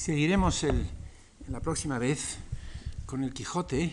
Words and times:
Seguiremos 0.00 0.64
el, 0.64 0.88
la 1.48 1.60
próxima 1.60 1.98
vez 1.98 2.38
con 3.04 3.22
el 3.22 3.34
Quijote, 3.34 3.92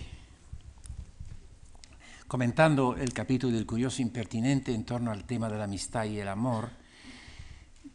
comentando 2.30 2.96
el 2.96 3.12
capítulo 3.12 3.54
del 3.54 3.66
curioso 3.66 4.02
impertinente 4.02 4.74
en 4.74 4.86
torno 4.86 5.12
al 5.12 5.26
tema 5.26 5.50
de 5.50 5.58
la 5.58 5.66
amistad 5.66 6.06
y 6.06 6.18
el 6.18 6.30
amor, 6.30 6.70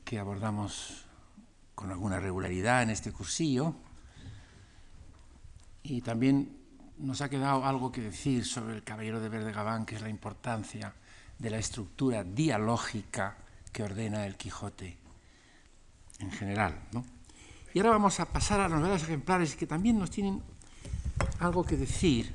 que 0.05 0.19
abordamos 0.19 1.07
con 1.75 1.91
alguna 1.91 2.21
regularidad 2.21 2.83
en 2.83 2.91
este 2.91 3.13
cursillo. 3.13 3.75
Y 5.83 6.03
también 6.03 6.55
nos 6.99 7.23
ha 7.23 7.31
quedado 7.31 7.65
algo 7.65 7.91
que 7.91 8.03
decir 8.03 8.45
sobre 8.45 8.75
el 8.75 8.85
Caballero 8.85 9.21
de 9.21 9.31
Verde 9.31 9.53
Gabán, 9.53 9.87
que 9.87 9.95
es 9.95 10.03
la 10.03 10.11
importancia 10.11 10.93
de 11.39 11.49
la 11.49 11.57
estructura 11.57 12.25
dialógica 12.25 13.39
que 13.73 13.83
ordena 13.83 14.27
el 14.27 14.37
Quijote 14.37 14.99
en 16.19 16.31
general. 16.31 16.79
¿no? 16.93 17.22
Y 17.75 17.79
ahora 17.79 17.91
vamos 17.91 18.21
a 18.21 18.27
pasar 18.27 18.61
a 18.61 18.69
las 18.69 18.79
novelas 18.79 19.03
ejemplares 19.03 19.57
que 19.57 19.67
también 19.67 19.99
nos 19.99 20.11
tienen 20.11 20.43
algo 21.39 21.65
que 21.65 21.77
decir 21.77 22.35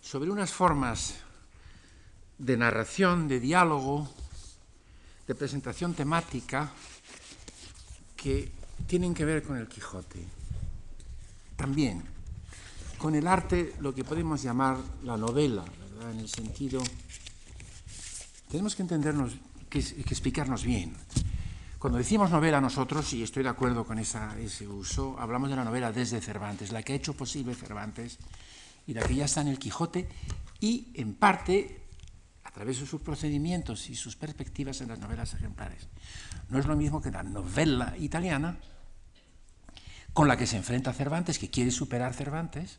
sobre 0.00 0.30
unas 0.30 0.52
formas 0.52 1.16
de 2.38 2.56
narración, 2.56 3.26
de 3.26 3.40
diálogo, 3.40 4.08
de 5.26 5.34
presentación 5.34 5.94
temática 5.94 6.70
que 8.16 8.52
tienen 8.86 9.14
que 9.14 9.24
ver 9.24 9.42
con 9.42 9.56
el 9.56 9.66
Quijote. 9.66 10.24
También 11.56 12.04
con 12.98 13.14
el 13.14 13.26
arte, 13.26 13.74
lo 13.80 13.94
que 13.94 14.04
podemos 14.04 14.42
llamar 14.42 14.78
la 15.02 15.16
novela, 15.16 15.62
¿verdad? 15.62 16.12
en 16.12 16.20
el 16.20 16.28
sentido... 16.28 16.82
Tenemos 18.48 18.76
que 18.76 18.82
entendernos, 18.82 19.32
que, 19.68 19.82
que 19.82 20.14
explicarnos 20.14 20.64
bien. 20.64 20.94
Cuando 21.84 21.98
decimos 21.98 22.30
novela 22.30 22.62
nosotros, 22.62 23.12
y 23.12 23.22
estoy 23.22 23.42
de 23.42 23.50
acuerdo 23.50 23.84
con 23.84 23.98
esa, 23.98 24.40
ese 24.40 24.66
uso, 24.66 25.16
hablamos 25.18 25.50
de 25.50 25.56
la 25.56 25.64
novela 25.64 25.92
desde 25.92 26.18
Cervantes, 26.22 26.72
la 26.72 26.82
que 26.82 26.94
ha 26.94 26.96
hecho 26.96 27.12
posible 27.12 27.54
Cervantes 27.54 28.16
y 28.86 28.94
la 28.94 29.02
que 29.02 29.14
ya 29.14 29.26
está 29.26 29.42
en 29.42 29.48
el 29.48 29.58
Quijote 29.58 30.08
y 30.60 30.88
en 30.94 31.12
parte 31.12 31.82
a 32.42 32.50
través 32.52 32.80
de 32.80 32.86
sus 32.86 33.02
procedimientos 33.02 33.90
y 33.90 33.96
sus 33.96 34.16
perspectivas 34.16 34.80
en 34.80 34.88
las 34.88 34.98
novelas 34.98 35.34
ejemplares. 35.34 35.86
No 36.48 36.58
es 36.58 36.64
lo 36.64 36.74
mismo 36.74 37.02
que 37.02 37.10
la 37.10 37.22
novela 37.22 37.94
italiana 37.98 38.56
con 40.14 40.26
la 40.26 40.38
que 40.38 40.46
se 40.46 40.56
enfrenta 40.56 40.94
Cervantes, 40.94 41.38
que 41.38 41.50
quiere 41.50 41.70
superar 41.70 42.14
Cervantes, 42.14 42.78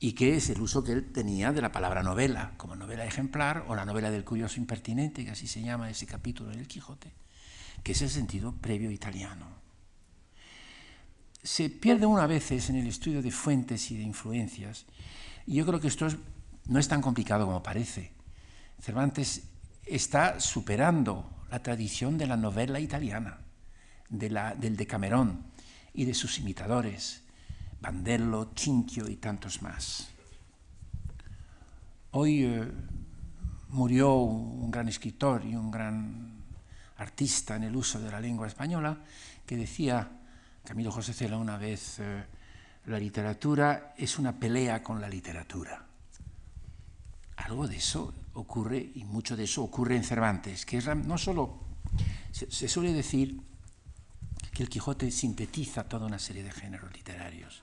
y 0.00 0.12
que 0.12 0.34
es 0.34 0.48
el 0.48 0.62
uso 0.62 0.82
que 0.82 0.92
él 0.92 1.12
tenía 1.12 1.52
de 1.52 1.60
la 1.60 1.72
palabra 1.72 2.02
novela, 2.02 2.54
como 2.56 2.74
novela 2.74 3.04
ejemplar, 3.04 3.66
o 3.68 3.74
la 3.74 3.84
novela 3.84 4.10
del 4.10 4.24
curioso 4.24 4.58
impertinente, 4.58 5.26
que 5.26 5.32
así 5.32 5.46
se 5.46 5.60
llama 5.60 5.90
ese 5.90 6.06
capítulo 6.06 6.50
en 6.52 6.60
el 6.60 6.68
Quijote 6.68 7.12
que 7.82 7.92
es 7.92 8.02
el 8.02 8.10
sentido 8.10 8.52
previo 8.52 8.90
italiano. 8.90 9.46
Se 11.42 11.70
pierde 11.70 12.06
una 12.06 12.26
veces 12.26 12.68
en 12.68 12.76
el 12.76 12.86
estudio 12.86 13.22
de 13.22 13.30
fuentes 13.30 13.90
y 13.90 13.96
de 13.96 14.02
influencias, 14.02 14.86
y 15.46 15.54
yo 15.54 15.66
creo 15.66 15.80
que 15.80 15.88
esto 15.88 16.06
no 16.66 16.78
es 16.78 16.88
tan 16.88 17.00
complicado 17.00 17.46
como 17.46 17.62
parece. 17.62 18.12
Cervantes 18.80 19.44
está 19.86 20.40
superando 20.40 21.44
la 21.50 21.62
tradición 21.62 22.18
de 22.18 22.26
la 22.26 22.36
novela 22.36 22.80
italiana, 22.80 23.38
de 24.08 24.30
la, 24.30 24.54
del 24.54 24.76
Decamerón 24.76 25.44
y 25.94 26.04
de 26.04 26.14
sus 26.14 26.38
imitadores, 26.38 27.22
Bandello, 27.80 28.50
Cinquio 28.54 29.08
y 29.08 29.16
tantos 29.16 29.62
más. 29.62 30.08
Hoy 32.10 32.44
eh, 32.44 32.70
murió 33.70 34.14
un 34.14 34.70
gran 34.70 34.88
escritor 34.88 35.44
y 35.44 35.54
un 35.54 35.70
gran 35.70 36.37
artista 36.98 37.56
en 37.56 37.64
el 37.64 37.76
uso 37.76 38.00
de 38.00 38.10
la 38.10 38.20
lengua 38.20 38.46
española, 38.46 38.98
que 39.46 39.56
decía 39.56 40.08
Camilo 40.64 40.92
José 40.92 41.12
Cela 41.12 41.38
una 41.38 41.56
vez, 41.56 41.98
eh, 42.00 42.24
la 42.86 42.98
literatura 42.98 43.94
es 43.96 44.18
una 44.18 44.38
pelea 44.38 44.82
con 44.82 45.00
la 45.00 45.08
literatura. 45.08 45.84
Algo 47.36 47.68
de 47.68 47.76
eso 47.76 48.12
ocurre, 48.34 48.90
y 48.94 49.04
mucho 49.04 49.36
de 49.36 49.44
eso 49.44 49.62
ocurre 49.62 49.96
en 49.96 50.04
Cervantes, 50.04 50.66
que 50.66 50.78
es 50.78 50.86
no 50.96 51.16
solo, 51.16 51.60
se, 52.32 52.50
se 52.50 52.68
suele 52.68 52.92
decir 52.92 53.40
que 54.52 54.62
el 54.62 54.68
Quijote 54.68 55.10
sintetiza 55.10 55.84
toda 55.84 56.06
una 56.06 56.18
serie 56.18 56.42
de 56.42 56.50
géneros 56.50 56.92
literarios. 56.92 57.62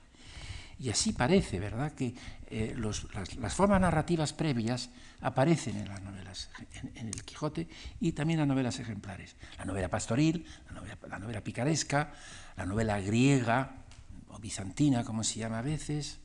Y 0.77 0.89
así 0.89 1.13
parece, 1.13 1.59
¿verdad?, 1.59 1.93
que 1.93 2.13
eh, 2.47 2.75
las, 2.77 3.53
formas 3.53 3.79
narrativas 3.79 4.33
previas 4.33 4.89
aparecen 5.21 5.77
en 5.77 5.87
las 5.87 6.01
novelas, 6.01 6.49
en, 6.95 7.07
el 7.07 7.23
Quijote 7.23 7.69
y 7.99 8.11
también 8.11 8.39
en 8.39 8.47
las 8.47 8.55
novelas 8.55 8.79
ejemplares. 8.79 9.35
La 9.57 9.65
novela 9.65 9.89
pastoril, 9.89 10.45
la 10.67 10.73
novela, 10.73 10.97
la 11.07 11.19
novela 11.19 11.41
picaresca, 11.41 12.13
la 12.57 12.65
novela 12.65 12.99
griega 12.99 13.85
o 14.27 14.39
bizantina, 14.39 15.03
como 15.05 15.23
se 15.23 15.39
llama 15.39 15.59
a 15.59 15.63
veces, 15.63 16.19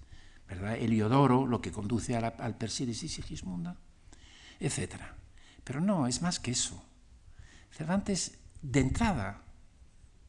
¿verdad? 0.48 0.76
Heliodoro, 0.76 1.46
lo 1.46 1.60
que 1.60 1.70
conduce 1.70 2.16
al 2.16 2.56
Persídes 2.56 3.04
y 3.04 3.08
Sigismunda, 3.08 3.76
etc. 4.58 4.96
Pero 5.62 5.80
no, 5.80 6.08
es 6.08 6.22
más 6.22 6.40
que 6.40 6.50
eso. 6.50 6.84
Cervantes, 7.70 8.38
de 8.62 8.80
entrada, 8.80 9.42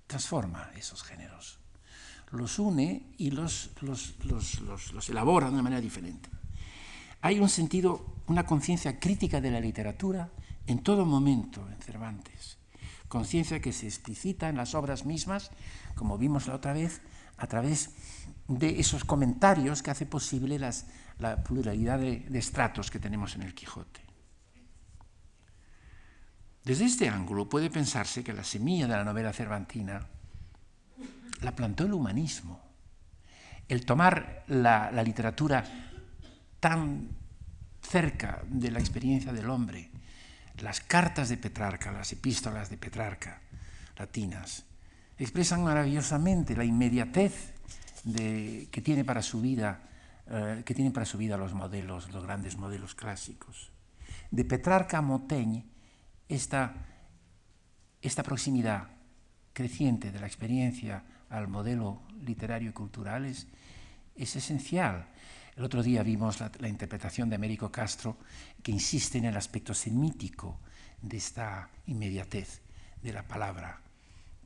transforma 0.06 0.70
esos 0.76 1.02
géneros 1.02 1.61
los 2.31 2.59
une 2.59 3.14
y 3.18 3.31
los, 3.31 3.72
elabora 5.09 5.47
de 5.47 5.53
una 5.53 5.64
manera 5.64 5.81
diferente. 5.81 6.30
Hay 7.22 7.40
un 7.40 7.50
sentido, 7.50 8.16
una 8.28 8.46
conciencia 8.46 9.00
crítica 9.00 9.42
de 9.42 9.52
la 9.52 9.59
literatura 9.59 10.31
en 10.66 10.80
todo 10.80 11.06
momento 11.06 11.68
en 11.69 11.81
Cervantes, 11.81 12.58
conciencia 13.08 13.59
que 13.59 13.74
se 13.74 13.88
explicita 13.88 14.50
en 14.50 14.58
las 14.58 14.74
obras 14.74 15.06
mismas, 15.06 15.52
como 15.96 16.18
vimos 16.18 16.47
la 16.47 16.56
otra 16.56 16.74
vez, 16.74 17.02
a 17.38 17.47
través 17.47 17.92
de 18.48 18.80
esos 18.80 19.03
comentarios 19.03 19.81
que 19.81 19.92
hace 19.92 20.06
posible 20.06 20.59
la 20.59 21.44
pluralidad 21.44 22.00
de 22.00 22.40
estratos 22.40 22.92
que 22.92 23.00
tenemos 23.00 23.36
en 23.36 23.44
el 23.44 23.53
Quijote. 23.53 24.02
Desde 26.63 26.86
este 26.86 27.09
ángulo 27.09 27.50
puede 27.50 27.72
pensarse 27.72 28.24
que 28.24 28.34
la 28.34 28.44
semilla 28.44 28.88
de 28.88 28.96
la 28.96 29.03
novela 29.03 29.34
cervantina 29.34 30.08
la 31.42 31.56
plantó 31.56 31.86
el 31.86 31.94
humanismo. 31.94 32.62
El 33.68 33.86
tomar 33.86 34.44
la, 34.47 34.92
literatura 35.03 35.64
tan 36.59 37.09
cerca 37.81 38.42
de 38.46 38.72
la 38.72 38.80
experiencia 38.80 39.31
del 39.31 39.50
hombre, 39.50 39.90
las 40.59 40.81
cartas 40.81 41.30
de 41.30 41.38
Petrarca, 41.38 41.92
las 41.92 42.12
epístolas 42.12 42.69
de 42.69 42.78
Petrarca 42.78 43.42
latinas, 43.97 44.66
expresan 45.18 45.64
maravillosamente 45.64 46.56
la 46.56 46.66
inmediatez 46.66 47.53
que, 48.03 48.81
tiene 48.84 49.06
para 49.06 49.22
su 49.22 49.42
vida, 49.42 49.90
eh, 50.28 50.63
que 50.66 50.74
tienen 50.74 50.92
para 50.92 51.06
su 51.06 51.18
vida 51.18 51.38
los 51.38 51.53
modelos, 51.53 52.12
los 52.12 52.24
grandes 52.24 52.58
modelos 52.58 52.96
clásicos. 52.96 53.72
De 54.31 54.44
Petrarca 54.44 54.98
a 54.98 55.02
Montaigne, 55.02 55.66
esta, 56.28 56.74
esta 58.02 58.24
proximidad 58.24 58.88
creciente 59.53 60.12
de 60.12 60.19
la 60.19 60.28
experiencia 60.28 61.03
al 61.31 61.47
modelo 61.47 62.02
literario 62.24 62.69
y 62.69 62.74
cultural 62.74 63.25
es, 63.25 63.47
es 64.16 64.36
esencial. 64.36 65.08
El 65.56 65.64
otro 65.64 65.81
día 65.81 66.03
vimos 66.03 66.40
la, 66.40 66.52
la, 66.59 66.68
interpretación 66.68 67.30
de 67.30 67.36
Américo 67.36 67.72
Castro 67.72 68.18
que 68.62 68.72
insiste 68.72 69.18
en 69.18 69.25
el 69.25 69.36
aspecto 69.36 69.74
semítico 69.74 70.59
de 71.02 71.18
esta 71.18 71.69
inmediatez 71.88 72.62
de 73.02 73.14
la 73.14 73.24
palabra 73.24 73.81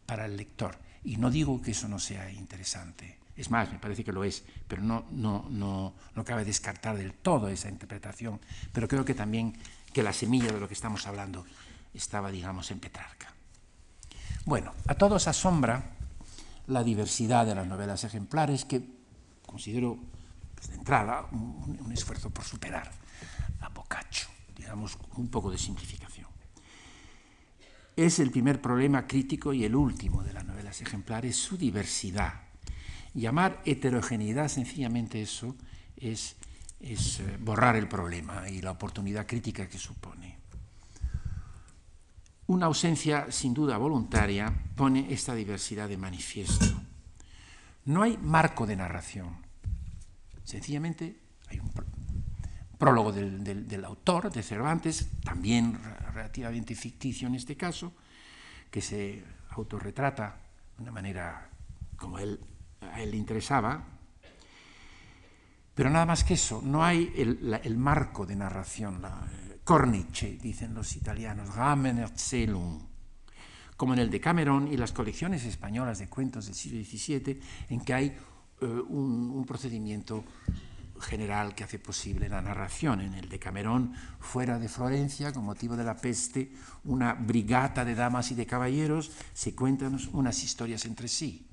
para 0.06 0.26
el 0.26 0.38
lector. 0.38 0.78
Y 1.04 1.18
no 1.18 1.30
digo 1.30 1.62
que 1.62 1.72
eso 1.72 1.88
no 1.88 2.00
sea 2.00 2.32
interesante, 2.32 3.18
es 3.36 3.52
más, 3.52 3.72
me 3.72 3.80
parece 3.80 4.04
que 4.04 4.14
lo 4.14 4.24
es, 4.24 4.44
pero 4.68 4.82
no, 4.82 5.06
no, 5.12 5.46
no, 5.50 5.94
no 6.16 6.26
cabe 6.26 6.46
descartar 6.46 6.98
del 6.98 7.14
todo 7.14 7.50
esa 7.50 7.70
interpretación, 7.70 8.40
pero 8.72 8.88
creo 8.88 9.04
que 9.04 9.14
también 9.14 9.54
que 9.92 10.04
la 10.04 10.14
semilla 10.14 10.52
de 10.52 10.60
lo 10.60 10.68
que 10.68 10.74
estamos 10.74 11.06
hablando 11.06 11.46
estaba, 11.94 12.32
digamos, 12.32 12.72
en 12.72 12.80
Petrarca. 12.80 13.34
Bueno, 14.46 14.74
a 14.88 14.96
todos 14.96 15.28
asombra 15.28 15.95
la 16.68 16.84
diversidad 16.84 17.46
de 17.46 17.56
las 17.56 17.68
novelas 17.68 18.04
ejemplares 18.04 18.66
que 18.66 18.82
considero 19.46 19.98
pues, 20.56 20.70
de 20.70 20.76
entrada 20.76 21.28
un, 21.32 21.92
esfuerzo 21.92 22.30
por 22.30 22.44
superar 22.44 22.92
a 23.62 23.70
Boccaccio, 23.70 24.28
digamos 24.56 24.98
un 25.16 25.30
poco 25.30 25.52
de 25.52 25.58
simplificación. 25.58 26.28
Es 27.96 28.20
el 28.20 28.32
primer 28.32 28.62
problema 28.62 29.08
crítico 29.08 29.54
y 29.54 29.64
el 29.64 29.76
último 29.76 30.24
de 30.24 30.34
las 30.34 30.46
novelas 30.46 30.82
ejemplares, 30.82 31.38
su 31.38 31.58
diversidad. 31.58 32.42
Llamar 33.14 33.62
heterogeneidad 33.64 34.50
sencillamente 34.50 35.22
eso 35.22 35.56
es, 35.96 36.36
es 36.82 37.22
eh, 37.22 37.38
borrar 37.40 37.78
el 37.78 37.88
problema 37.88 38.50
y 38.50 38.62
la 38.62 38.72
oportunidad 38.72 39.26
crítica 39.26 39.70
que 39.70 39.78
supone. 39.78 40.45
Una 42.48 42.68
ausencia 42.68 43.32
sin 43.32 43.54
duda 43.54 43.78
voluntaria 43.78 44.54
pone 44.76 45.12
esta 45.12 45.34
diversidad 45.34 45.90
de 45.90 45.98
manifiesto. 45.98 46.66
No 47.86 48.04
hay 48.04 48.18
marco 48.18 48.66
de 48.66 48.76
narración. 48.76 49.38
Sencillamente 50.44 51.20
hay 51.48 51.60
un 51.60 51.72
prólogo 52.78 53.12
del, 53.12 53.86
autor, 53.86 54.32
de 54.32 54.44
Cervantes, 54.44 55.08
también 55.24 55.80
relativamente 56.14 56.76
ficticio 56.76 57.28
en 57.28 57.36
este 57.36 57.56
caso, 57.56 57.94
que 58.70 58.82
se 58.82 59.24
autorretrata 59.50 60.38
de 60.78 60.84
una 60.84 60.92
manera 60.92 61.50
como 61.96 62.20
él, 62.20 62.40
a 62.82 63.02
él 63.02 63.12
le 63.12 63.18
interesaba, 63.18 63.84
pero 65.74 65.90
nada 65.90 66.06
más 66.06 66.24
que 66.24 66.36
eso, 66.36 66.62
no 66.64 66.84
hay 66.86 67.12
el, 67.18 67.78
marco 67.78 68.26
de 68.26 68.36
narración, 68.36 69.02
Cornice, 69.66 70.38
dicen 70.38 70.76
los 70.76 70.96
italianos, 70.96 71.56
Rahmenerzählung, 71.56 72.82
como 73.76 73.94
en 73.94 74.00
el 74.00 74.12
de 74.12 74.22
Cameron 74.22 74.68
y 74.72 74.78
las 74.78 74.92
colecciones 74.92 75.44
españolas 75.44 75.98
de 75.98 76.08
cuentos 76.08 76.46
del 76.46 76.54
siglo 76.54 76.86
XVII, 76.86 77.42
en 77.70 77.82
que 77.82 77.94
hay 77.96 78.06
eh, 78.62 78.66
un, 78.66 79.44
procedimiento 79.48 80.24
general 81.02 81.56
que 81.56 81.64
hace 81.64 81.80
posible 81.80 82.30
la 82.30 82.44
narración. 82.44 83.02
En 83.02 83.16
el 83.16 83.28
de 83.28 83.40
Camerón, 83.40 83.96
fuera 84.20 84.60
de 84.60 84.70
Florencia, 84.70 85.34
con 85.34 85.44
motivo 85.44 85.76
de 85.76 85.84
la 85.84 85.98
peste, 85.98 86.54
una 86.84 87.16
brigata 87.16 87.84
de 87.84 87.96
damas 87.96 88.30
y 88.30 88.36
de 88.36 88.46
caballeros 88.46 89.12
se 89.34 89.56
cuentan 89.56 89.98
unas 90.14 90.44
historias 90.44 90.86
entre 90.86 91.08
sí. 91.08 91.48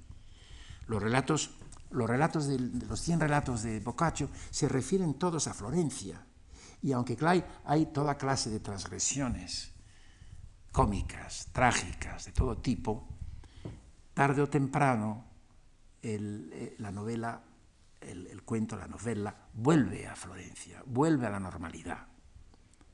Los 0.87 1.03
relatos 1.03 1.53
los 1.93 2.08
relatos 2.08 2.47
de, 2.47 2.58
los 2.58 3.00
100 3.00 3.20
relatos 3.20 3.62
de 3.62 3.81
Boccaccio 3.81 4.31
se 4.50 4.69
refieren 4.69 5.15
todos 5.15 5.47
a 5.47 5.55
Florencia. 5.55 6.25
Y 6.82 6.93
aunque 6.93 7.17
hay, 7.25 7.44
hay 7.64 7.87
toda 7.87 8.19
clase 8.19 8.50
de 8.50 8.61
transgresiones 8.61 9.73
cómicas, 10.73 11.49
trágicas, 11.52 12.25
de 12.25 12.32
todo 12.32 12.58
tipo, 12.58 13.08
tarde 14.14 14.43
o 14.43 14.49
temprano 14.49 15.25
eh, 16.02 16.75
la 16.79 16.90
novela, 16.90 17.43
el, 18.00 18.26
el 18.26 18.43
cuento, 18.43 18.76
la 18.76 18.88
novela, 18.88 19.34
vuelve 19.55 20.08
a 20.08 20.17
Florencia, 20.17 20.82
vuelve 20.87 21.26
a 21.26 21.31
la 21.31 21.40
normalidad 21.40 22.08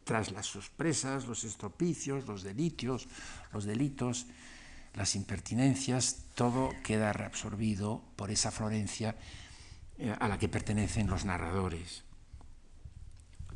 tras 0.04 0.32
las 0.32 0.46
sorpresas, 0.46 1.26
los 1.26 1.44
estropicios, 1.44 2.26
los 2.26 2.42
delitos, 2.42 3.08
los 3.52 3.64
delitos 3.64 4.26
las 4.94 5.14
impertinencias, 5.14 6.24
todo 6.34 6.70
queda 6.82 7.12
reabsorbido 7.12 8.02
por 8.16 8.30
esa 8.30 8.50
Florencia 8.50 9.16
eh, 9.98 10.14
a 10.18 10.28
la 10.28 10.38
que 10.38 10.48
pertenecen 10.48 11.06
los 11.06 11.24
narradores. 11.24 12.04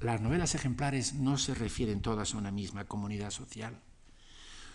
Las 0.03 0.21
novelas 0.21 0.57
ejemplares 0.57 1.15
no 1.15 1.39
se 1.39 1.55
refieren 1.55 2.03
todas 2.03 2.35
a 2.35 2.39
una 2.39 2.51
misma 2.51 2.85
comunidad 2.87 3.31
social. 3.31 3.79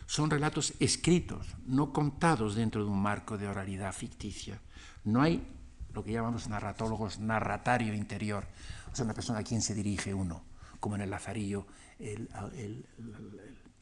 Son 0.06 0.30
relatos 0.30 0.74
escritos, 0.80 1.48
no 1.66 1.92
contados 1.92 2.56
dentro 2.56 2.86
de 2.86 2.90
un 2.90 3.02
marco 3.02 3.38
de 3.38 3.50
oralidad 3.50 3.92
ficticia. 3.92 4.62
No 5.04 5.22
hay 5.22 5.46
lo 5.94 6.02
que 6.02 6.14
llamamos 6.14 6.48
narratólogos 6.48 7.20
narratario 7.20 7.94
interior, 7.94 8.48
o 8.90 8.96
sea, 8.96 9.04
una 9.04 9.14
persona 9.14 9.40
a 9.40 9.44
quien 9.44 9.62
se 9.62 9.74
dirige 9.74 10.14
uno, 10.14 10.44
como 10.80 10.96
en 10.96 11.02
el 11.02 11.10
Lazarillo, 11.10 11.68
el, 12.00 12.30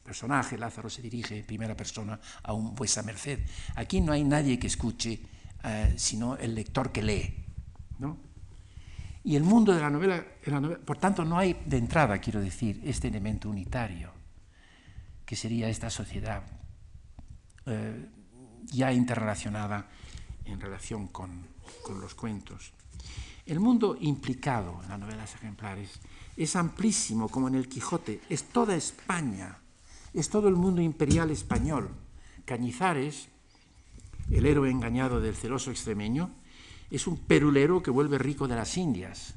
personaje, 0.02 0.58
Lázaro 0.58 0.90
se 0.90 1.02
dirige 1.02 1.38
en 1.38 1.46
primera 1.46 1.76
persona 1.76 2.18
a 2.42 2.52
un 2.54 2.74
vuesa 2.74 3.02
merced. 3.02 3.40
Aquí 3.76 4.00
no 4.00 4.12
hay 4.12 4.24
nadie 4.24 4.58
que 4.58 4.66
escuche, 4.66 5.20
eh, 5.62 5.94
sino 5.96 6.36
el 6.36 6.54
lector 6.54 6.90
que 6.90 7.02
lee. 7.02 7.46
Y 9.26 9.34
el 9.34 9.42
mundo 9.42 9.74
de 9.74 9.80
la, 9.80 9.90
novela, 9.90 10.24
por 10.84 10.98
tanto, 10.98 11.24
no 11.24 11.36
hay 11.36 11.60
de 11.66 11.76
entrada, 11.76 12.18
quiero 12.18 12.40
decir, 12.40 12.80
este 12.84 13.08
elemento 13.08 13.50
unitario, 13.50 14.12
que 15.24 15.34
sería 15.34 15.68
esta 15.68 15.90
sociedad 15.90 16.42
eh, 17.66 18.06
ya 18.66 18.92
interrelacionada 18.92 19.88
en 20.44 20.60
relación 20.60 21.08
con, 21.08 21.44
con 21.82 22.00
los 22.00 22.14
cuentos. 22.14 22.72
El 23.44 23.58
mundo 23.58 23.96
implicado 24.00 24.80
en 24.84 24.88
las 24.90 24.98
novelas 24.98 25.34
ejemplares 25.34 25.98
es 26.36 26.54
amplísimo, 26.54 27.28
como 27.28 27.48
en 27.48 27.56
el 27.56 27.68
Quijote, 27.68 28.20
es 28.30 28.44
toda 28.44 28.76
España 28.76 29.58
es 30.16 30.30
todo 30.30 30.48
el 30.48 30.56
mundo 30.56 30.80
imperial 30.80 31.30
español. 31.30 31.90
Cañizares, 32.46 33.28
el 34.30 34.46
héroe 34.46 34.70
engañado 34.70 35.20
del 35.20 35.36
celoso 35.36 35.70
extremeño, 35.70 36.30
es 36.90 37.06
un 37.06 37.18
perulero 37.18 37.82
que 37.82 37.90
vuelve 37.90 38.18
rico 38.18 38.48
de 38.48 38.56
las 38.56 38.76
Indias. 38.76 39.34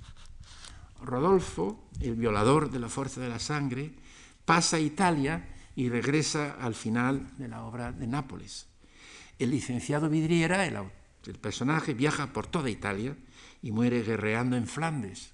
Rodolfo, 1.02 1.90
el 2.02 2.16
violador 2.16 2.72
de 2.72 2.80
la 2.80 2.90
fuerza 2.90 3.22
de 3.22 3.30
la 3.30 3.40
sangre, 3.40 3.94
pasa 4.46 4.78
a 4.78 4.82
Italia 4.82 5.56
y 5.76 5.90
regresa 5.90 6.56
al 6.60 6.76
final 6.76 7.38
de 7.38 7.48
la 7.48 7.64
obra 7.64 7.92
de 7.92 8.08
Nápoles. 8.08 8.68
El 9.38 9.52
licenciado 9.52 10.10
Vidriera, 10.10 10.66
el, 10.66 10.78
el 11.26 11.40
personaje, 11.40 11.94
viaja 11.94 12.34
por 12.34 12.48
toda 12.48 12.70
Italia 12.70 13.16
y 13.62 13.72
muere 13.72 14.04
guerreando 14.04 14.58
en 14.58 14.68
Flandes. 14.68 15.32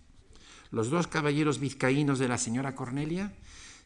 Los 0.72 0.90
dos 0.90 1.08
caballeros 1.08 1.60
vizcaínos 1.60 2.20
de 2.20 2.28
la 2.28 2.38
señora 2.38 2.76
Cornelia 2.76 3.34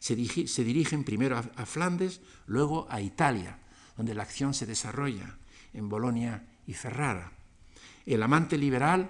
se, 0.00 0.16
dirigen 0.16 1.04
primero 1.04 1.38
a, 1.38 1.66
Flandes, 1.66 2.20
luego 2.46 2.86
a 2.90 3.00
Italia, 3.00 3.58
donde 3.96 4.14
la 4.14 4.22
acción 4.22 4.54
se 4.54 4.66
desarrolla, 4.66 5.36
en 5.72 5.88
Bolonia 5.88 6.46
y 6.66 6.72
Ferrara. 6.72 7.32
El 8.14 8.24
amante 8.24 8.58
liberal 8.58 9.08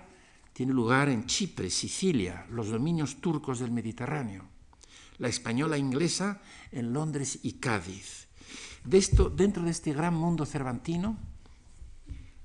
tiene 0.52 0.74
lugar 0.74 1.08
en 1.08 1.24
Chipre, 1.24 1.70
Sicilia, 1.70 2.44
los 2.50 2.68
dominios 2.68 3.22
turcos 3.22 3.60
del 3.60 3.70
Mediterráneo. 3.70 4.44
La 5.16 5.28
española 5.28 5.78
inglesa 5.78 6.42
en 6.70 6.92
Londres 6.92 7.38
y 7.42 7.54
Cádiz. 7.54 8.28
De 8.84 8.98
esto, 8.98 9.30
dentro 9.30 9.62
de 9.62 9.70
este 9.70 9.94
gran 9.94 10.12
mundo 10.12 10.44
cervantino, 10.44 11.16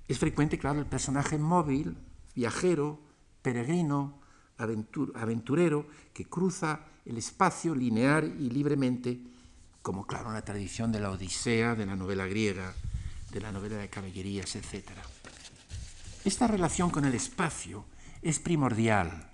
es 0.08 0.18
frecuente, 0.18 0.58
claro, 0.58 0.80
el 0.80 0.86
personaje 0.86 1.38
móvil, 1.38 1.98
viajero, 2.36 3.02
peregrino, 3.42 4.22
aventurero, 4.58 5.90
que 6.14 6.24
cruza 6.24 6.86
el 7.04 7.18
espacio 7.18 7.76
lineal 7.76 8.34
y 8.40 8.50
libremente, 8.50 9.20
como 9.82 10.08
claro, 10.08 10.32
la 10.32 10.46
tradición 10.46 10.94
de 10.94 11.02
la 11.02 11.12
Odisea, 11.12 11.76
de 11.76 11.86
la 11.86 11.98
novela 11.98 12.26
griega, 12.28 12.74
de 13.34 13.42
la 13.42 13.52
novela 13.52 13.76
de 13.76 13.90
caballerías, 13.90 14.56
etc. 14.56 14.92
Esta 16.26 16.48
relación 16.48 16.90
con 16.90 17.06
el 17.06 17.14
espacio 17.14 17.86
es 18.24 18.40
primordial 18.40 19.30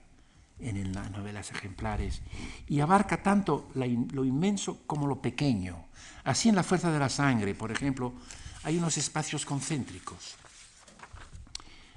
en 0.59 0.93
las 0.93 1.09
novelas 1.09 1.49
ejemplares 1.49 2.21
y 2.67 2.81
abarca 2.81 3.23
tanto 3.23 3.71
lo 3.73 4.25
inmenso 4.25 4.85
como 4.85 5.07
lo 5.07 5.21
pequeño. 5.21 5.85
Así 6.25 6.49
en 6.49 6.55
La 6.55 6.63
Fuerza 6.63 6.91
de 6.91 6.99
la 6.99 7.07
Sangre, 7.07 7.55
por 7.55 7.71
ejemplo, 7.71 8.13
hay 8.63 8.77
unos 8.77 8.97
espacios 8.97 9.45
concéntricos. 9.45 10.35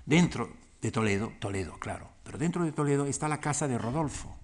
Dentro 0.07 0.53
de 0.81 0.93
Toledo, 0.93 1.33
Toledo, 1.41 1.77
claro, 1.81 2.09
pero 2.23 2.39
dentro 2.39 2.65
de 2.65 2.71
Toledo 2.71 3.07
está 3.07 3.27
la 3.27 3.41
casa 3.41 3.67
de 3.67 3.79
Rodolfo, 3.79 4.37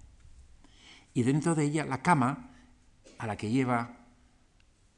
y 1.13 1.23
dentro 1.23 1.55
de 1.55 1.63
ella 1.63 1.85
la 1.85 2.01
cama 2.01 2.51
a 3.19 3.25
la 3.25 3.37
que 3.37 3.49
lleva 3.49 3.99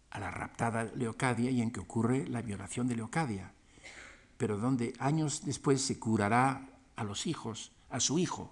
a 0.10 0.20
la 0.20 0.32
raptada 0.32 0.86
Leocadia 0.96 1.52
y 1.52 1.62
en 1.62 1.70
que 1.70 1.80
ocurre 1.80 2.28
la 2.28 2.42
violación 2.42 2.88
de 2.88 2.96
Leocadia, 2.96 3.53
pero 4.44 4.57
donde 4.57 4.92
años 5.00 5.45
después 5.45 5.81
se 5.81 5.98
curará 5.98 6.68
a 6.97 7.06
los 7.06 7.28
hijos, 7.28 7.71
a 7.90 8.02
su 8.02 8.19
hijo. 8.19 8.52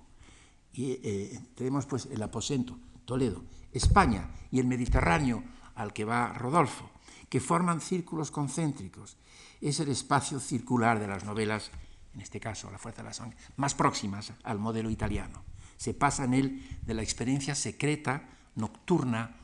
Y 0.71 0.91
eh, 1.03 1.41
tenemos 1.53 1.86
pues 1.86 2.05
el 2.05 2.24
aposento, 2.24 2.79
Toledo, 3.03 3.43
España 3.74 4.31
y 4.51 4.62
el 4.62 4.67
Mediterráneo 4.67 5.43
al 5.75 5.91
que 5.91 6.05
va 6.05 6.31
Rodolfo, 6.31 6.89
que 7.27 7.41
forman 7.41 7.81
círculos 7.81 8.31
concéntricos. 8.31 9.17
Es 9.60 9.81
el 9.81 9.89
espacio 9.89 10.39
circular 10.39 10.98
de 10.98 11.07
las 11.07 11.25
novelas, 11.25 11.71
en 12.13 12.21
este 12.21 12.39
caso 12.39 12.71
La 12.71 12.77
Fuerza 12.77 13.01
de 13.01 13.10
la 13.10 13.13
Sangre, 13.13 13.36
más 13.57 13.75
próximas 13.75 14.31
al 14.43 14.60
modelo 14.60 14.89
italiano 14.89 15.43
se 15.75 15.93
pasa 15.93 16.24
en 16.24 16.36
él 16.36 16.79
de 16.86 16.93
la 16.93 17.01
experiencia 17.01 17.53
secreta, 17.53 18.29
nocturna, 18.55 19.36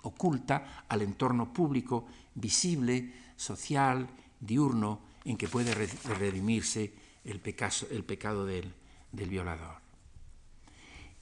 oculta, 0.00 0.84
al 0.88 1.02
entorno 1.02 1.52
público, 1.52 2.06
visible, 2.34 3.12
social, 3.36 4.08
diurno, 4.40 5.00
en 5.24 5.36
que 5.36 5.48
puede 5.48 5.74
redimirse 5.74 6.92
el, 7.24 7.40
pecado 7.40 8.44
del, 8.44 8.72
del 9.12 9.28
violador. 9.28 9.76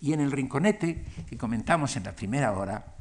Y 0.01 0.13
en 0.13 0.21
el 0.21 0.33
rinconete 0.33 1.05
que 1.29 1.39
comentamos 1.39 1.97
en 1.97 2.05
la 2.05 2.17
primera 2.17 2.53
hora, 2.53 2.97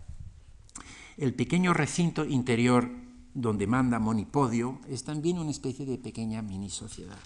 el 1.17 1.33
pequeño 1.33 1.73
recinto 1.73 2.25
interior 2.25 2.89
donde 3.33 3.67
manda 3.67 3.99
Monipodio 3.99 4.79
es 4.89 5.03
también 5.03 5.39
una 5.39 5.51
especie 5.51 5.85
de 5.85 5.97
pequeña 5.97 6.41
mini 6.41 6.69
sociedad. 6.69 7.19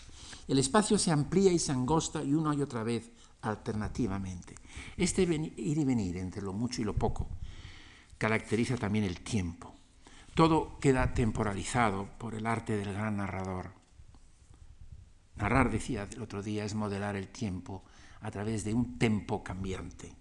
El 0.48 0.60
espacio 0.60 0.98
se 0.98 1.12
amplía 1.12 1.52
y 1.52 1.60
se 1.60 1.72
angosta 1.72 2.24
y 2.24 2.34
una 2.34 2.54
y 2.56 2.62
otra 2.62 2.84
vez 2.84 3.12
alternativamente. 3.42 4.56
Este 4.98 5.24
ir 5.24 5.78
y 5.78 5.84
venir 5.84 6.18
entre 6.18 6.42
lo 6.42 6.54
mucho 6.54 6.82
y 6.82 6.86
lo 6.86 6.94
poco 6.94 7.28
caracteriza 8.18 8.78
también 8.78 9.06
el 9.06 9.20
tiempo. 9.22 9.75
Todo 10.36 10.78
queda 10.82 11.14
temporalizado 11.14 12.10
por 12.18 12.36
el 12.36 12.46
arte 12.46 12.76
del 12.76 12.92
gran 12.92 13.16
narrador. 13.16 13.72
Narrar, 15.38 15.72
decía 15.72 16.10
el 16.12 16.22
otro 16.22 16.44
día, 16.44 16.66
es 16.66 16.76
modelar 16.76 17.16
el 17.16 17.30
tiempo 17.30 17.86
a 18.20 18.32
través 18.32 18.66
de 18.66 18.74
un 18.74 19.00
tempo 19.00 19.46
cambiante. 19.46 20.14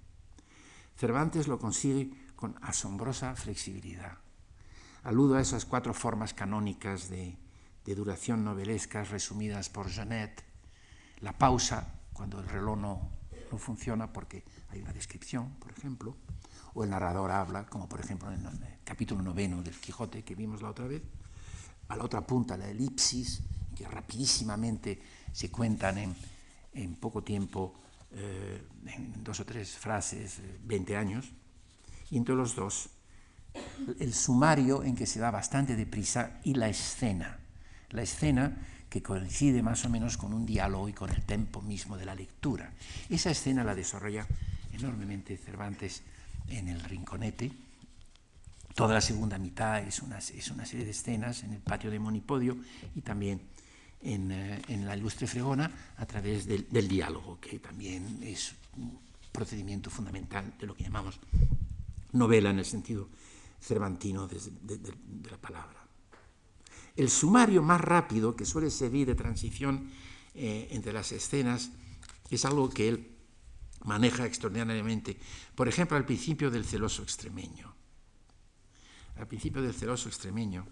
Cervantes 0.94 1.49
lo 1.49 1.59
consigue 1.59 2.12
con 2.37 2.54
asombrosa 2.62 3.35
flexibilidad. 3.35 4.18
Aludo 5.02 5.35
a 5.35 5.40
esas 5.40 5.64
cuatro 5.64 5.92
formas 5.92 6.33
canónicas 6.33 7.11
de, 7.11 7.37
duración 7.85 8.44
novelescas 8.44 9.11
resumidas 9.11 9.68
por 9.68 9.88
Jeanette, 9.88 10.44
la 11.23 11.37
pausa, 11.37 11.92
cuando 12.12 12.38
el 12.38 12.47
reloj 12.47 12.78
no, 12.78 13.11
no 13.50 13.59
funciona 13.59 14.12
porque 14.12 14.44
hay 14.68 14.80
una 14.80 14.92
descripción, 14.92 15.56
por 15.59 15.73
ejemplo, 15.73 16.16
o 16.75 16.85
el 16.85 16.90
narrador 16.90 17.31
habla, 17.31 17.66
como 17.66 17.88
por 17.88 18.00
ejemplo 18.00 18.31
en 18.33 18.45
el 18.45 18.78
capítulo 18.85 19.23
noveno 19.23 19.62
del 19.62 19.75
Quijote 19.75 20.23
que 20.23 20.35
vimos 20.35 20.61
la 20.61 20.71
otra 20.71 20.87
vez, 20.87 21.02
a 21.88 21.97
la 21.97 22.04
otra 22.04 22.26
punta 22.26 22.57
la 22.57 22.69
elipsis, 22.69 23.43
que 23.75 23.87
rapidísimamente 23.87 25.00
se 25.33 25.50
cuentan 25.50 26.14
en, 26.73 26.95
poco 26.97 27.23
tiempo, 27.23 27.75
eh, 28.12 28.62
en 28.87 29.25
dos 29.25 29.40
o 29.40 29.45
tres 29.45 29.76
frases, 29.76 30.40
20 30.64 30.93
eh, 30.93 30.97
años, 30.97 31.33
y 32.11 32.16
entre 32.16 32.35
los 32.35 32.54
dos, 32.54 32.90
el 33.99 34.14
sumario 34.14 34.83
en 34.83 34.95
que 34.97 35.07
se 35.07 35.21
da 35.21 35.31
bastante 35.31 35.76
deprisa 35.76 36.40
y 36.45 36.54
la 36.54 36.69
escena. 36.69 37.38
La 37.90 38.02
escena 38.02 38.57
que 38.88 39.02
coincide 39.02 39.62
más 39.62 39.85
o 39.85 39.90
menos 39.90 40.16
con 40.16 40.35
un 40.35 40.47
diálogo 40.47 40.88
y 40.88 40.93
con 40.93 41.11
el 41.11 41.23
tempo 41.23 41.62
mismo 41.62 41.97
de 41.97 42.04
la 42.04 42.14
lectura. 42.14 42.73
Esa 43.09 43.31
escena 43.31 43.64
la 43.64 43.75
desarrolla 43.75 44.26
enormemente 44.73 45.37
Cervantes 45.37 46.02
en 46.48 46.68
el 46.68 46.80
Rinconete. 46.80 47.50
Toda 48.74 48.94
la 48.94 49.00
segunda 49.00 49.38
mitad 49.38 49.82
es 49.86 50.02
una, 50.02 50.18
es 50.18 50.50
una 50.50 50.66
serie 50.66 50.84
de 50.84 50.90
escenas 50.90 51.44
en 51.44 51.52
el 51.52 51.60
patio 51.60 51.90
de 51.90 51.98
Monipodio 51.98 52.56
y 52.94 53.00
también 53.02 53.40
en, 54.02 54.32
eh, 54.32 54.62
en 54.68 54.86
la 54.86 54.96
ilustre 54.96 55.26
fregona 55.26 55.70
a 55.96 56.06
través 56.06 56.46
del, 56.46 56.88
diálogo, 56.88 57.38
que 57.40 57.58
también 57.58 58.20
es 58.22 58.54
un 58.76 58.98
procedimiento 59.32 59.90
fundamental 59.90 60.54
de 60.58 60.66
lo 60.66 60.74
que 60.74 60.84
llamamos 60.84 61.18
novela 62.12 62.50
en 62.50 62.58
el 62.58 62.64
sentido 62.64 63.08
cervantino 63.60 64.28
de 64.28 65.30
la 65.30 65.38
palabra. 65.38 65.84
El 66.96 67.10
sumario 67.10 67.62
más 67.62 67.80
rápido 67.80 68.36
que 68.36 68.44
suele 68.44 68.70
servir 68.70 69.06
de 69.06 69.14
transición 69.14 69.90
eh, 70.34 70.68
entre 70.70 70.92
las 70.92 71.10
escenas 71.10 71.70
es 72.30 72.44
algo 72.44 72.70
que 72.70 72.88
él 72.88 73.13
maneja 73.85 74.26
extraordinariamente. 74.26 75.17
Por 75.55 75.69
ejemplo, 75.69 75.97
al 75.97 76.05
principio 76.05 76.50
del 76.50 76.64
celoso 76.64 77.03
extremeño. 77.03 77.75
Al 79.17 79.29
principio 79.29 79.62
del 79.62 79.75
celoso 79.75 80.09
extremeño 80.09 80.67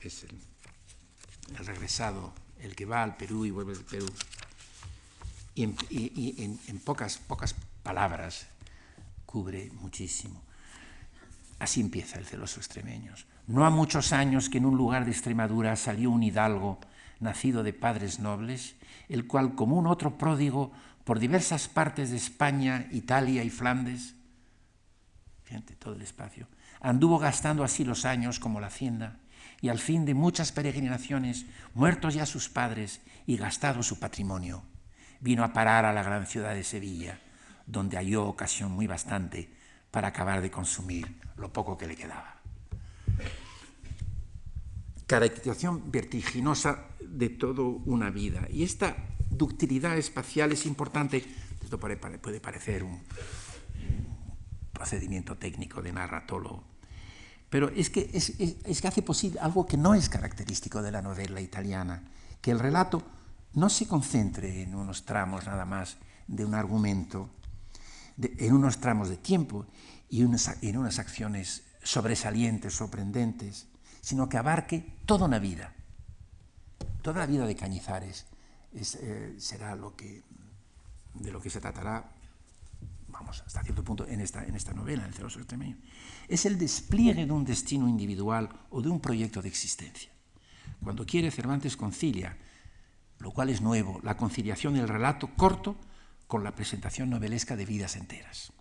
es 0.00 0.22
el, 0.22 0.40
el 1.58 1.66
regresado, 1.66 2.32
el 2.60 2.76
que 2.76 2.84
va 2.84 3.02
al 3.02 3.16
Perú 3.16 3.44
y 3.44 3.50
vuelve 3.50 3.74
del 3.74 3.84
Perú. 3.84 4.06
Y 5.54 5.64
en, 5.64 6.78
pocas, 6.84 7.18
pocas 7.18 7.54
palabras 7.82 8.46
cubre 9.26 9.70
muchísimo. 9.72 10.40
Así 11.58 11.80
empieza 11.80 12.18
el 12.20 12.26
celoso 12.26 12.60
extremeños. 12.60 13.26
No 13.48 13.66
ha 13.66 13.70
muchos 13.70 14.12
años 14.12 14.48
que 14.48 14.58
en 14.58 14.66
un 14.66 14.76
lugar 14.76 15.04
de 15.04 15.10
Extremadura 15.10 15.74
salió 15.74 16.10
un 16.10 16.22
hidalgo 16.22 16.78
nacido 17.18 17.64
de 17.64 17.72
padres 17.72 18.20
nobles, 18.20 18.76
el 19.08 19.26
cual, 19.26 19.54
como 19.54 19.76
un 19.76 19.86
otro 19.86 20.18
pródigo, 20.18 20.72
por 21.04 21.18
diversas 21.18 21.68
partes 21.68 22.10
de 22.10 22.16
España, 22.16 22.86
Italia 22.92 23.42
y 23.42 23.50
Flandes, 23.50 24.14
fíjate 25.44 25.74
todo 25.76 25.94
el 25.94 26.02
espacio, 26.02 26.46
anduvo 26.80 27.18
gastando 27.18 27.64
así 27.64 27.84
los 27.84 28.04
años 28.04 28.38
como 28.38 28.60
la 28.60 28.66
hacienda, 28.66 29.16
y 29.60 29.70
al 29.70 29.78
fin 29.78 30.04
de 30.04 30.14
muchas 30.14 30.52
peregrinaciones, 30.52 31.46
muertos 31.74 32.14
ya 32.14 32.26
sus 32.26 32.48
padres 32.48 33.00
y 33.26 33.36
gastado 33.36 33.82
su 33.82 33.98
patrimonio, 33.98 34.62
vino 35.20 35.42
a 35.42 35.52
parar 35.52 35.84
a 35.84 35.92
la 35.92 36.02
gran 36.02 36.26
ciudad 36.26 36.54
de 36.54 36.64
Sevilla, 36.64 37.18
donde 37.66 37.96
halló 37.96 38.26
ocasión 38.26 38.72
muy 38.72 38.86
bastante 38.86 39.50
para 39.90 40.08
acabar 40.08 40.40
de 40.40 40.50
consumir 40.50 41.20
lo 41.36 41.52
poco 41.52 41.76
que 41.76 41.86
le 41.86 41.96
quedaba. 41.96 42.36
Caracterización 45.06 45.90
vertiginosa 45.90 46.84
de 47.10 47.30
toda 47.30 47.62
una 47.62 48.10
vida. 48.10 48.46
Y 48.50 48.62
esta 48.62 48.96
ductilidad 49.30 49.96
espacial 49.96 50.52
es 50.52 50.66
importante, 50.66 51.24
esto 51.62 51.78
puede 51.78 51.96
parecer 52.40 52.84
un 52.84 53.00
procedimiento 54.72 55.36
técnico 55.36 55.82
de 55.82 55.92
narratólogo, 55.92 56.64
pero 57.50 57.68
es 57.70 57.90
que, 57.90 58.10
es, 58.12 58.30
es, 58.38 58.80
que 58.80 58.88
hace 58.88 59.02
posible 59.02 59.40
algo 59.40 59.66
que 59.66 59.76
no 59.76 59.94
es 59.94 60.08
característico 60.08 60.82
de 60.82 60.92
la 60.92 61.02
novela 61.02 61.40
italiana, 61.40 62.04
que 62.40 62.50
el 62.50 62.58
relato 62.58 63.02
no 63.54 63.70
se 63.70 63.86
concentre 63.86 64.62
en 64.62 64.74
unos 64.74 65.04
tramos 65.04 65.46
nada 65.46 65.64
más 65.64 65.96
de 66.26 66.44
un 66.44 66.54
argumento, 66.54 67.30
en 68.18 68.54
unos 68.54 68.78
tramos 68.78 69.08
de 69.08 69.16
tiempo 69.16 69.66
y 70.10 70.22
en 70.22 70.76
unas 70.76 70.98
acciones 70.98 71.64
sobresalientes, 71.82 72.74
sorprendentes, 72.74 73.66
sino 74.00 74.28
que 74.28 74.36
abarque 74.36 74.96
toda 75.06 75.26
una 75.26 75.38
vida. 75.38 75.74
Toda 77.08 77.20
la 77.20 77.26
vida 77.26 77.46
de 77.46 77.56
Cañizares 77.56 78.26
es, 78.70 78.96
eh, 78.96 79.34
será 79.38 79.74
lo 79.74 79.96
que, 79.96 80.24
de 81.14 81.32
lo 81.32 81.40
que 81.40 81.48
se 81.48 81.58
tratará, 81.58 82.12
vamos, 83.08 83.42
hasta 83.46 83.62
cierto 83.62 83.82
punto, 83.82 84.06
en 84.06 84.20
esta, 84.20 84.44
en 84.44 84.54
esta 84.54 84.74
novela, 84.74 85.06
El 85.06 85.14
celoso 85.14 85.38
extremeño. 85.38 85.78
Es 86.28 86.44
el 86.44 86.58
despliegue 86.58 87.24
de 87.24 87.32
un 87.32 87.46
destino 87.46 87.88
individual 87.88 88.50
o 88.68 88.82
de 88.82 88.90
un 88.90 89.00
proyecto 89.00 89.40
de 89.40 89.48
existencia. 89.48 90.12
Cuando 90.84 91.06
quiere, 91.06 91.30
Cervantes 91.30 91.78
concilia, 91.78 92.36
lo 93.20 93.30
cual 93.30 93.48
es 93.48 93.62
nuevo, 93.62 94.00
la 94.02 94.18
conciliación 94.18 94.74
del 94.74 94.86
relato 94.86 95.30
corto 95.34 95.80
con 96.26 96.44
la 96.44 96.54
presentación 96.54 97.08
novelesca 97.08 97.56
de 97.56 97.64
vidas 97.64 97.96
enteras. 97.96 98.52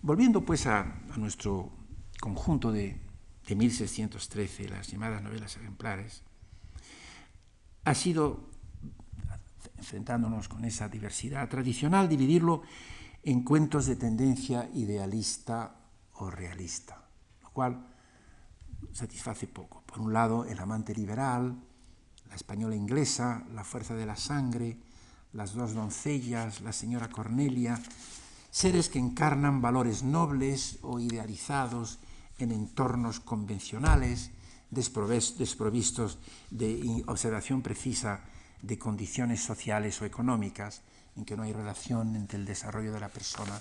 Volviendo 0.00 0.44
pues 0.44 0.68
a, 0.68 0.82
a 0.82 1.16
nuestro 1.16 1.72
conjunto 2.20 2.70
de, 2.70 3.00
de 3.48 3.54
1613, 3.56 4.68
las 4.68 4.86
llamadas 4.86 5.24
novelas 5.24 5.56
ejemplares, 5.56 6.22
ha 7.88 7.94
sido, 7.94 8.50
enfrentándonos 9.78 10.48
con 10.48 10.64
esa 10.66 10.88
diversidad 10.88 11.48
tradicional, 11.48 12.08
dividirlo 12.08 12.62
en 13.22 13.42
cuentos 13.42 13.86
de 13.86 13.96
tendencia 13.96 14.68
idealista 14.74 15.74
o 16.16 16.30
realista, 16.30 17.02
lo 17.42 17.50
cual 17.50 17.86
satisface 18.92 19.46
poco. 19.46 19.82
Por 19.86 20.00
un 20.00 20.12
lado, 20.12 20.44
el 20.44 20.58
amante 20.58 20.94
liberal, 20.94 21.56
la 22.28 22.34
española 22.34 22.76
inglesa, 22.76 23.46
la 23.54 23.64
fuerza 23.64 23.94
de 23.94 24.04
la 24.04 24.16
sangre, 24.16 24.76
las 25.32 25.54
dos 25.54 25.72
doncellas, 25.72 26.60
la 26.60 26.72
señora 26.72 27.08
Cornelia, 27.08 27.80
seres 28.50 28.90
que 28.90 28.98
encarnan 28.98 29.62
valores 29.62 30.02
nobles 30.02 30.78
o 30.82 31.00
idealizados 31.00 32.00
en 32.38 32.52
entornos 32.52 33.20
convencionales, 33.20 34.30
desprovistos 34.70 36.18
de 36.50 37.02
observación 37.06 37.62
precisa 37.62 38.24
de 38.62 38.78
condiciones 38.78 39.42
sociales 39.42 40.00
o 40.02 40.04
económicas, 40.04 40.82
en 41.16 41.24
que 41.24 41.36
no 41.36 41.42
hay 41.42 41.52
relación 41.52 42.14
entre 42.16 42.38
el 42.38 42.44
desarrollo 42.44 42.92
de 42.92 43.00
la 43.00 43.08
persona 43.08 43.60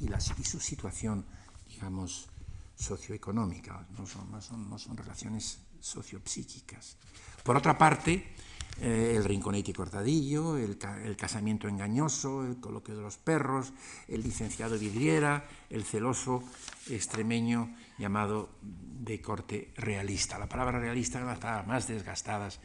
y, 0.00 0.08
su 0.44 0.60
situación, 0.60 1.24
digamos, 1.68 2.28
socioeconómica, 2.76 3.86
no 3.96 4.06
son, 4.06 4.30
no 4.30 4.40
son, 4.40 4.68
no 4.68 4.78
son 4.78 4.96
relaciones 4.96 5.58
sociopsíquicas. 5.80 6.96
Por 7.42 7.56
otra 7.56 7.76
parte, 7.76 8.34
eh, 8.80 9.14
el 9.16 9.24
rinconete 9.24 9.72
y 9.72 9.74
cortadillo, 9.74 10.56
el, 10.56 10.78
el, 11.04 11.16
casamiento 11.16 11.66
engañoso, 11.66 12.44
el 12.44 12.60
coloquio 12.60 12.96
de 12.96 13.02
los 13.02 13.16
perros, 13.16 13.72
el 14.06 14.22
licenciado 14.22 14.78
vidriera, 14.78 15.48
el 15.68 15.84
celoso 15.84 16.44
extremeño 16.88 17.74
llamado 17.98 18.50
de 18.62 19.20
corte 19.20 19.72
realista. 19.76 20.38
La 20.38 20.48
palabra 20.48 20.78
realista 20.78 21.32
está 21.32 21.64
más 21.66 21.88
desgastadas 21.88 22.60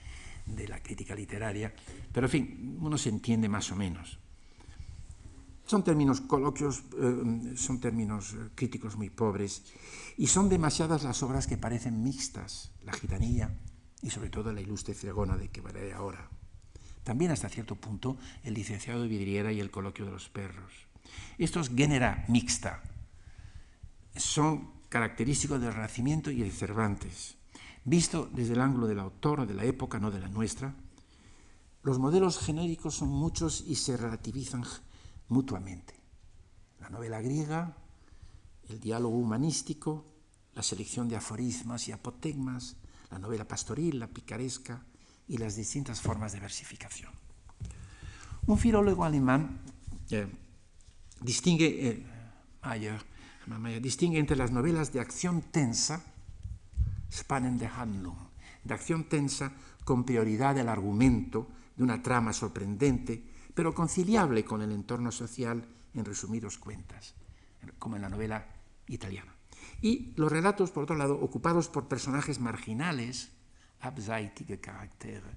de 0.45 0.67
la 0.67 0.81
crítica 0.83 1.15
literaria, 1.15 1.73
pero 2.11 2.27
en 2.27 2.31
fin, 2.31 2.77
uno 2.81 2.97
se 2.97 3.09
entiende 3.09 3.49
más 3.49 3.71
o 3.71 3.75
menos. 3.75 4.19
Son 5.65 5.83
términos 5.83 6.21
coloquios, 6.21 6.83
eh, 6.99 7.53
son 7.55 7.79
términos 7.79 8.33
eh, 8.33 8.49
críticos 8.53 8.97
muy 8.97 9.09
pobres, 9.09 9.63
y 10.17 10.27
son 10.27 10.49
demasiadas 10.49 11.03
las 11.03 11.23
obras 11.23 11.47
que 11.47 11.57
parecen 11.57 12.03
mixtas, 12.03 12.71
la 12.83 12.93
gitanilla, 12.93 13.49
y 14.03 14.11
sobre 14.11 14.29
todo 14.29 14.53
la 14.53 14.61
ilustre 14.61 14.93
fregona 14.93 15.37
de 15.37 15.49
que 15.49 15.61
hablaré 15.61 15.93
ahora. 15.93 16.29
También 17.03 17.31
hasta 17.31 17.49
cierto 17.49 17.75
punto 17.75 18.17
el 18.43 18.53
licenciado 18.53 19.01
de 19.01 19.07
vidriera 19.07 19.51
y 19.51 19.59
el 19.59 19.71
coloquio 19.71 20.05
de 20.05 20.11
los 20.11 20.29
perros. 20.29 20.71
Estos 21.37 21.69
genera 21.69 22.25
mixta 22.27 22.81
son 24.15 24.69
característicos 24.89 25.59
del 25.59 25.73
Renacimiento 25.73 26.31
y 26.31 26.41
de 26.41 26.51
Cervantes. 26.51 27.35
Visto 27.85 28.29
desde 28.31 28.53
el 28.53 28.61
ángulo 28.61 28.87
del 28.87 28.99
autor 28.99 29.41
o 29.41 29.45
de 29.45 29.53
la 29.53 29.65
época, 29.65 29.99
no 29.99 30.11
de 30.11 30.19
la 30.19 30.29
nuestra, 30.29 30.73
los 31.81 31.99
modelos 31.99 32.39
genéricos 32.39 32.95
son 32.95 33.09
muchos 33.09 33.63
y 33.67 33.75
se 33.75 33.97
relativizan 33.97 34.63
mutuamente. 35.27 35.95
La 36.79 36.89
novela 36.89 37.21
griega, 37.21 37.75
el 38.69 38.79
diálogo 38.79 39.17
humanístico, 39.17 40.05
la 40.53 40.63
selección 40.63 41.09
de 41.09 41.17
aforismas 41.17 41.87
y 41.87 41.91
apotegmas, 41.91 42.77
la 43.13 43.19
novela 43.19 43.45
pastoril, 43.45 43.99
la 43.99 44.07
picaresca 44.07 44.81
y 45.27 45.37
las 45.37 45.55
distintas 45.55 46.01
formas 46.01 46.33
de 46.33 46.39
versificación. 46.39 47.11
Un 48.47 48.57
filólogo 48.57 49.05
alemán 49.05 49.61
eh, 50.09 50.27
distingue, 51.21 52.03
eh, 52.65 53.79
distingue 53.79 54.17
entre 54.17 54.35
las 54.35 54.51
novelas 54.51 54.91
de 54.91 54.99
acción 54.99 55.43
tensa, 55.43 56.03
spannende 57.11 57.67
Handlung, 57.67 58.17
de 58.63 58.73
acción 58.73 59.03
tensa 59.03 59.53
con 59.85 60.05
prioridad 60.05 60.55
del 60.55 60.69
argumento, 60.69 61.47
de 61.77 61.83
una 61.83 62.01
trama 62.01 62.33
sorprendente, 62.33 63.23
pero 63.53 63.75
conciliable 63.75 64.43
con 64.43 64.63
el 64.63 64.71
entorno 64.71 65.11
social 65.11 65.63
en 65.93 66.03
resumidos 66.03 66.57
cuentas, 66.57 67.13
como 67.77 67.95
en 67.95 68.01
la 68.01 68.09
novela 68.09 68.47
italiana. 68.87 69.32
Y 69.83 70.13
los 70.15 70.31
relatos, 70.31 70.71
por 70.71 70.83
otro 70.83 70.95
lado, 70.95 71.19
ocupados 71.19 71.67
por 71.67 71.89
personajes 71.89 72.39
marginales, 72.39 73.33
abseitige 73.81 74.57
Charaktere, 74.57 75.35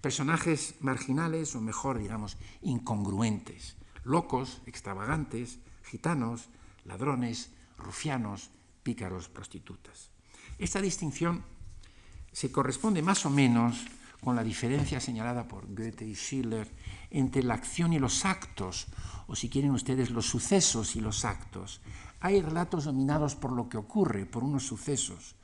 personajes 0.00 0.76
marginales 0.78 1.56
o 1.56 1.60
mejor, 1.60 1.98
digamos, 1.98 2.38
incongruentes, 2.62 3.76
locos, 4.04 4.62
extravagantes, 4.66 5.58
gitanos, 5.82 6.50
ladrones, 6.84 7.50
rufianos, 7.78 8.50
pícaros, 8.84 9.28
prostitutas. 9.28 10.12
Esta 10.56 10.80
distinción 10.80 11.42
se 12.30 12.52
corresponde 12.52 13.02
más 13.02 13.26
o 13.26 13.30
menos 13.30 13.84
con 14.20 14.36
la 14.36 14.44
diferencia 14.44 15.00
señalada 15.00 15.48
por 15.48 15.66
Goethe 15.66 16.04
y 16.04 16.14
Schiller 16.14 16.70
entre 17.10 17.42
la 17.42 17.54
acción 17.54 17.92
y 17.92 17.98
los 17.98 18.24
actos, 18.24 18.86
o 19.26 19.36
si 19.36 19.48
quieren 19.48 19.70
ustedes, 19.72 20.10
los 20.10 20.26
sucesos 20.26 20.96
y 20.96 21.00
los 21.00 21.24
actos. 21.24 21.80
Hay 22.20 22.40
relatos 22.42 22.84
dominados 22.84 23.34
por 23.34 23.52
lo 23.52 23.68
que 23.68 23.76
ocurre, 23.76 24.26
por 24.26 24.44
unos 24.44 24.66
sucesos. 24.66 25.36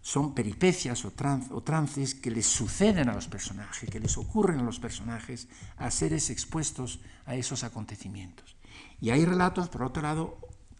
Son 0.00 0.32
peripecias 0.34 1.04
o, 1.04 1.10
trances 1.10 2.14
que 2.14 2.30
les 2.30 2.46
suceden 2.46 3.08
a 3.08 3.14
los 3.14 3.28
personajes, 3.28 3.90
que 3.90 4.00
les 4.00 4.16
ocurren 4.16 4.60
a 4.60 4.62
los 4.62 4.78
personajes 4.78 5.48
a 5.76 5.90
seres 5.90 6.30
expuestos 6.30 7.00
a 7.26 7.34
esos 7.34 7.64
acontecimientos. 7.64 8.56
Y 9.00 9.10
hay 9.10 9.24
relatos, 9.24 9.68
por 9.68 9.82
otro 9.82 10.02
lado, 10.02 10.38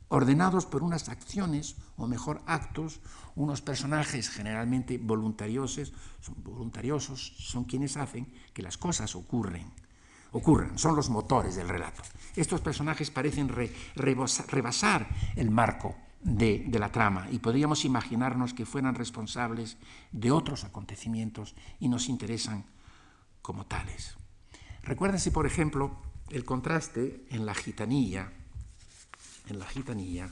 ordenados 0.08 0.66
por 0.66 0.82
unas 0.82 1.08
acciones, 1.08 1.76
o 1.96 2.06
mejor 2.06 2.40
actos, 2.46 3.00
unos 3.34 3.60
personajes 3.60 4.30
generalmente 4.30 4.98
voluntariosos, 4.98 5.92
son, 6.20 6.36
voluntariosos, 6.42 7.34
son 7.38 7.64
quienes 7.64 7.96
hacen 7.96 8.32
que 8.52 8.62
las 8.62 8.78
cosas 8.78 9.14
ocurren, 9.14 9.70
ocurran, 10.32 10.78
son 10.78 10.96
los 10.96 11.10
motores 11.10 11.56
del 11.56 11.68
relato. 11.68 12.02
Estos 12.36 12.60
personajes 12.60 13.10
parecen 13.10 13.50
rebasar 13.94 15.08
el 15.36 15.50
marco 15.50 15.96
de, 16.22 16.64
de, 16.66 16.78
la 16.78 16.90
trama 16.90 17.28
y 17.30 17.38
podríamos 17.38 17.84
imaginarnos 17.84 18.54
que 18.54 18.66
fueran 18.66 18.94
responsables 18.94 19.76
de 20.10 20.30
otros 20.30 20.64
acontecimientos 20.64 21.54
y 21.78 21.88
nos 21.88 22.08
interesan 22.08 22.64
como 23.42 23.66
tales. 23.66 24.16
Recuérdense, 24.82 25.30
por 25.30 25.46
ejemplo, 25.46 25.96
el 26.30 26.44
contraste 26.44 27.26
en 27.30 27.46
la 27.46 27.54
gitanilla 27.54 28.32
en 29.48 29.58
la 29.58 29.66
gitanilla 29.66 30.30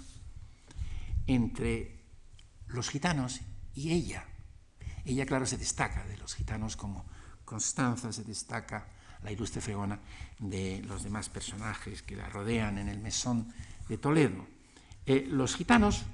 entre 1.27 2.03
los 2.69 2.89
gitanos 2.89 3.41
y 3.75 3.93
ella. 3.93 4.25
Ella, 5.05 5.27
claro, 5.27 5.47
se 5.47 5.59
destaca 5.59 6.05
de 6.07 6.17
los 6.17 6.35
gitanos 6.35 6.77
como 6.77 7.05
Constanza 7.47 8.13
se 8.13 8.25
destaca, 8.25 8.89
la 9.23 9.31
ilustre 9.33 9.63
fregona, 9.63 10.01
de 10.39 10.83
los 10.83 11.05
demás 11.05 11.31
personajes 11.31 12.03
que 12.03 12.17
la 12.17 12.29
rodean 12.29 12.77
en 12.77 12.89
el 12.89 12.99
mesón 12.99 13.55
de 13.89 13.97
Toledo. 13.97 14.45
Eh, 15.07 15.25
los 15.31 15.55
gitanos 15.55 16.05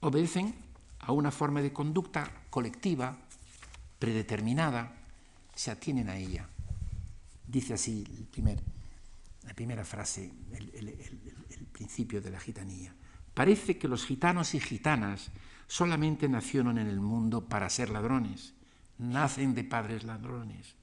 obedecen 0.00 0.54
a 1.00 1.12
una 1.12 1.30
forma 1.30 1.60
de 1.60 1.72
conducta 1.72 2.28
colectiva, 2.48 3.18
predeterminada, 3.98 4.96
se 5.54 5.70
atienen 5.70 6.08
a 6.08 6.16
ella. 6.16 6.48
Dice 7.46 7.74
así 7.74 8.04
el 8.18 8.24
primer 8.24 8.58
la 9.52 9.56
primera 9.56 9.84
frase, 9.84 10.32
el, 10.54 11.66
principio 11.72 12.22
de 12.22 12.30
la 12.30 12.40
gitanía. 12.40 12.94
Parece 13.34 13.76
que 13.76 13.86
los 13.86 14.06
gitanos 14.06 14.54
y 14.54 14.60
gitanas 14.60 15.30
solamente 15.66 16.26
nacieron 16.26 16.78
en 16.78 16.86
el 16.86 17.00
mundo 17.00 17.50
para 17.50 17.68
ser 17.68 17.90
ladrones, 17.90 18.54
nacen 18.96 19.54
de 19.54 19.64
padres 19.64 20.04
ladrones, 20.04 20.74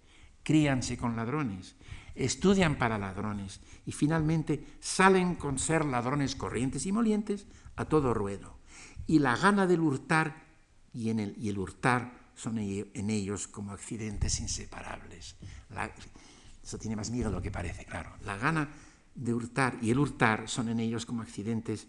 críanse 0.43 0.97
con 0.97 1.15
ladrones, 1.15 1.77
estudian 2.13 2.77
para 2.77 2.99
ladrones 2.99 3.59
y 3.88 3.91
finalmente 3.91 4.63
salen 4.79 5.33
con 5.33 5.57
ser 5.57 5.83
ladrones 5.83 6.35
corrientes 6.35 6.85
y 6.85 6.91
molientes 6.91 7.47
a 7.75 7.85
todo 7.85 8.13
ruedo. 8.13 8.59
Y 9.07 9.17
la 9.17 9.35
gana 9.35 9.65
del 9.65 9.79
hurtar 9.79 10.43
y, 10.93 11.09
el, 11.09 11.33
y 11.39 11.49
el 11.49 11.57
hurtar 11.57 12.29
son 12.35 12.59
en 12.59 13.09
ellos 13.09 13.47
como 13.47 13.71
accidentes 13.71 14.39
inseparables. 14.39 15.38
Eso 16.69 16.77
tiene 16.77 16.95
más 16.95 17.10
miedo 17.10 17.32
de 17.32 17.36
lo 17.36 17.41
que 17.41 17.49
parece, 17.49 17.84
claro. 17.84 18.12
La 18.25 18.38
gana 18.38 18.69
de 19.15 19.34
hurtar 19.34 19.79
y 19.82 19.89
el 19.89 19.97
hurtar 19.97 20.47
son 20.47 20.69
en 20.69 20.79
ellos 20.79 21.03
como 21.03 21.23
accidentes 21.23 21.88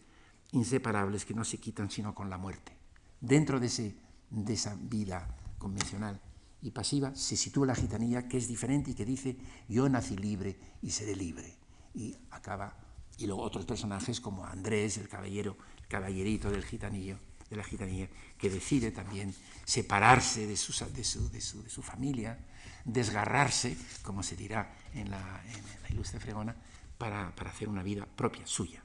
inseparables 0.52 1.26
que 1.26 1.34
no 1.34 1.44
se 1.44 1.58
quitan 1.58 1.90
sino 1.90 2.14
con 2.14 2.30
la 2.30 2.38
muerte. 2.38 2.72
Dentro 3.20 3.60
de, 3.60 3.66
ese, 3.66 3.94
de 4.30 4.54
esa 4.54 4.78
vida 4.80 5.36
convencional 5.58 6.18
y 6.62 6.70
pasiva 6.70 7.14
se 7.14 7.36
sitúa 7.36 7.66
la 7.66 7.74
gitanilla 7.74 8.26
que 8.26 8.38
es 8.38 8.48
diferente 8.48 8.92
y 8.92 8.94
que 8.94 9.04
dice 9.04 9.36
yo 9.68 9.86
nací 9.90 10.16
libre 10.16 10.58
y 10.80 10.92
seré 10.92 11.14
libre. 11.14 11.58
Y 11.92 12.16
acaba, 12.30 12.74
y 13.18 13.26
luego 13.26 13.42
otros 13.42 13.66
personajes 13.66 14.18
como 14.18 14.46
Andrés, 14.46 14.96
el 14.96 15.10
caballero, 15.10 15.58
el 15.76 15.88
caballerito 15.88 16.50
del 16.50 16.64
gitanillo, 16.64 17.18
de 17.50 17.56
la 17.56 17.64
gitanilla, 17.64 18.08
que 18.38 18.48
decide 18.48 18.92
también 18.92 19.34
separarse 19.64 20.46
de 20.46 20.56
su, 20.56 20.72
de 20.94 21.04
su, 21.04 21.28
de 21.28 21.40
su, 21.40 21.62
de 21.62 21.68
su 21.68 21.82
familia, 21.82 22.38
desgarrarse, 22.84 23.76
como 24.02 24.22
se 24.22 24.36
dirá 24.36 24.74
en 24.94 25.10
la, 25.10 25.42
ilustre 25.90 26.20
fregona, 26.20 26.54
para, 26.96 27.32
hacer 27.46 27.68
una 27.68 27.82
vida 27.82 28.06
propia, 28.06 28.46
suya. 28.46 28.82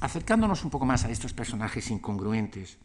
Acercándonos 0.00 0.64
un 0.64 0.70
poco 0.70 0.86
más 0.86 1.04
a 1.04 1.10
estos 1.10 1.32
personajes 1.32 1.90
incongruentes, 1.90 2.78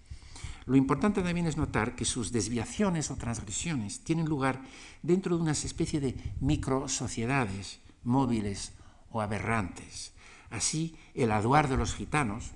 lo 0.65 0.75
importante 0.75 1.23
también 1.23 1.47
es 1.47 1.57
notar 1.57 1.95
que 1.95 2.05
sus 2.05 2.31
desviaciones 2.31 3.09
o 3.09 3.15
transgresiones 3.15 4.03
tienen 4.03 4.27
lugar 4.27 4.61
dentro 5.01 5.35
de 5.35 5.41
una 5.41 5.53
especie 5.53 5.99
de 5.99 6.15
microsociedades 6.39 7.79
móviles 8.03 8.73
o 9.09 9.21
aberrantes. 9.21 10.13
Así, 10.51 10.95
el 11.15 11.31
aduar 11.31 11.69
de 11.69 11.77
los 11.77 11.95
gitanos, 11.95 12.51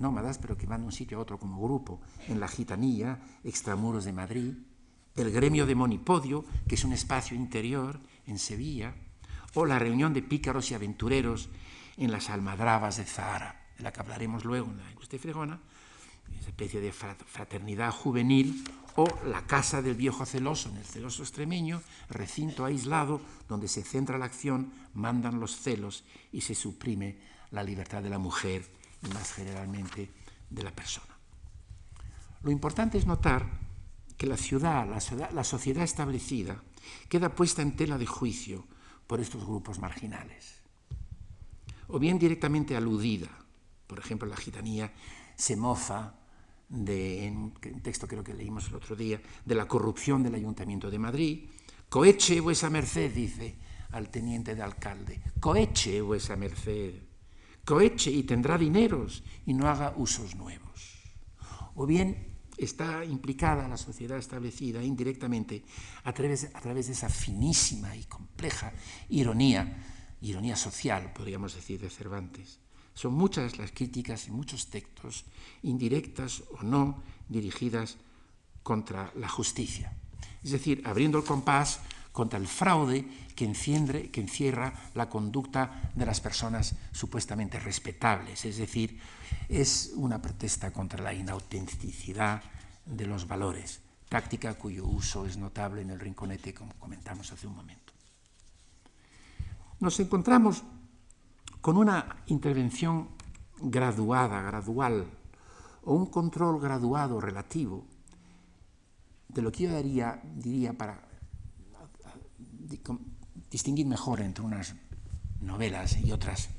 nómadas, 0.00 0.38
pero 0.38 0.56
que 0.56 0.66
van 0.66 0.80
de 0.80 0.86
un 0.86 0.92
sitio 0.92 1.18
a 1.18 1.20
otro 1.20 1.38
como 1.38 1.62
grupo, 1.62 2.00
en 2.28 2.40
la 2.40 2.48
gitanilla, 2.48 3.20
extramuros 3.44 4.04
de 4.04 4.12
Madrid, 4.12 4.54
el 5.16 5.30
gremio 5.30 5.66
de 5.66 5.74
Monipodio, 5.74 6.44
que 6.66 6.74
es 6.74 6.84
un 6.84 6.92
espacio 6.92 7.36
interior 7.36 8.00
en 8.26 8.38
Sevilla, 8.38 8.94
o 9.54 9.66
la 9.66 9.78
reunión 9.78 10.14
de 10.14 10.22
pícaros 10.22 10.70
y 10.70 10.74
aventureros 10.74 11.48
en 11.96 12.10
las 12.10 12.30
almadrabas 12.30 12.96
de 12.96 13.04
Zahara, 13.04 13.66
de 13.76 13.82
la 13.82 13.92
que 13.92 14.00
hablaremos 14.00 14.44
luego 14.44 14.70
en 14.70 14.78
la 14.78 14.90
Industria 14.90 15.20
Fregona, 15.20 15.60
una 16.28 16.40
especie 16.40 16.80
de 16.80 16.92
fraternidad 16.92 17.90
juvenil, 17.92 18.64
o 18.96 19.06
la 19.26 19.46
casa 19.46 19.82
del 19.82 19.94
viejo 19.94 20.26
celoso 20.26 20.68
en 20.68 20.76
el 20.76 20.84
celoso 20.84 21.22
extremeño, 21.22 21.82
recinto 22.08 22.64
aislado 22.64 23.20
donde 23.48 23.68
se 23.68 23.82
centra 23.82 24.18
la 24.18 24.24
acción, 24.24 24.72
mandan 24.94 25.40
los 25.40 25.56
celos 25.56 26.04
y 26.32 26.40
se 26.40 26.54
suprime 26.54 27.18
la 27.50 27.62
libertad 27.62 28.02
de 28.02 28.10
la 28.10 28.18
mujer 28.18 28.79
más 29.14 29.32
generalmente 29.32 30.10
de 30.48 30.62
la 30.62 30.70
persona. 30.70 31.16
Lo 32.42 32.50
importante 32.50 32.98
es 32.98 33.06
notar 33.06 33.46
que 34.16 34.26
la 34.26 34.36
ciudad, 34.36 34.86
la, 34.86 35.44
sociedad 35.44 35.84
establecida, 35.84 36.62
queda 37.08 37.34
puesta 37.34 37.62
en 37.62 37.76
tela 37.76 37.96
de 37.98 38.06
juicio 38.06 38.66
por 39.06 39.20
estos 39.20 39.44
grupos 39.44 39.78
marginales. 39.78 40.60
O 41.88 41.98
bien 41.98 42.18
directamente 42.18 42.76
aludida, 42.76 43.28
por 43.86 43.98
ejemplo, 43.98 44.28
la 44.28 44.36
gitanía 44.36 44.92
se 45.34 45.56
mofa 45.56 46.14
de, 46.68 47.26
en 47.26 47.36
un 47.36 47.52
texto 47.82 48.06
creo 48.06 48.22
que 48.22 48.34
leímos 48.34 48.68
el 48.68 48.76
otro 48.76 48.94
día, 48.94 49.20
de 49.44 49.54
la 49.54 49.66
corrupción 49.66 50.22
del 50.22 50.34
Ayuntamiento 50.34 50.90
de 50.90 50.98
Madrid. 50.98 51.48
Coeche 51.88 52.40
vuesa 52.40 52.70
merced, 52.70 53.12
dice 53.12 53.56
al 53.92 54.08
teniente 54.08 54.54
de 54.54 54.62
alcalde, 54.62 55.20
coeche 55.40 56.00
vuesa 56.00 56.36
merced, 56.36 57.09
coeche 57.64 58.10
y 58.10 58.22
tendrá 58.24 58.58
dineros 58.58 59.22
y 59.46 59.54
no 59.54 59.68
haga 59.68 59.94
usos 59.96 60.34
nuevos. 60.34 60.98
O 61.74 61.86
bien 61.86 62.30
está 62.56 63.04
implicada 63.04 63.68
la 63.68 63.76
sociedad 63.76 64.18
establecida 64.18 64.82
indirectamente 64.82 65.64
a 66.04 66.12
través, 66.12 66.50
a 66.52 66.60
través 66.60 66.86
de 66.86 66.92
esa 66.92 67.08
finísima 67.08 67.96
y 67.96 68.04
compleja 68.04 68.72
ironía, 69.08 70.16
ironía 70.20 70.56
social, 70.56 71.12
podríamos 71.12 71.54
decir, 71.54 71.80
de 71.80 71.88
Cervantes. 71.88 72.58
Son 72.92 73.14
muchas 73.14 73.58
las 73.58 73.72
críticas 73.72 74.26
y 74.28 74.30
muchos 74.30 74.68
textos, 74.68 75.24
indirectas 75.62 76.42
o 76.60 76.62
no, 76.62 77.02
dirigidas 77.28 77.96
contra 78.62 79.12
la 79.16 79.28
justicia. 79.28 79.96
Es 80.42 80.50
decir, 80.50 80.82
abriendo 80.84 81.18
el 81.18 81.24
compás 81.24 81.80
contra 82.12 82.38
el 82.38 82.46
fraude 82.46 83.06
que, 83.34 83.50
que 84.12 84.20
encierra 84.20 84.72
la 84.94 85.08
conducta 85.08 85.90
de 85.94 86.06
las 86.06 86.20
personas 86.20 86.74
supuestamente 86.92 87.58
respetables. 87.58 88.44
Es 88.44 88.58
decir, 88.58 89.00
es 89.48 89.92
una 89.94 90.20
protesta 90.20 90.72
contra 90.72 91.02
la 91.02 91.14
inautenticidad 91.14 92.42
de 92.86 93.06
los 93.06 93.26
valores, 93.26 93.80
táctica 94.08 94.54
cuyo 94.54 94.86
uso 94.86 95.26
es 95.26 95.36
notable 95.36 95.82
en 95.82 95.90
el 95.90 96.00
rinconete, 96.00 96.54
como 96.54 96.74
comentamos 96.74 97.32
hace 97.32 97.46
un 97.46 97.54
momento. 97.54 97.92
Nos 99.78 99.98
encontramos 100.00 100.62
con 101.60 101.76
una 101.76 102.22
intervención 102.26 103.08
graduada, 103.58 104.42
gradual, 104.42 105.06
o 105.84 105.94
un 105.94 106.06
control 106.06 106.60
graduado 106.60 107.20
relativo 107.20 107.86
de 109.28 109.42
lo 109.42 109.52
que 109.52 109.64
yo 109.64 109.72
daría, 109.72 110.20
diría 110.34 110.72
para 110.72 111.09
distinguir 113.50 113.86
mejor 113.86 114.20
entre 114.20 114.44
unas 114.44 114.74
novelas 115.40 115.98
y 115.98 116.12
otras 116.12 116.50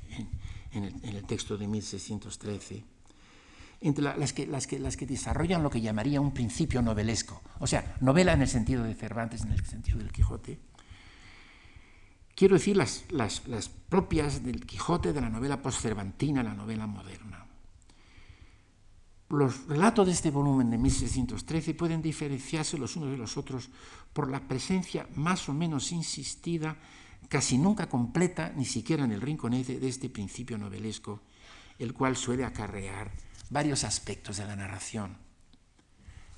en 0.72 0.84
el, 1.02 1.24
texto 1.24 1.56
de 1.58 1.68
1613, 1.68 2.84
entre 3.82 4.04
las, 4.04 4.32
que, 4.32 4.46
las, 4.46 4.66
que, 4.66 4.78
las 4.78 4.96
que 4.96 5.06
desarrollan 5.06 5.62
lo 5.62 5.70
que 5.70 5.80
llamaría 5.80 6.20
un 6.20 6.32
principio 6.32 6.80
novelesco, 6.82 7.42
o 7.58 7.66
sea, 7.66 7.96
novela 8.00 8.32
en 8.32 8.42
el 8.42 8.48
sentido 8.48 8.82
de 8.84 8.94
Cervantes, 8.94 9.42
en 9.42 9.52
el 9.52 9.64
sentido 9.64 9.98
del 9.98 10.12
Quijote, 10.12 10.58
quiero 12.34 12.54
decir 12.54 12.76
las, 12.76 13.04
las, 13.10 13.46
las 13.48 13.68
propias 13.68 14.42
del 14.42 14.64
Quijote, 14.64 15.12
de 15.12 15.20
la 15.20 15.28
novela 15.28 15.60
postcervantina, 15.60 16.42
la 16.42 16.54
novela 16.54 16.86
moderna. 16.86 17.41
Los 19.32 19.66
relatos 19.66 20.04
de 20.04 20.12
este 20.12 20.30
volumen 20.30 20.68
de 20.68 20.76
1613 20.76 21.72
pueden 21.72 22.02
diferenciarse 22.02 22.76
los 22.76 22.96
unos 22.96 23.12
de 23.12 23.16
los 23.16 23.38
otros 23.38 23.70
por 24.12 24.30
la 24.30 24.46
presencia 24.46 25.08
más 25.14 25.48
o 25.48 25.54
menos 25.54 25.90
insistida, 25.90 26.76
casi 27.30 27.56
nunca 27.56 27.88
completa, 27.88 28.52
ni 28.54 28.66
siquiera 28.66 29.04
en 29.04 29.12
el 29.12 29.22
rinconete, 29.22 29.80
de 29.80 29.88
este 29.88 30.10
principio 30.10 30.58
novelesco, 30.58 31.22
el 31.78 31.94
cual 31.94 32.14
suele 32.14 32.44
acarrear 32.44 33.10
varios 33.48 33.84
aspectos 33.84 34.36
de 34.36 34.44
la 34.44 34.54
narración. 34.54 35.16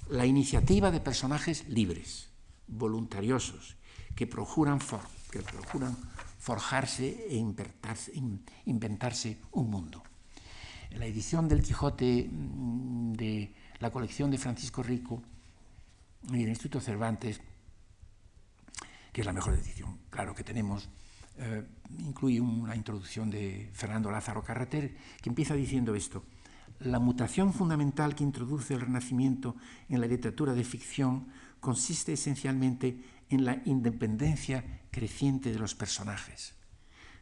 La 0.09 0.25
iniciativa 0.25 0.93
de 0.93 1.01
personajes 1.01 1.69
libres, 1.69 2.31
voluntariosos, 2.69 3.75
que 4.15 4.29
procuran, 4.29 4.79
que 5.33 5.43
procuran 5.43 5.97
forjarse 6.39 7.27
e 7.29 7.45
inventarse 8.67 9.41
un 9.51 9.69
mundo 9.69 10.05
la 10.95 11.07
edición 11.07 11.49
del 11.49 11.63
Quijote 11.63 12.29
mm, 12.31 13.13
de 13.13 13.55
la 13.81 13.91
colección 13.91 14.31
de 14.31 14.39
Francisco 14.39 14.83
Rico 14.83 15.23
y 16.31 16.39
del 16.39 16.49
Instituto 16.49 16.81
Cervantes, 16.81 17.41
que 19.13 19.21
es 19.21 19.27
la 19.27 19.33
mejor 19.33 19.55
edición, 19.55 19.99
claro, 20.11 20.35
que 20.35 20.45
tenemos, 20.45 20.89
eh, 21.39 21.65
incluye 21.99 22.41
una 22.41 22.77
introducción 22.77 23.31
de 23.31 23.71
Fernando 23.75 24.11
Lázaro 24.11 24.43
Carreter, 24.43 24.97
que 25.21 25.29
empieza 25.29 25.55
diciendo 25.55 25.95
esto. 25.95 26.25
La 26.81 26.99
mutación 26.99 27.53
fundamental 27.53 28.15
que 28.15 28.25
introduce 28.25 28.75
el 28.75 28.81
Renacimiento 28.81 29.57
en 29.89 30.01
la 30.01 30.07
literatura 30.07 30.55
de 30.55 30.65
ficción 30.65 31.29
consiste 31.61 32.13
esencialmente 32.15 33.05
en 33.31 33.45
la 33.45 33.63
independencia 33.65 34.83
creciente 34.91 35.53
de 35.53 35.59
los 35.59 35.75
personajes, 35.75 36.55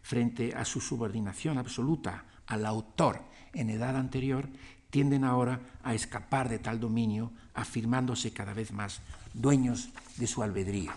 frente 0.03 0.55
a 0.55 0.65
su 0.65 0.81
subordinación 0.81 1.59
absoluta 1.59 2.25
al 2.53 2.67
autor 2.67 3.23
en 3.55 3.71
edad 3.71 3.97
anterior 3.97 4.49
tienden 4.91 5.25
ahora 5.25 5.61
a 5.83 5.95
escapar 5.95 6.51
de 6.51 6.59
tal 6.59 6.79
dominio, 6.79 7.33
afirmándose 7.55 8.33
cada 8.33 8.53
vez 8.53 8.73
más 8.73 9.01
dueños 9.33 9.89
de 10.19 10.27
su 10.27 10.43
albedrío. 10.43 10.93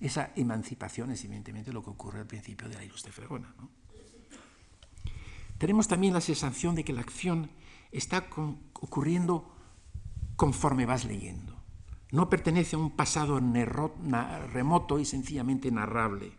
Esa 0.00 0.30
emancipación 0.36 1.10
es 1.10 1.24
evidentemente 1.24 1.72
lo 1.72 1.82
que 1.82 1.90
ocurre 1.90 2.20
al 2.20 2.26
principio 2.26 2.68
de 2.68 2.76
la 2.76 2.84
ilustre 2.84 3.10
fregona. 3.10 3.52
Tenemos 5.58 5.88
también 5.88 6.14
la 6.14 6.20
sensación 6.20 6.76
de 6.76 6.84
que 6.84 6.92
la 6.92 7.00
acción 7.00 7.50
está 7.90 8.28
ocurriendo 8.74 9.52
conforme 10.36 10.86
vas 10.86 11.04
leyendo. 11.04 11.60
No 12.12 12.30
pertenece 12.30 12.76
a 12.76 12.78
un 12.78 12.92
pasado 12.92 13.40
remoto 14.52 14.98
y 15.00 15.04
sencillamente 15.04 15.70
narrable, 15.70 16.32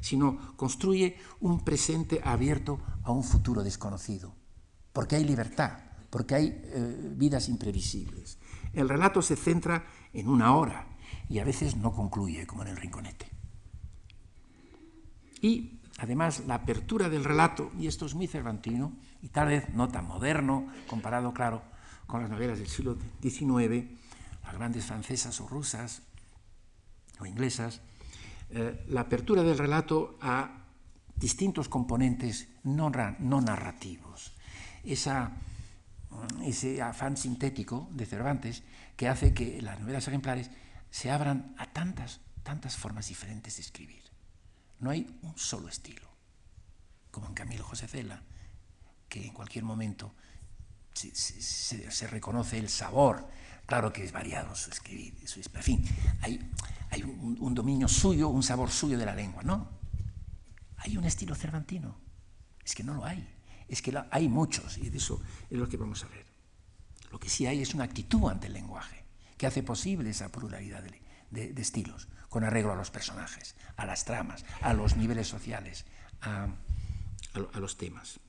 sino 0.00 0.56
construye 0.56 1.16
un 1.40 1.64
presente 1.64 2.20
abierto 2.24 2.80
a 3.02 3.12
un 3.12 3.24
futuro 3.24 3.62
desconocido 3.62 4.34
porque 4.94 5.16
hay 5.16 5.24
libertad, 5.24 5.72
porque 6.08 6.36
hay 6.36 6.46
eh, 6.46 7.12
vidas 7.16 7.48
imprevisibles. 7.48 8.38
El 8.72 8.88
relato 8.88 9.20
se 9.20 9.34
centra 9.36 9.84
en 10.12 10.28
una 10.28 10.54
hora 10.54 10.86
y 11.28 11.40
a 11.40 11.44
veces 11.44 11.76
no 11.76 11.92
concluye, 11.92 12.46
como 12.46 12.62
en 12.62 12.68
el 12.68 12.76
rinconete. 12.76 13.28
Y 15.42 15.80
además 15.98 16.44
la 16.46 16.54
apertura 16.54 17.08
del 17.08 17.24
relato, 17.24 17.72
y 17.76 17.88
esto 17.88 18.06
es 18.06 18.14
muy 18.14 18.28
cervantino, 18.28 18.96
y 19.20 19.28
tal 19.28 19.48
vez 19.48 19.68
no 19.70 19.88
tan 19.88 20.06
moderno, 20.06 20.68
comparado, 20.86 21.34
claro, 21.34 21.62
con 22.06 22.22
las 22.22 22.30
novelas 22.30 22.58
del 22.60 22.68
siglo 22.68 22.96
XIX, 23.20 23.90
las 24.44 24.54
grandes 24.54 24.84
francesas 24.86 25.40
o 25.40 25.48
rusas 25.48 26.02
o 27.18 27.26
inglesas, 27.26 27.80
eh, 28.54 28.84
la 28.88 29.02
apertura 29.02 29.42
del 29.42 29.58
relato 29.58 30.16
a 30.20 30.64
distintos 31.16 31.68
componentes 31.68 32.48
no, 32.64 32.90
narrativos 32.90 34.32
ese 34.84 36.82
afán 36.82 37.16
sintético 37.16 37.88
de 37.92 38.06
Cervantes 38.06 38.62
que 38.96 39.08
hace 39.08 39.34
que 39.34 39.60
las 39.62 39.80
novelas 39.80 40.06
ejemplares 40.06 40.50
se 40.90 41.10
abran 41.10 41.54
a 41.58 41.66
tantas, 41.72 42.20
tantas 42.42 42.76
formas 42.76 43.08
diferentes 43.08 43.56
de 43.56 43.62
escribir. 43.62 44.04
No 44.78 44.90
hay 44.90 45.18
un 45.22 45.36
solo 45.36 45.68
estilo, 45.68 46.08
como 47.10 47.28
en 47.28 47.34
Camilo 47.34 47.64
José 47.64 47.88
Cela, 47.88 48.22
que 49.08 49.26
en 49.26 49.32
cualquier 49.32 49.64
momento 49.64 50.14
se, 50.92 52.06
reconoce 52.06 52.58
el 52.58 52.68
sabor. 52.68 53.26
Claro 53.66 53.92
que 53.92 54.04
es 54.04 54.12
variado 54.12 54.54
su 54.54 54.70
escribir, 54.70 55.16
su, 55.26 55.40
en 55.40 55.62
fin, 55.62 55.84
hay, 56.20 56.50
hay 56.90 57.02
un, 57.02 57.38
un, 57.40 57.54
dominio 57.54 57.88
suyo, 57.88 58.28
un 58.28 58.42
sabor 58.42 58.70
suyo 58.70 58.98
de 58.98 59.06
la 59.06 59.14
lengua. 59.14 59.42
No, 59.42 59.68
hay 60.76 60.96
un 60.96 61.04
estilo 61.04 61.34
cervantino, 61.34 61.96
es 62.64 62.74
que 62.74 62.84
no 62.84 62.94
lo 62.94 63.04
hay 63.04 63.34
es 63.68 63.82
que 63.82 63.94
hay 64.10 64.28
muchos, 64.28 64.78
y 64.78 64.90
de 64.90 64.98
eso 64.98 65.20
es 65.50 65.58
lo 65.58 65.68
que 65.68 65.76
vamos 65.76 66.04
a 66.04 66.08
ver. 66.08 66.26
Lo 67.10 67.18
que 67.18 67.28
sí 67.28 67.46
hay 67.46 67.62
es 67.62 67.74
una 67.74 67.84
actitud 67.84 68.30
ante 68.30 68.46
el 68.46 68.52
lenguaje, 68.52 69.04
que 69.36 69.46
hace 69.46 69.62
posible 69.62 70.10
esa 70.10 70.30
pluralidad 70.30 70.82
de, 71.30 71.60
estilos, 71.60 72.08
con 72.28 72.44
arreglo 72.44 72.72
a 72.72 72.76
los 72.76 72.90
personajes, 72.90 73.56
a 73.76 73.86
las 73.86 74.04
tramas, 74.04 74.44
a 74.60 74.72
los 74.72 74.96
niveles 74.96 75.28
sociales, 75.28 75.84
a, 76.20 76.48
los 77.54 77.76
temas. 77.76 78.20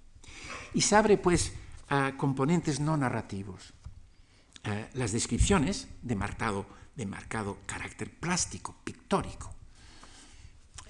Y 0.73 0.81
se 0.81 0.95
abre, 0.95 1.17
pues, 1.17 1.53
a 1.89 2.13
componentes 2.17 2.79
no 2.79 2.97
narrativos. 2.97 3.73
Las 4.93 5.11
descripciones 5.11 5.87
de 6.01 6.15
marcado, 6.15 6.65
de 6.95 7.05
marcado 7.05 7.57
carácter 7.65 8.11
plástico, 8.11 8.75
pictórico, 8.83 9.55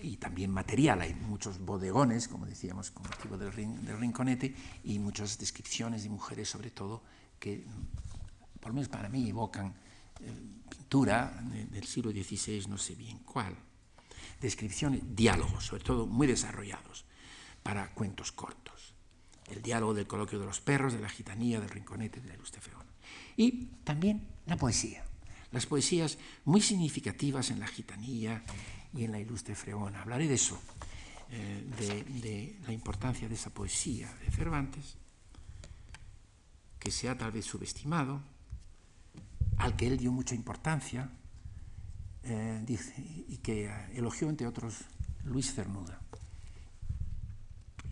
y 0.02 0.18
también 0.18 0.52
material. 0.52 1.02
Hay 1.02 1.14
muchos 1.14 1.60
bodegones, 1.60 2.28
como 2.28 2.46
decíamos, 2.46 2.92
con 2.92 3.04
motivo 3.04 3.38
del, 3.38 3.52
rinconete, 4.00 4.56
y 4.84 5.00
muchas 5.00 5.38
descripciones 5.38 6.04
de 6.04 6.10
mujeres, 6.10 6.50
sobre 6.50 6.72
todo, 6.72 7.04
que, 7.40 7.66
por 8.60 8.70
lo 8.70 8.76
menos 8.76 8.90
para 8.90 9.10
mí, 9.10 9.30
evocan 9.30 9.74
eh, 10.22 10.32
pintura 10.70 11.42
del 11.72 11.86
siglo 11.86 12.12
XVI, 12.12 12.68
no 12.68 12.78
sé 12.78 12.96
bien 12.96 13.20
cuál. 13.20 13.56
Descripciones, 14.42 15.02
diálogos, 15.16 15.66
sobre 15.66 15.84
todo 15.84 16.06
muy 16.06 16.28
desarrollados, 16.28 17.06
para 17.64 17.94
cuentos 17.94 18.32
cortos. 18.32 18.94
El 19.48 19.62
diálogo 19.62 19.94
del 19.94 20.08
coloquio 20.08 20.40
de 20.40 20.46
los 20.46 20.62
perros, 20.62 20.94
de 20.94 21.00
la 21.00 21.10
gitanía, 21.10 21.60
del 21.60 21.70
rinconete, 21.70 22.20
de 22.20 22.28
la 22.28 22.36
ilustre 22.36 22.62
Y 23.38 23.68
también 23.84 24.28
la 24.46 24.58
poesía. 24.58 25.04
Las 25.52 25.66
poesías 25.66 26.18
muy 26.44 26.62
significativas 26.62 27.50
en 27.50 27.60
la 27.60 27.68
gitanía 27.68 28.44
y 28.94 29.04
en 29.04 29.12
la 29.12 29.20
ilustre 29.20 29.56
Fregona. 29.56 30.02
Hablaré 30.02 30.28
de 30.28 30.36
eso, 30.36 30.60
eh, 31.32 32.06
de, 32.22 32.60
la 32.66 32.74
importancia 32.74 33.28
de 33.28 33.36
esa 33.36 33.50
poesía 33.50 34.14
de 34.16 34.32
Cervantes, 34.32 34.98
que 36.80 36.92
se 36.92 37.10
ha 37.10 37.18
tal 37.18 37.32
vez 37.32 37.46
subestimado, 37.46 38.22
al 39.58 39.76
que 39.76 39.88
él 39.88 39.98
dio 39.98 40.12
mucha 40.12 40.36
importancia, 40.36 41.10
eh, 42.24 42.66
y 43.28 43.38
que 43.38 43.72
elogió, 43.94 44.30
entre 44.30 44.48
otros, 44.48 44.86
Luis 45.24 45.54
Cernuda. 45.54 46.00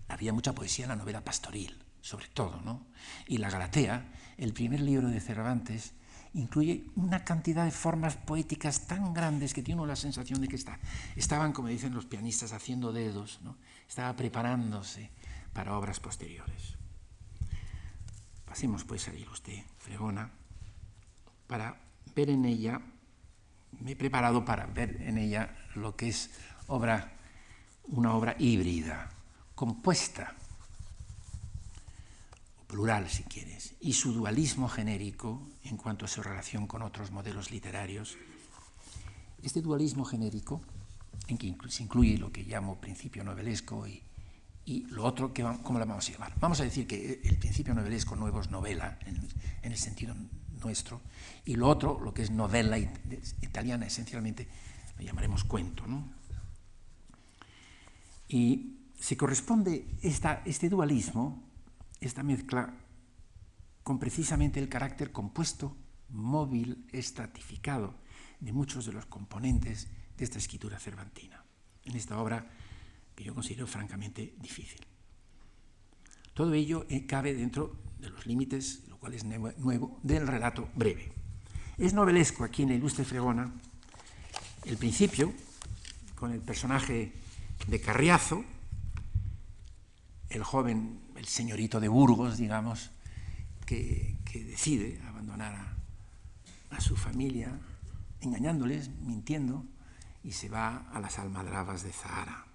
Había 0.08 0.34
mucha 0.34 0.54
poesía 0.54 0.86
en 0.86 0.90
la 0.90 0.96
novela 0.96 1.24
pastoril, 1.24 1.84
sobre 2.02 2.28
todo, 2.28 2.62
¿no? 2.62 2.86
Y 3.28 3.38
La 3.38 3.50
Galatea, 3.50 4.12
el 4.44 4.54
primer 4.54 4.82
libro 4.82 5.08
de 5.08 5.22
Cervantes, 5.22 5.94
incluye 6.34 6.86
una 6.96 7.24
cantidad 7.24 7.64
de 7.64 7.72
formas 7.72 8.18
poéticas 8.18 8.88
tan 8.88 9.14
grandes 9.14 9.54
que 9.54 9.64
tiene 9.64 9.80
uno 9.80 9.88
la 9.88 9.96
sensación 9.96 10.42
de 10.42 10.48
que 10.48 10.56
está, 10.56 10.80
estaban, 11.16 11.54
como 11.54 11.70
dicen 11.70 11.94
los 11.94 12.06
pianistas, 12.06 12.54
haciendo 12.54 12.92
dedos, 12.92 13.40
¿no? 13.44 13.58
estaba 13.88 14.16
preparándose 14.16 15.12
para 15.54 15.78
obras 15.78 16.00
posteriores. 16.00 16.76
Pasemos 18.46 18.84
pues 18.84 19.08
a 19.08 19.12
usted, 19.32 19.64
Fregona, 19.78 20.32
para 21.48 21.80
ver 22.16 22.30
en 22.30 22.46
ella, 22.46 22.82
me 23.80 23.92
he 23.92 23.96
preparado 23.96 24.44
para 24.44 24.66
ver 24.66 25.02
en 25.02 25.18
ella 25.18 25.56
lo 25.76 25.96
que 25.96 26.10
es 26.10 26.32
obra, 26.68 27.14
una 27.86 28.14
obra 28.14 28.36
híbrida, 28.38 29.10
compuesta 29.56 30.36
plural 32.74 33.08
si 33.08 33.22
quieres, 33.24 33.76
y 33.82 33.94
su 33.94 34.14
dualismo 34.14 34.68
genérico 34.68 35.46
en 35.64 35.78
cuanto 35.78 36.06
a 36.06 36.08
su 36.08 36.24
relación 36.24 36.66
con 36.66 36.82
otros 36.82 37.12
modelos 37.12 37.52
literarios. 37.52 38.18
Este 39.44 39.62
dualismo 39.62 40.06
genérico, 40.06 40.60
en 41.28 41.38
que 41.38 41.56
se 41.70 41.84
incluye 41.84 42.18
lo 42.18 42.32
que 42.32 42.42
llamo 42.42 42.82
principio 42.82 43.24
novelesco 43.24 43.86
y, 43.86 44.02
y 44.66 44.88
lo 44.88 45.06
otro, 45.06 45.32
que, 45.32 45.44
¿cómo 45.62 45.78
lo 45.78 45.86
vamos 45.86 46.10
a 46.10 46.14
llamar? 46.14 46.34
Vamos 46.40 46.62
a 46.62 46.64
decir 46.64 46.88
que 46.88 47.22
el 47.24 47.38
principio 47.38 47.76
novelesco 47.76 48.16
nuevo 48.16 48.42
es 48.42 48.50
novela, 48.50 48.98
en, 49.06 49.18
en 49.62 49.72
el 49.72 49.78
sentido 49.78 50.16
nuestro, 50.64 51.00
y 51.46 51.56
lo 51.56 51.70
otro, 51.70 52.00
lo 52.02 52.12
que 52.12 52.24
es 52.24 52.32
novela 52.32 52.80
italiana, 52.80 53.86
esencialmente, 53.86 54.48
lo 54.98 55.06
llamaremos 55.06 55.44
cuento. 55.44 55.86
¿no? 55.86 56.08
Y 58.30 58.80
se 59.00 59.16
corresponde 59.16 59.86
esta, 60.02 60.42
este 60.44 60.70
dualismo 60.70 61.53
esta 62.06 62.24
mezcla 62.24 62.74
con 63.84 64.00
precisamente 64.00 64.60
el 64.60 64.70
carácter 64.70 65.12
compuesto, 65.12 65.76
móvil, 66.10 66.86
estratificado 66.92 67.96
de 68.40 68.54
muchos 68.54 68.86
de 68.86 68.94
los 68.94 69.06
componentes 69.06 69.88
de 70.18 70.24
esta 70.24 70.38
escritura 70.38 70.80
cervantina, 70.80 71.44
en 71.84 71.96
esta 71.96 72.20
obra 72.20 72.50
que 73.16 73.24
yo 73.24 73.34
considero 73.34 73.68
francamente 73.68 74.36
difícil. 74.40 74.86
Todo 76.34 76.54
ello 76.54 76.86
eh, 76.90 77.06
cabe 77.06 77.34
dentro 77.34 77.78
de 78.00 78.10
los 78.10 78.26
límites, 78.26 78.84
lo 78.88 78.98
cual 78.98 79.14
es 79.14 79.24
nuevo, 79.24 80.00
del 80.02 80.28
relato 80.28 80.70
breve. 80.76 81.12
Es 81.78 81.94
novelesco 81.94 82.44
aquí 82.44 82.64
en 82.64 82.70
la 82.70 82.76
Ilustre 82.76 83.06
Fregona 83.06 83.54
el 84.66 84.78
principio, 84.78 85.34
con 86.16 86.32
el 86.32 86.40
personaje 86.40 87.12
de 87.68 87.82
Carriazo, 87.82 88.46
el 90.30 90.44
joven, 90.44 91.00
el 91.24 91.30
señorito 91.30 91.80
de 91.80 91.88
Burgos, 91.88 92.38
digamos, 92.38 92.92
que, 93.66 94.18
decide 94.34 95.02
abandonar 95.08 95.78
a, 96.70 96.82
su 96.82 96.98
familia, 96.98 97.58
engañándoles, 98.20 98.90
mintiendo, 98.90 99.64
y 100.22 100.34
se 100.34 100.50
va 100.50 100.90
a 100.92 101.00
las 101.00 101.20
almadravas 101.20 101.84
de 101.84 101.94
Zahara. 101.94 102.46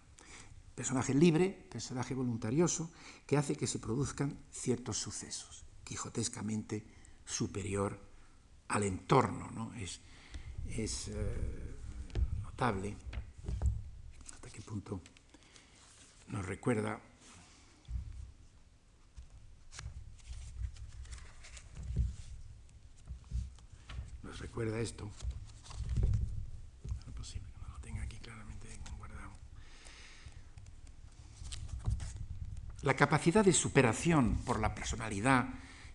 Personaje 0.75 1.15
libre, 1.15 1.49
personaje 1.49 2.15
voluntarioso, 2.15 2.91
que 3.27 3.39
hace 3.39 3.57
que 3.57 3.67
se 3.67 3.79
produzcan 3.79 4.37
ciertos 4.53 4.99
sucesos, 4.99 5.65
quijotescamente 5.83 6.85
superior 7.25 7.99
al 8.69 8.83
entorno. 8.83 9.51
¿no? 9.51 9.73
Es, 9.75 10.01
es 10.69 11.09
eh, 11.09 11.75
notable 12.43 12.97
hasta 14.31 14.51
qué 14.51 14.61
punto 14.61 15.01
nos 16.29 16.45
recuerda 16.45 17.01
recuerda 24.39 24.79
esto 24.81 25.11
La 32.83 32.95
capacidad 32.95 33.45
de 33.45 33.53
superación 33.53 34.37
por 34.47 34.61
la 34.61 34.75
personalidad 34.75 35.49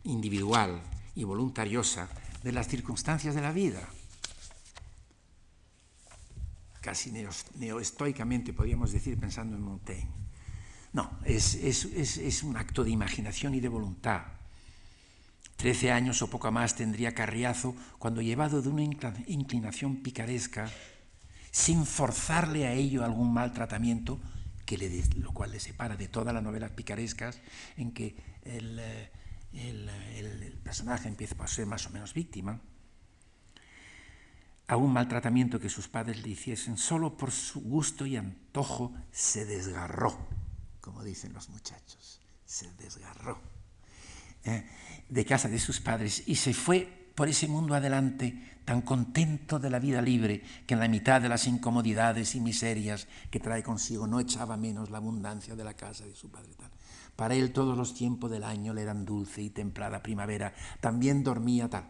individual 0.03 0.81
y 1.15 1.23
voluntariosa 1.23 2.09
de 2.43 2.51
las 2.51 2.67
circunstancias 2.67 3.35
de 3.35 3.41
la 3.41 3.53
vida. 3.53 3.87
Casi 6.81 7.11
neoestoicamente 7.55 8.51
podríamos 8.51 8.91
decir 8.91 9.17
pensando 9.17 9.55
en 9.55 9.63
Montaigne. 9.63 10.11
No, 10.91 11.19
es, 11.23 12.43
un 12.43 12.57
acto 12.57 12.83
de 12.83 12.91
imaginación 12.91 13.55
y 13.55 13.61
de 13.61 13.69
voluntad. 13.69 14.25
Trece 15.55 15.91
años 15.91 16.21
o 16.21 16.29
poco 16.29 16.51
más 16.51 16.75
tendría 16.75 17.13
Carriazo 17.13 17.75
cuando, 17.99 18.21
llevado 18.21 18.61
de 18.61 18.69
una 18.69 18.83
inclinación 18.83 20.03
picaresca, 20.03 20.69
sin 21.51 21.85
forzarle 21.85 22.67
a 22.67 22.73
ello 22.73 23.05
algún 23.05 23.33
maltratamiento, 23.33 24.19
que 24.65 24.77
le, 24.77 25.03
lo 25.17 25.31
cual 25.31 25.51
le 25.51 25.59
separa 25.59 25.95
de 25.95 26.07
todas 26.07 26.33
las 26.33 26.43
novelas 26.43 26.71
picarescas 26.71 27.39
en 27.77 27.91
que 27.91 28.15
el, 28.43 28.79
eh, 28.79 30.57
personaje 30.63 31.07
empieza 31.07 31.35
a 31.41 31.47
ser 31.47 31.65
más 31.65 31.85
o 31.85 31.91
menos 31.91 32.13
víctima, 32.13 32.59
a 34.67 34.77
un 34.77 34.91
maltratamiento 34.91 35.59
que 35.59 35.69
sus 35.69 35.87
padres 35.87 36.23
le 36.23 36.29
hiciesen, 36.29 36.77
solo 36.77 37.15
por 37.15 37.31
su 37.31 37.61
gusto 37.61 38.05
y 38.05 38.15
antojo 38.15 38.93
se 39.11 39.45
desgarró, 39.45 40.17
como 40.81 41.03
dicen 41.03 41.33
los 41.33 41.49
muchachos, 41.49 42.21
se 42.45 42.71
desgarró 42.73 43.53
¿eh? 44.45 44.63
De 45.13 45.25
casa 45.25 45.47
de 45.47 45.59
sus 45.59 45.79
padres 45.79 46.23
y 46.25 46.35
se 46.35 46.53
fue 46.53 47.11
por 47.13 47.29
ese 47.29 47.47
mundo 47.47 47.75
adelante, 47.75 48.57
tan 48.65 48.81
contento 48.81 49.59
de 49.59 49.69
la 49.69 49.77
vida 49.77 50.01
libre, 50.01 50.41
que 50.65 50.73
en 50.73 50.79
la 50.79 50.87
mitad 50.87 51.21
de 51.21 51.29
las 51.29 51.45
incomodidades 51.45 52.33
y 52.33 52.41
miserias 52.41 53.07
que 53.29 53.39
trae 53.39 53.61
consigo 53.61 54.07
no 54.07 54.19
echaba 54.19 54.57
menos 54.57 54.89
la 54.89 54.97
abundancia 54.97 55.55
de 55.55 55.63
la 55.63 55.75
casa 55.75 56.05
de 56.05 56.15
su 56.15 56.31
padre. 56.31 56.49
Para 57.15 57.35
él 57.35 57.53
todos 57.53 57.77
los 57.77 57.93
tiempos 57.93 58.31
del 58.31 58.43
año 58.43 58.73
le 58.73 58.81
eran 58.81 59.05
dulce 59.05 59.43
y 59.43 59.51
templada 59.51 60.01
primavera, 60.01 60.55
también 60.81 61.23
dormía 61.23 61.69
tal. 61.69 61.85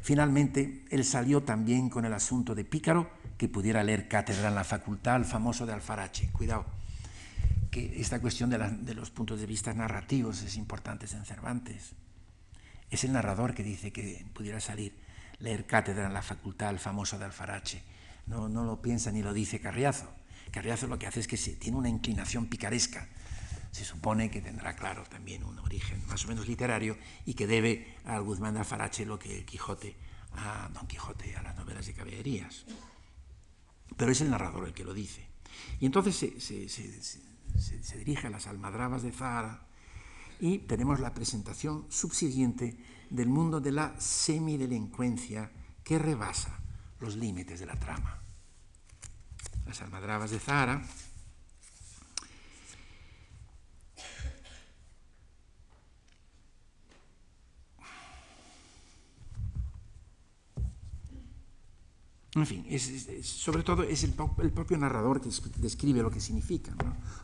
Finalmente, 0.00 0.86
él 0.88 1.04
salió 1.04 1.42
también 1.42 1.90
con 1.90 2.06
el 2.06 2.14
asunto 2.14 2.54
de 2.54 2.64
Pícaro, 2.64 3.10
que 3.36 3.48
pudiera 3.48 3.84
leer 3.84 4.08
cátedra 4.08 4.48
en 4.48 4.54
la 4.54 4.64
facultad, 4.64 5.16
al 5.16 5.26
famoso 5.26 5.66
de 5.66 5.74
Alfarache. 5.74 6.30
Cuidado, 6.32 6.64
que 7.70 8.00
esta 8.00 8.20
cuestión 8.20 8.48
de 8.48 8.94
los 8.94 9.10
puntos 9.10 9.38
de 9.38 9.46
vista 9.46 9.74
narrativos 9.74 10.42
es 10.42 10.56
importante 10.56 11.04
en 11.14 11.26
Cervantes. 11.26 11.94
Es 12.90 13.04
el 13.04 13.12
narrador 13.12 13.54
que 13.54 13.62
dice 13.62 13.92
que 13.92 14.24
pudiera 14.32 14.60
salir, 14.60 14.98
leer 15.38 15.66
cátedra 15.66 16.06
en 16.06 16.14
la 16.14 16.22
facultad, 16.22 16.70
el 16.70 16.78
famoso 16.78 17.18
de 17.18 17.26
Alfarache. 17.26 17.82
No, 18.26 18.48
no 18.48 18.64
lo 18.64 18.80
piensa 18.80 19.10
ni 19.10 19.22
lo 19.22 19.32
dice 19.32 19.60
Carriazo. 19.60 20.10
Carriazo 20.50 20.86
lo 20.86 20.98
que 20.98 21.06
hace 21.06 21.20
es 21.20 21.28
que 21.28 21.36
se, 21.36 21.52
tiene 21.52 21.76
una 21.76 21.88
inclinación 21.88 22.46
picaresca. 22.46 23.08
Se 23.70 23.84
supone 23.84 24.30
que 24.30 24.40
tendrá, 24.40 24.74
claro, 24.74 25.04
también 25.04 25.44
un 25.44 25.58
origen 25.58 26.02
más 26.08 26.24
o 26.24 26.28
menos 26.28 26.48
literario 26.48 26.96
y 27.26 27.34
que 27.34 27.46
debe 27.46 27.96
a 28.06 28.18
Guzmán 28.18 28.54
de 28.54 28.60
Alfarache 28.60 29.04
lo 29.04 29.18
que 29.18 29.38
el 29.38 29.44
Quijote 29.44 29.94
a 30.36 30.70
Don 30.72 30.86
Quijote, 30.86 31.36
a 31.36 31.42
las 31.42 31.56
novelas 31.56 31.86
de 31.86 31.94
caballerías. 31.94 32.64
Pero 33.96 34.12
es 34.12 34.20
el 34.20 34.30
narrador 34.30 34.66
el 34.66 34.74
que 34.74 34.84
lo 34.84 34.94
dice. 34.94 35.26
Y 35.80 35.86
entonces 35.86 36.16
se, 36.16 36.40
se, 36.40 36.68
se, 36.68 37.82
se 37.82 37.98
dirige 37.98 38.26
a 38.26 38.30
las 38.30 38.46
almadrabas 38.46 39.02
de 39.02 39.12
Zahara, 39.12 39.66
y 40.40 40.58
tenemos 40.58 41.00
la 41.00 41.14
presentación 41.14 41.86
subsiguiente 41.88 42.76
del 43.10 43.28
mundo 43.28 43.60
de 43.60 43.72
la 43.72 43.98
semidelincuencia 44.00 45.50
que 45.82 45.98
rebasa 45.98 46.60
los 47.00 47.16
límites 47.16 47.60
de 47.60 47.66
la 47.66 47.78
trama. 47.78 48.20
Las 49.66 49.82
almadrabas 49.82 50.30
de 50.30 50.38
Zahara 50.38 50.82
En 62.34 62.46
fin, 62.46 62.66
sobre 63.22 63.62
todo 63.64 63.82
es 63.82 64.04
el, 64.04 64.12
propio 64.12 64.78
narrador 64.78 65.20
que 65.20 65.30
describe 65.56 66.02
lo 66.02 66.10
que 66.10 66.20
significa. 66.20 66.72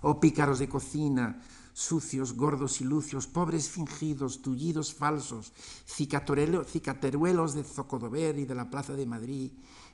O 0.01 0.11
oh, 0.11 0.21
pícaros 0.21 0.59
de 0.59 0.69
cocina, 0.69 1.41
sucios, 1.75 2.35
gordos 2.35 2.81
y 2.81 2.85
lucios, 2.85 3.27
pobres 3.27 3.69
fingidos, 3.69 4.41
tullidos 4.41 4.95
falsos, 4.95 5.53
cicateruelos 5.87 7.55
de 7.55 7.65
Zocodover 7.65 8.39
y 8.39 8.47
de 8.47 8.55
la 8.55 8.71
Plaza 8.71 8.95
de 8.95 9.05
Madrid, 9.05 9.51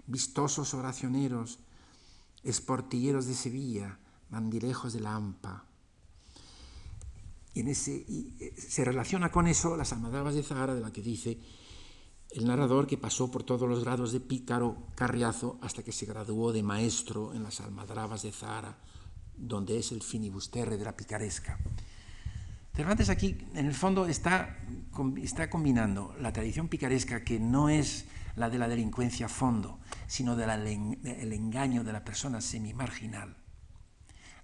vistosos 0.07 0.75
oracioneros, 0.75 1.59
esportilleros 2.45 3.27
de 3.27 3.35
Sevilla, 3.35 3.99
mandilejos 4.29 4.93
de 4.93 5.01
la 5.01 5.14
Ampa. 5.14 5.64
Y, 7.55 7.61
en 7.61 7.69
ese, 7.69 8.05
eh, 8.09 8.55
se 8.57 8.85
relaciona 8.85 9.33
con 9.33 9.49
eso 9.49 9.77
las 9.77 9.93
almadrabas 9.93 10.35
de 10.35 10.43
Zahara, 10.43 10.75
de 10.75 10.83
la 10.83 10.93
que 10.93 11.03
dice 11.03 11.40
el 12.31 12.47
narrador 12.47 12.87
que 12.87 12.99
pasó 12.99 13.31
por 13.31 13.43
todos 13.43 13.69
los 13.69 13.83
grados 13.83 14.12
de 14.12 14.21
pícaro 14.21 14.77
carriazo 14.95 15.59
hasta 15.62 15.83
que 15.83 15.90
se 15.90 16.07
graduó 16.07 16.53
de 16.53 16.62
maestro 16.62 17.35
en 17.35 17.43
las 17.43 17.61
almadrabas 17.61 18.23
de 18.23 18.31
Zahara, 18.31 18.79
donde 19.40 19.79
es 19.79 19.92
el 19.92 20.03
finibusterre 20.03 20.76
de 20.76 20.85
la 20.85 20.96
picaresca. 20.96 21.59
Cervantes 22.74 23.09
aquí, 23.09 23.37
en 23.55 23.66
el 23.66 23.74
fondo, 23.74 24.07
está, 24.07 24.59
está 25.22 25.50
combinando 25.50 26.14
la 26.20 26.33
tradición 26.33 26.68
picaresca, 26.68 27.24
que 27.24 27.40
no 27.40 27.68
es 27.68 28.07
la 28.37 28.48
de 28.48 28.59
la 28.59 28.68
delincuencia 28.68 29.26
a 29.26 29.29
fondo, 29.29 29.81
sino 30.07 30.37
del 30.37 31.33
engaño 31.33 31.85
de 31.85 31.92
la 31.92 32.05
persona 32.05 32.40
semi-marginal. 32.40 33.37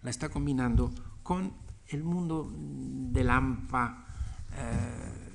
La 0.02 0.10
está 0.10 0.28
combinando 0.28 0.92
con 1.22 1.54
el 1.88 2.02
mundo 2.02 2.52
del 2.52 3.30
AMPA, 3.30 4.06
eh, 4.52 5.26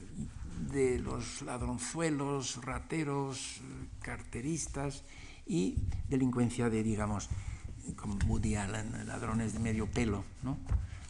de 0.71 0.99
los 0.99 1.41
ladronzuelos, 1.41 2.63
rateros, 2.63 3.61
carteristas 4.01 5.03
y 5.45 5.77
delincuencia 6.07 6.69
de, 6.69 6.83
digamos, 6.83 7.29
como 7.95 8.15
Woody 8.27 8.55
Allen, 8.55 9.07
ladrones 9.07 9.53
de 9.53 9.59
medio 9.59 9.89
pelo. 9.89 10.23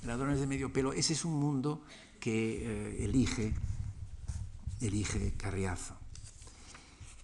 Ladrones 0.06 0.40
de 0.40 0.48
medio 0.48 0.74
pelo, 0.74 0.94
ese 0.94 1.14
es 1.14 1.26
un 1.26 1.40
mundo 1.40 1.84
que 2.20 2.64
eh, 2.64 3.04
elige, 3.04 3.54
elige 4.80 5.34
Carriazo. 5.38 5.96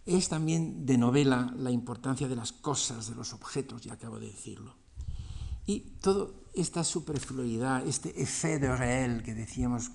Es 0.05 0.29
también 0.29 0.85
de 0.85 0.97
novela 0.97 1.53
la 1.57 1.71
importancia 1.71 2.27
de 2.27 2.35
las 2.35 2.51
cosas, 2.51 3.09
de 3.09 3.15
los 3.15 3.33
objetos, 3.33 3.81
ya 3.81 3.93
acabo 3.93 4.19
de 4.19 4.27
decirlo. 4.27 4.75
Y 5.65 5.81
toda 6.01 6.31
esta 6.53 6.83
superfluidad, 6.83 7.85
este 7.85 8.21
effet 8.21 8.59
de 8.59 8.75
réel 8.75 9.21
que 9.21 9.33
decíamos 9.33 9.91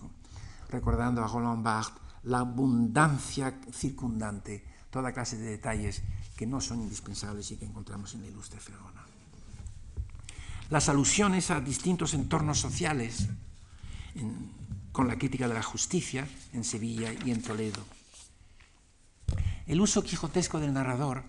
recordando 0.69 1.25
a 1.25 1.29
Roland 1.29 1.65
Barthes, 1.65 2.03
la 2.25 2.41
abundancia 2.41 3.61
circundante, 3.73 4.65
toda 4.91 5.13
clase 5.13 5.39
de 5.39 5.51
detalles 5.51 6.03
que 6.37 6.47
no 6.47 6.61
son 6.61 6.83
indispensables 6.83 7.51
y 7.51 7.57
que 7.57 7.65
encontramos 7.65 8.15
en 8.15 8.21
la 8.21 8.29
ilustre 8.29 8.61
Ferrona 8.61 9.12
las 10.73 10.89
alusiones 10.89 11.51
a 11.51 11.61
distintos 11.61 12.15
entornos 12.15 12.59
sociales, 12.59 13.29
con 14.91 15.07
la 15.07 15.19
crítica 15.19 15.47
de 15.47 15.53
la 15.53 15.63
justicia 15.63 16.27
en 16.55 16.65
Sevilla 16.65 17.13
y 17.27 17.31
en 17.31 17.43
Toledo. 17.43 17.85
El 19.67 19.83
uso 19.83 20.03
quijotesco 20.03 20.61
del 20.61 20.73
narrador 20.73 21.25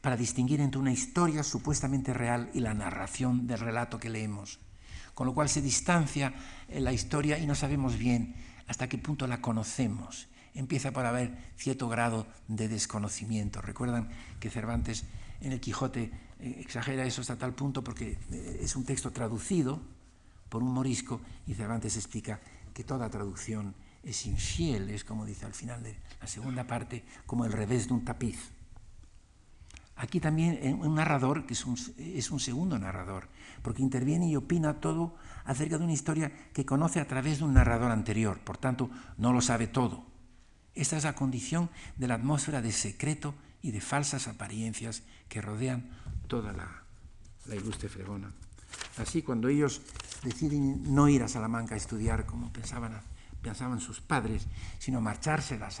para 0.00 0.16
distinguir 0.16 0.60
entre 0.60 0.78
una 0.78 0.92
historia 0.92 1.42
supuestamente 1.42 2.14
real 2.14 2.50
y 2.54 2.60
la 2.60 2.72
narración 2.72 3.48
del 3.48 3.58
relato 3.58 3.98
que 3.98 4.10
leemos, 4.10 4.60
con 5.14 5.26
lo 5.26 5.34
cual 5.34 5.48
se 5.48 5.60
distancia 5.60 6.32
la 6.68 6.92
historia 6.92 7.40
y 7.40 7.48
no 7.48 7.56
sabemos 7.56 7.98
bien 7.98 8.36
hasta 8.68 8.88
qué 8.88 8.96
punto 8.96 9.26
la 9.26 9.40
conocemos. 9.40 10.28
Empieza 10.54 10.92
por 10.92 11.04
haber 11.04 11.36
cierto 11.56 11.88
grado 11.88 12.28
de 12.46 12.68
desconocimiento. 12.68 13.60
Recuerdan 13.60 14.08
que 14.38 14.50
Cervantes 14.50 15.04
en 15.44 15.52
el 15.52 15.60
Quijote 15.60 16.10
eh, 16.40 16.56
exagera 16.60 17.04
eso 17.04 17.20
hasta 17.20 17.36
tal 17.36 17.54
punto 17.54 17.84
porque 17.84 18.18
eh, 18.32 18.60
es 18.62 18.74
un 18.76 18.84
texto 18.84 19.12
traducido 19.12 19.80
por 20.48 20.62
un 20.62 20.72
morisco 20.72 21.20
y 21.46 21.54
Cervantes 21.54 21.96
explica 21.96 22.40
que 22.72 22.84
toda 22.84 23.10
traducción 23.10 23.74
es 24.02 24.26
infiel, 24.26 24.90
es 24.90 25.04
como 25.04 25.24
dice 25.24 25.46
al 25.46 25.54
final 25.54 25.82
de 25.82 25.96
la 26.20 26.26
segunda 26.26 26.66
parte, 26.66 27.04
como 27.26 27.44
el 27.44 27.52
revés 27.52 27.88
de 27.88 27.94
un 27.94 28.04
tapiz. 28.04 28.50
Aquí 29.96 30.18
también 30.18 30.80
un 30.82 30.96
narrador, 30.96 31.46
que 31.46 31.54
es 31.54 31.64
un, 31.64 31.78
es 31.98 32.30
un, 32.30 32.40
segundo 32.40 32.78
narrador, 32.78 33.28
porque 33.62 33.80
interviene 33.80 34.28
y 34.28 34.36
opina 34.36 34.80
todo 34.80 35.14
acerca 35.44 35.78
de 35.78 35.84
una 35.84 35.92
historia 35.92 36.32
que 36.52 36.66
conoce 36.66 37.00
a 37.00 37.06
través 37.06 37.38
de 37.38 37.44
un 37.44 37.54
narrador 37.54 37.92
anterior, 37.92 38.40
por 38.40 38.58
tanto 38.58 38.90
no 39.18 39.32
lo 39.32 39.40
sabe 39.40 39.68
todo. 39.68 40.04
Esta 40.74 40.96
es 40.96 41.04
la 41.04 41.14
condición 41.14 41.70
de 41.96 42.08
la 42.08 42.14
atmósfera 42.14 42.60
de 42.60 42.72
secreto 42.72 43.34
y 43.64 43.72
de 43.72 43.80
falsas 43.80 44.28
apariencias 44.28 45.02
que 45.26 45.40
rodean 45.40 45.88
toda 46.28 46.52
la, 46.52 46.84
la 47.46 47.54
ilustre 47.56 47.88
fregona. 47.88 48.30
Así, 48.98 49.22
cuando 49.22 49.48
ellos 49.48 49.80
deciden 50.22 50.94
no 50.94 51.08
ir 51.08 51.22
a 51.22 51.28
Salamanca 51.28 51.74
a 51.74 51.78
estudiar 51.78 52.26
como 52.26 52.52
pensaban, 52.52 53.00
pensaban 53.40 53.80
sus 53.80 54.02
padres, 54.02 54.46
sino 54.78 55.00
marchárselas, 55.00 55.80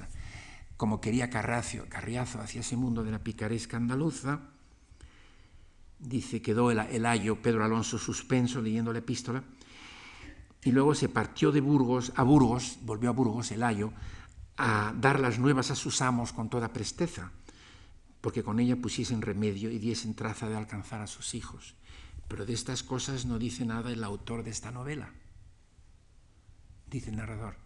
como 0.78 1.02
quería 1.02 1.28
Carracio, 1.28 1.86
Carriazo 1.90 2.40
hacia 2.40 2.62
ese 2.62 2.74
mundo 2.74 3.04
de 3.04 3.10
la 3.10 3.18
picaresca 3.18 3.76
andaluza, 3.76 4.40
dice, 5.98 6.40
quedó 6.40 6.70
el, 6.70 6.78
el 6.78 7.04
ayo 7.04 7.42
Pedro 7.42 7.66
Alonso 7.66 7.98
suspenso 7.98 8.62
leyendo 8.62 8.94
la 8.94 9.00
epístola, 9.00 9.44
y 10.62 10.72
luego 10.72 10.94
se 10.94 11.10
partió 11.10 11.52
de 11.52 11.60
Burgos 11.60 12.14
a 12.16 12.22
Burgos, 12.22 12.78
volvió 12.80 13.10
a 13.10 13.12
Burgos 13.12 13.52
el 13.52 13.62
ayo, 13.62 13.92
a 14.56 14.94
dar 14.98 15.20
las 15.20 15.38
nuevas 15.38 15.70
a 15.70 15.74
sus 15.74 16.00
amos 16.00 16.32
con 16.32 16.48
toda 16.48 16.72
presteza, 16.72 17.30
porque 18.24 18.42
con 18.42 18.58
ella 18.58 18.76
pusiesen 18.76 19.20
remedio 19.20 19.70
y 19.70 19.78
diesen 19.78 20.14
traza 20.14 20.48
de 20.48 20.56
alcanzar 20.56 21.02
a 21.02 21.06
sus 21.06 21.34
hijos. 21.34 21.74
Pero 22.26 22.46
de 22.46 22.54
estas 22.54 22.82
cosas 22.82 23.26
no 23.26 23.38
dice 23.38 23.66
nada 23.66 23.92
el 23.92 24.02
autor 24.02 24.44
de 24.44 24.50
esta 24.50 24.70
novela, 24.70 25.12
dice 26.88 27.10
el 27.10 27.16
narrador. 27.16 27.56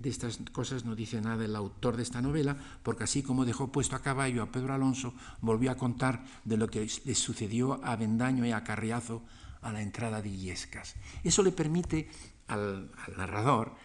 De 0.00 0.10
estas 0.10 0.40
cosas 0.50 0.84
no 0.84 0.96
dice 0.96 1.20
nada 1.20 1.44
el 1.44 1.54
autor 1.54 1.96
de 1.96 2.02
esta 2.02 2.20
novela, 2.20 2.56
porque 2.82 3.04
así 3.04 3.22
como 3.22 3.44
dejó 3.44 3.70
puesto 3.70 3.94
a 3.94 4.02
caballo 4.02 4.42
a 4.42 4.50
Pedro 4.50 4.74
Alonso, 4.74 5.14
volvió 5.42 5.70
a 5.70 5.76
contar 5.76 6.26
de 6.44 6.56
lo 6.56 6.66
que 6.66 6.90
le 7.04 7.14
sucedió 7.14 7.78
a 7.84 7.94
Bendaño 7.94 8.44
y 8.44 8.50
a 8.50 8.64
Carriazo 8.64 9.22
a 9.62 9.70
la 9.70 9.80
entrada 9.80 10.20
de 10.20 10.28
Illescas. 10.28 10.96
Eso 11.22 11.44
le 11.44 11.52
permite 11.52 12.10
al, 12.48 12.90
narrador 13.16 13.76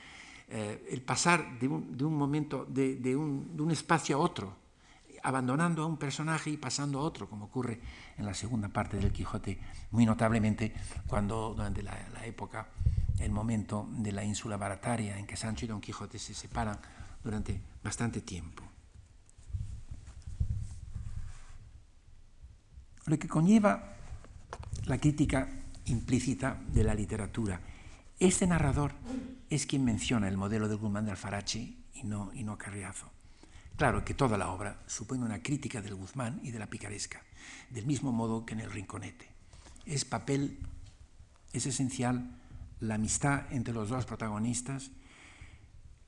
eh, 0.48 0.88
el 0.90 1.04
pasar 1.04 1.60
de 1.60 1.68
un, 1.68 2.18
momento, 2.18 2.66
de 2.68 3.16
un 3.16 3.70
espacio 3.70 4.16
a 4.16 4.20
otro, 4.20 4.65
abandonando 5.26 5.82
a 5.82 5.88
un 5.88 5.98
personaje 5.98 6.52
y 6.52 6.58
pasando 6.58 7.00
a 7.00 7.02
otro, 7.02 7.28
como 7.28 7.46
ocurre 7.46 7.82
en 8.16 8.26
la 8.28 8.36
segunda 8.36 8.70
parte 8.70 8.98
del 8.98 9.12
Quijote, 9.12 9.60
muy 9.90 10.06
notablemente 10.06 10.72
cuando 11.08 11.56
durante 11.56 11.82
la, 11.82 11.98
época, 12.26 12.68
el 13.20 13.32
momento 13.32 13.90
de 13.90 14.12
la 14.12 14.24
ínsula 14.24 14.56
barataria 14.56 15.18
en 15.18 15.26
que 15.26 15.36
Sancho 15.36 15.66
y 15.66 15.68
Don 15.68 15.82
Quijote 15.82 16.20
se 16.20 16.36
separan 16.36 16.78
durante 17.24 17.60
bastante 17.84 18.22
tiempo. 18.22 18.64
Lo 23.08 23.18
que 23.18 23.28
conlleva 23.28 23.96
la 24.86 25.00
crítica 25.00 25.50
implícita 25.86 26.62
de 26.68 26.84
la 26.84 26.94
literatura. 26.94 27.62
Este 28.20 28.46
narrador 28.46 28.94
es 29.50 29.66
quien 29.66 29.84
menciona 29.84 30.28
el 30.28 30.38
modelo 30.38 30.68
de 30.68 30.76
Guzmán 30.76 31.06
de 31.06 31.12
Alfarache 31.12 31.78
y 31.96 32.04
no, 32.04 32.32
y 32.34 32.44
no 32.44 32.60
Carriazo. 32.60 33.15
Claro 33.78 34.06
que 34.06 34.14
toda 34.14 34.38
la 34.38 34.50
obra 34.50 34.82
supone 34.88 35.24
una 35.24 35.42
crítica 35.42 35.82
del 35.82 35.96
Guzmán 35.96 36.40
y 36.44 36.52
de 36.52 36.60
la 36.60 36.70
picaresca, 36.70 37.22
del 37.70 37.86
mismo 37.86 38.14
modo 38.14 38.46
que 38.46 38.54
en 38.54 38.62
el 38.62 38.72
Rinconete. 38.72 39.28
Es 39.86 40.06
papel, 40.06 40.60
es 41.52 41.66
esencial 41.66 42.40
la 42.80 42.96
amistad 42.96 43.52
entre 43.52 43.74
los 43.74 43.90
dos 43.90 44.06
protagonistas 44.06 44.92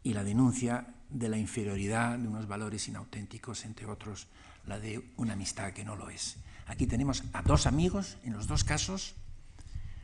y 0.02 0.14
la 0.14 0.24
denuncia 0.24 0.96
de 1.10 1.28
la 1.28 1.38
inferioridad 1.38 2.18
de 2.18 2.28
unos 2.28 2.48
valores 2.48 2.88
inauténticos, 2.88 3.66
entre 3.66 3.86
otros 3.86 4.28
la 4.66 4.80
de 4.80 5.14
una 5.18 5.34
amistad 5.34 5.74
que 5.74 5.84
no 5.84 5.96
lo 5.96 6.10
es. 6.10 6.38
Aquí 6.68 6.88
tenemos 6.88 7.24
a 7.34 7.42
dos 7.42 7.68
amigos, 7.68 8.18
en 8.24 8.34
los 8.34 8.48
dos 8.48 8.64
casos, 8.64 9.16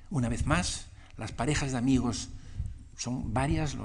una 0.10 0.30
vez 0.30 0.45
más, 0.45 0.88
las 1.17 1.32
parejas 1.32 1.71
de 1.71 1.78
amigos 1.78 2.30
son 2.97 3.34
varias, 3.34 3.76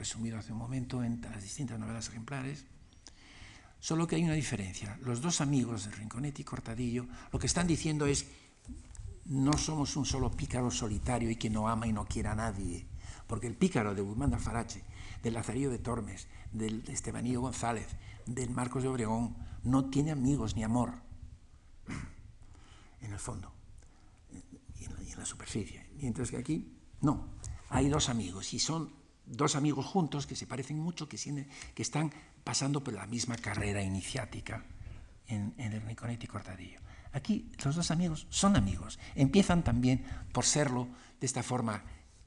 resumido 0.00 0.38
hace 0.38 0.52
un 0.52 0.58
momento 0.58 1.04
en 1.04 1.20
las 1.20 1.42
distintas 1.42 1.78
novelas 1.78 2.08
ejemplares, 2.08 2.64
solo 3.80 4.06
que 4.06 4.16
hay 4.16 4.24
una 4.24 4.32
diferencia. 4.32 4.98
Los 5.02 5.20
dos 5.20 5.42
amigos 5.42 5.84
de 5.84 5.92
Rinconetti 5.92 6.40
y 6.40 6.44
Cortadillo 6.44 7.06
lo 7.30 7.38
que 7.38 7.46
están 7.46 7.66
diciendo 7.66 8.06
es 8.06 8.26
no 9.26 9.52
somos 9.52 9.96
un 9.96 10.06
solo 10.06 10.30
pícaro 10.30 10.70
solitario 10.70 11.30
y 11.30 11.36
que 11.36 11.50
no 11.50 11.68
ama 11.68 11.86
y 11.86 11.92
no 11.92 12.06
quiera 12.06 12.32
a 12.32 12.34
nadie, 12.34 12.86
porque 13.26 13.46
el 13.46 13.56
pícaro 13.56 13.94
de 13.94 14.00
Guzmán 14.00 14.30
de 14.30 14.36
Alfarache, 14.36 14.82
del 15.22 15.34
Lazarillo 15.34 15.70
de 15.70 15.78
Tormes, 15.78 16.28
del 16.50 16.82
Estebanillo 16.88 17.42
González, 17.42 17.88
del 18.24 18.50
Marcos 18.50 18.82
de 18.82 18.88
Obregón, 18.88 19.36
no 19.62 19.90
tiene 19.90 20.12
amigos 20.12 20.56
ni 20.56 20.64
amor, 20.64 20.94
en 23.02 23.12
el 23.12 23.18
fondo 23.18 23.52
y 24.78 24.84
en 24.86 25.18
la, 25.18 25.26
superficie. 25.26 25.86
Mientras 25.96 26.30
que 26.30 26.38
aquí, 26.38 26.72
no, 27.02 27.28
hay 27.68 27.88
dos 27.90 28.08
amigos 28.08 28.54
y 28.54 28.58
son 28.58 28.99
dos 29.30 29.56
amigos 29.56 29.86
juntos 29.86 30.26
que 30.26 30.36
se 30.36 30.46
parecen 30.46 30.78
mucho, 30.78 31.08
que, 31.08 31.16
que 31.74 31.82
están 31.82 32.12
pasando 32.44 32.82
por 32.82 32.94
la 32.94 33.06
misma 33.06 33.36
carrera 33.36 33.82
iniciática 33.82 34.64
en, 35.28 35.54
en 35.56 35.72
el 35.72 35.86
Niconetti 35.86 36.26
Cortadillo. 36.26 36.80
Aquí 37.12 37.50
los 37.64 37.76
dos 37.76 37.90
amigos 37.90 38.26
son 38.30 38.56
amigos, 38.56 38.98
empiezan 39.14 39.64
también 39.64 40.04
por 40.32 40.44
serlo 40.44 40.88
de 41.20 41.26
esta 41.26 41.42
forma 41.42 41.82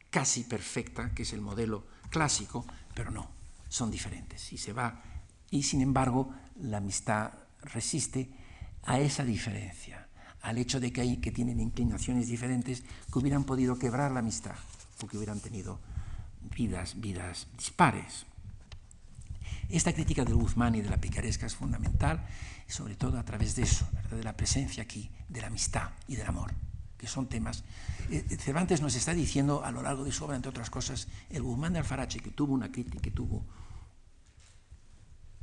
casi 0.10 0.44
perfecta, 0.44 1.14
que 1.14 1.24
es 1.24 1.34
el 1.34 1.42
modelo 1.42 1.88
clásico, 2.10 2.66
pero 2.94 3.12
no, 3.12 3.32
son 3.70 3.90
diferentes 3.90 4.54
y 4.54 4.58
se 4.58 4.74
va 4.74 5.02
y 5.50 5.64
sin 5.64 5.82
embargo 5.82 6.34
la 6.60 6.78
amistad 6.78 7.32
resiste 7.62 8.30
a 8.84 9.00
esa 9.00 9.24
diferencia, 9.24 10.08
al 10.42 10.58
hecho 10.58 10.80
de 10.80 10.92
que 10.92 11.02
hay 11.02 11.18
que 11.18 11.32
tienen 11.32 11.60
inclinaciones 11.60 12.28
diferentes 12.28 12.82
que 12.82 13.20
hubieran 13.20 13.44
podido 13.44 13.78
quebrar 13.78 14.12
la 14.12 14.20
amistad 14.20 14.56
o 15.02 15.08
que 15.08 15.18
hubieran 15.18 15.40
tenido 15.40 15.80
vidas, 16.56 17.00
vidas 17.00 17.48
dispares. 17.58 18.26
Esta 19.70 19.94
crítica 19.94 20.24
del 20.24 20.36
Guzmán 20.36 20.76
y 20.76 20.82
de 20.82 20.90
la 20.90 21.02
picaresca 21.02 21.46
es 21.46 21.56
fundamental, 21.56 22.26
sobre 22.68 22.96
todo 22.96 23.18
a 23.18 23.26
través 23.26 23.56
de 23.56 23.64
eso, 23.64 23.88
de 24.12 24.24
la 24.24 24.36
presencia 24.36 24.84
aquí, 24.84 25.10
de 25.30 25.42
la 25.42 25.48
amistad 25.48 25.92
y 26.08 26.16
del 26.16 26.28
amor, 26.28 26.54
que 26.98 27.08
son 27.08 27.28
temas. 27.28 27.64
Eh, 28.10 28.24
Cervantes 28.40 28.82
nos 28.82 28.96
está 28.96 29.14
diciendo 29.14 29.64
a 29.64 29.72
lo 29.72 29.82
largo 29.82 30.04
de 30.04 30.12
su 30.12 30.26
obra, 30.26 30.36
entre 30.36 30.50
otras 30.50 30.70
cosas, 30.70 31.08
el 31.30 31.44
Guzmán 31.44 31.74
de 31.74 31.80
Alfarache, 31.80 32.20
que 32.20 32.32
tuvo 32.32 32.54
una 32.54 32.72
crítica, 32.72 33.00
que 33.00 33.12
tuvo 33.12 33.46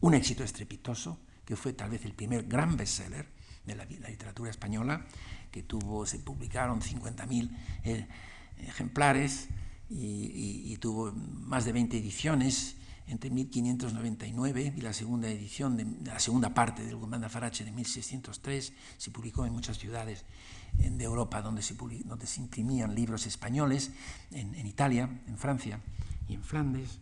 un 0.01 0.15
éxito 0.15 0.45
estrepitoso, 0.45 1.19
que 1.45 1.57
fue 1.57 1.73
tal 1.73 1.91
vez 1.91 2.05
el 2.05 2.15
primer 2.15 2.45
gran 2.45 2.77
bestseller 2.77 3.27
de 3.65 3.75
la, 3.75 3.85
la 3.85 4.09
literatura 4.09 4.51
española, 4.51 5.07
que 5.51 5.63
tuvo, 5.63 6.07
se 6.07 6.19
publicaron 6.19 6.81
50.000 6.81 7.51
eh, 7.85 8.07
ejemplares 8.59 9.49
y, 9.91 9.97
y, 9.97 10.73
y, 10.73 10.77
tuvo 10.77 11.13
más 11.13 11.65
de 11.65 11.73
20 11.73 11.99
ediciones 11.99 12.77
entre 13.11 13.29
1599 13.29 14.75
y 14.77 14.81
la 14.81 14.93
segunda 14.93 15.29
edición, 15.29 15.77
de, 15.77 15.85
la 16.09 16.21
segunda 16.21 16.55
parte 16.55 16.85
del 16.85 16.95
Guzmán 16.95 17.21
de 17.21 17.27
Alfarache 17.27 17.65
de 17.65 17.73
1603, 17.73 18.73
se 18.97 19.11
publicó 19.11 19.45
en 19.45 19.53
muchas 19.53 19.79
ciudades 19.79 20.25
de 20.75 21.05
Europa 21.05 21.43
donde 21.43 21.63
se, 21.63 21.75
donde 21.75 22.27
se 22.27 22.41
imprimían 22.41 22.95
libros 22.95 23.27
españoles, 23.27 23.91
en, 24.31 24.55
en 24.55 24.67
Italia, 24.67 25.11
en 25.27 25.37
Francia 25.37 25.81
y 26.29 26.35
en 26.35 26.45
Flandes. 26.45 27.01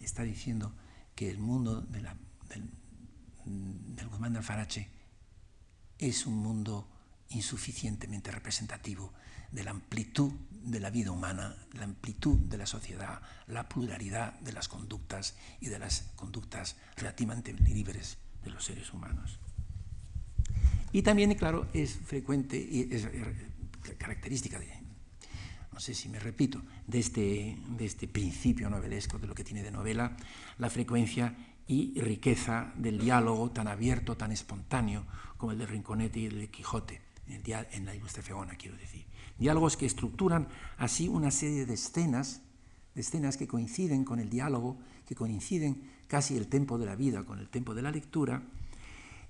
Está 0.00 0.22
diciendo 0.22 0.72
que 1.14 1.28
el 1.28 1.38
mundo 1.38 1.82
de 1.82 2.00
la, 2.00 2.16
del, 2.48 2.70
del 3.94 4.08
Guzmán 4.08 4.32
de 4.32 4.38
Alfarache 4.38 4.88
es 5.98 6.26
un 6.26 6.38
mundo 6.38 6.88
insuficientemente 7.30 8.30
representativo 8.30 9.12
de 9.52 9.64
la 9.64 9.72
amplitud 9.72 10.32
de 10.70 10.80
la 10.80 10.90
vida 10.90 11.10
humana, 11.10 11.56
la 11.72 11.84
amplitud 11.84 12.38
de 12.38 12.58
la 12.58 12.66
sociedad, 12.66 13.20
la 13.46 13.68
pluralidad 13.68 14.38
de 14.40 14.52
las 14.52 14.68
conductas 14.68 15.34
y 15.60 15.68
de 15.68 15.78
las 15.78 16.10
conductas 16.16 16.76
relativamente 16.96 17.52
libres 17.52 18.18
de 18.44 18.50
los 18.50 18.64
seres 18.64 18.92
humanos. 18.92 19.38
Y 20.92 21.02
también, 21.02 21.34
claro, 21.34 21.68
es 21.72 21.96
frecuente 21.96 22.56
y 22.58 22.88
es 22.90 23.06
característica 23.98 24.58
de 24.58 24.78
no 25.78 25.82
sé 25.82 25.94
si 25.94 26.08
me 26.08 26.18
repito, 26.18 26.60
de 26.88 26.98
este, 26.98 27.56
de 27.68 27.84
este 27.84 28.08
principio 28.08 28.68
novelesco, 28.68 29.16
de 29.20 29.28
lo 29.28 29.34
que 29.36 29.44
tiene 29.44 29.62
de 29.62 29.70
novela, 29.70 30.16
la 30.58 30.70
frecuencia 30.70 31.36
y 31.68 32.00
riqueza 32.00 32.72
del 32.74 32.98
diálogo 32.98 33.52
tan 33.52 33.68
abierto, 33.68 34.16
tan 34.16 34.32
espontáneo 34.32 35.06
como 35.36 35.52
el 35.52 35.58
de 35.58 35.66
Rinconete 35.66 36.18
y 36.18 36.26
el 36.26 36.38
de 36.40 36.50
Quijote, 36.50 37.00
en, 37.28 37.42
en 37.46 37.86
la 37.86 37.94
ilustre 37.94 38.24
Feona, 38.24 38.56
quiero 38.56 38.76
decir. 38.76 39.06
Diálogos 39.38 39.76
que 39.76 39.86
estructuran 39.86 40.48
así 40.76 41.08
una 41.08 41.30
serie 41.30 41.64
de 41.64 41.74
escenas, 41.74 42.42
de 42.94 43.00
escenas 43.00 43.36
que 43.36 43.46
coinciden 43.46 44.04
con 44.04 44.18
el 44.18 44.28
diálogo, 44.28 44.78
que 45.06 45.14
coinciden 45.14 45.90
casi 46.08 46.36
el 46.36 46.48
tiempo 46.48 46.78
de 46.78 46.86
la 46.86 46.96
vida 46.96 47.24
con 47.24 47.38
el 47.38 47.48
tiempo 47.48 47.74
de 47.74 47.82
la 47.82 47.90
lectura, 47.90 48.42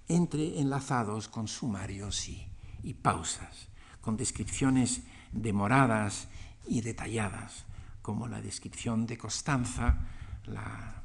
entre 0.09 0.59
enlazados 0.59 1.29
con 1.29 1.47
sumarios 1.47 2.29
y, 2.29 2.49
y 2.83 2.95
pausas, 2.95 3.69
con 4.01 4.17
descripciones 4.17 5.03
demoradas 5.33 6.29
y 6.67 6.81
detalladas, 6.81 7.67
como 8.01 8.27
la 8.27 8.41
descripción 8.41 9.07
de 9.07 9.19
Constanza, 9.19 9.99
la 10.47 11.03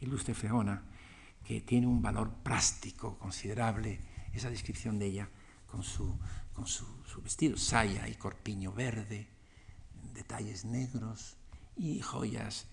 ilustre 0.00 0.34
Feona, 0.34 0.82
que 1.44 1.60
tiene 1.60 1.86
un 1.86 2.02
valor 2.02 2.30
práctico 2.42 3.18
considerable, 3.18 4.00
esa 4.32 4.50
descripción 4.50 4.98
de 4.98 5.06
ella 5.06 5.28
con 5.66 5.82
su, 5.82 6.16
con 6.52 6.66
su, 6.66 6.86
vestido, 7.22 7.56
saya 7.56 8.08
y 8.08 8.14
corpiño 8.14 8.72
verde, 8.72 9.28
detalles 10.14 10.64
negros 10.64 11.36
y 11.76 12.00
joyas 12.00 12.66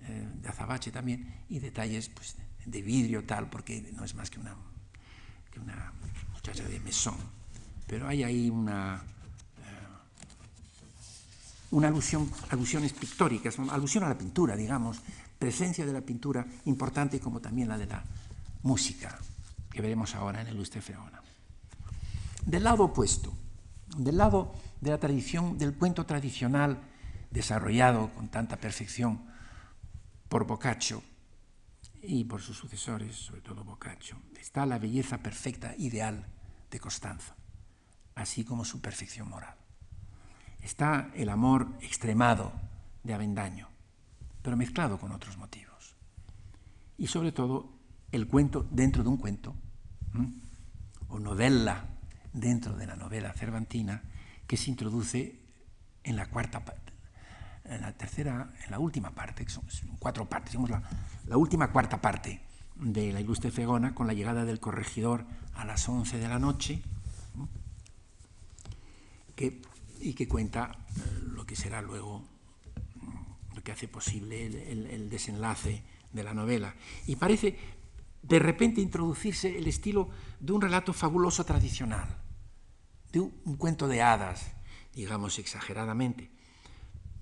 eh, 0.00 0.28
de 0.40 0.48
azabache 0.48 0.90
también, 0.90 1.44
y 1.48 1.58
detalles 1.58 2.08
pues, 2.08 2.36
de 2.64 2.82
vidrio 2.82 3.24
tal, 3.24 3.50
porque 3.50 3.90
no 3.92 4.04
es 4.04 4.14
más 4.14 4.30
que 4.30 4.40
una, 4.40 4.54
que 5.50 5.60
una 5.60 5.92
muchacha 6.32 6.64
de 6.64 6.80
mesón. 6.80 7.16
Pero 7.86 8.08
hay 8.08 8.22
ahí 8.22 8.50
una, 8.50 9.02
una 11.70 11.88
alusión, 11.88 12.30
alusiones 12.50 12.92
pictóricas, 12.92 13.58
alusión 13.58 14.04
a 14.04 14.08
la 14.08 14.18
pintura, 14.18 14.56
digamos, 14.56 15.00
presencia 15.38 15.86
de 15.86 15.92
la 15.92 16.00
pintura 16.00 16.44
importante 16.64 17.20
como 17.20 17.40
también 17.40 17.68
la 17.68 17.78
de 17.78 17.86
la 17.86 18.04
música, 18.62 19.18
que 19.70 19.80
veremos 19.80 20.14
ahora 20.14 20.40
en 20.40 20.48
el 20.48 20.54
Ilustre 20.54 20.80
Feona. 20.80 21.19
Del 22.46 22.64
lado 22.64 22.84
opuesto, 22.84 23.32
del 23.96 24.16
lado 24.16 24.52
de 24.80 24.90
la 24.90 24.98
tradición, 24.98 25.58
del 25.58 25.74
cuento 25.74 26.06
tradicional 26.06 26.80
desarrollado 27.30 28.10
con 28.14 28.28
tanta 28.28 28.56
perfección 28.56 29.24
por 30.28 30.46
Boccaccio 30.46 31.02
y 32.02 32.24
por 32.24 32.40
sus 32.40 32.56
sucesores, 32.56 33.16
sobre 33.16 33.42
todo 33.42 33.64
Boccaccio, 33.64 34.16
está 34.40 34.66
la 34.66 34.78
belleza 34.78 35.18
perfecta, 35.18 35.74
ideal 35.76 36.26
de 36.70 36.80
Costanza, 36.80 37.34
así 38.14 38.44
como 38.44 38.64
su 38.64 38.80
perfección 38.80 39.28
moral 39.28 39.60
está 40.62 41.10
el 41.14 41.28
amor 41.28 41.68
extremado 41.80 42.52
de 43.02 43.14
Avendaño, 43.14 43.68
pero 44.42 44.56
mezclado 44.56 44.98
con 44.98 45.12
otros 45.12 45.36
motivos. 45.36 45.96
Y 46.98 47.06
sobre 47.06 47.32
todo 47.32 47.72
el 48.12 48.26
cuento 48.26 48.66
dentro 48.70 49.02
de 49.02 49.08
un 49.08 49.16
cuento, 49.16 49.54
o 51.08 51.18
novela 51.18 51.84
dentro 52.32 52.76
de 52.76 52.86
la 52.86 52.96
novela 52.96 53.32
cervantina, 53.32 54.02
que 54.46 54.56
se 54.56 54.70
introduce 54.70 55.38
en 56.04 56.16
la 56.16 56.26
cuarta 56.26 56.62
en 57.64 57.82
la 57.82 57.92
tercera, 57.92 58.52
en 58.64 58.70
la 58.70 58.78
última 58.78 59.10
parte, 59.10 59.44
que 59.44 59.50
son 59.50 59.64
cuatro 59.98 60.28
partes, 60.28 60.52
digamos 60.52 60.70
la, 60.70 61.36
última 61.36 61.70
cuarta 61.70 62.00
parte 62.00 62.40
de 62.74 63.12
la 63.12 63.20
ilustre 63.20 63.50
Fegona, 63.50 63.94
con 63.94 64.06
la 64.06 64.12
llegada 64.12 64.44
del 64.44 64.58
corregidor 64.58 65.24
a 65.54 65.64
las 65.64 65.88
once 65.88 66.18
de 66.18 66.28
la 66.28 66.38
noche, 66.38 66.82
y 70.00 70.14
que 70.14 70.28
cuenta 70.28 70.70
eh, 70.96 71.00
lo 71.32 71.46
que 71.46 71.56
será 71.56 71.80
luego, 71.80 72.24
mm, 73.00 73.54
lo 73.54 73.62
que 73.62 73.72
hace 73.72 73.88
posible 73.88 74.46
el, 74.46 75.08
desenlace 75.08 75.82
de 76.12 76.22
la 76.22 76.34
novela. 76.34 76.74
Y 77.06 77.16
parece 77.16 77.56
de 78.22 78.38
repente 78.38 78.80
introducirse 78.80 79.56
el 79.56 79.66
estilo 79.66 80.10
de 80.38 80.52
un 80.52 80.60
relato 80.60 80.92
fabuloso 80.92 81.44
tradicional, 81.44 82.22
de 83.12 83.20
un, 83.20 83.56
cuento 83.56 83.88
de 83.88 84.02
hadas, 84.02 84.52
digamos 84.94 85.38
exageradamente. 85.38 86.30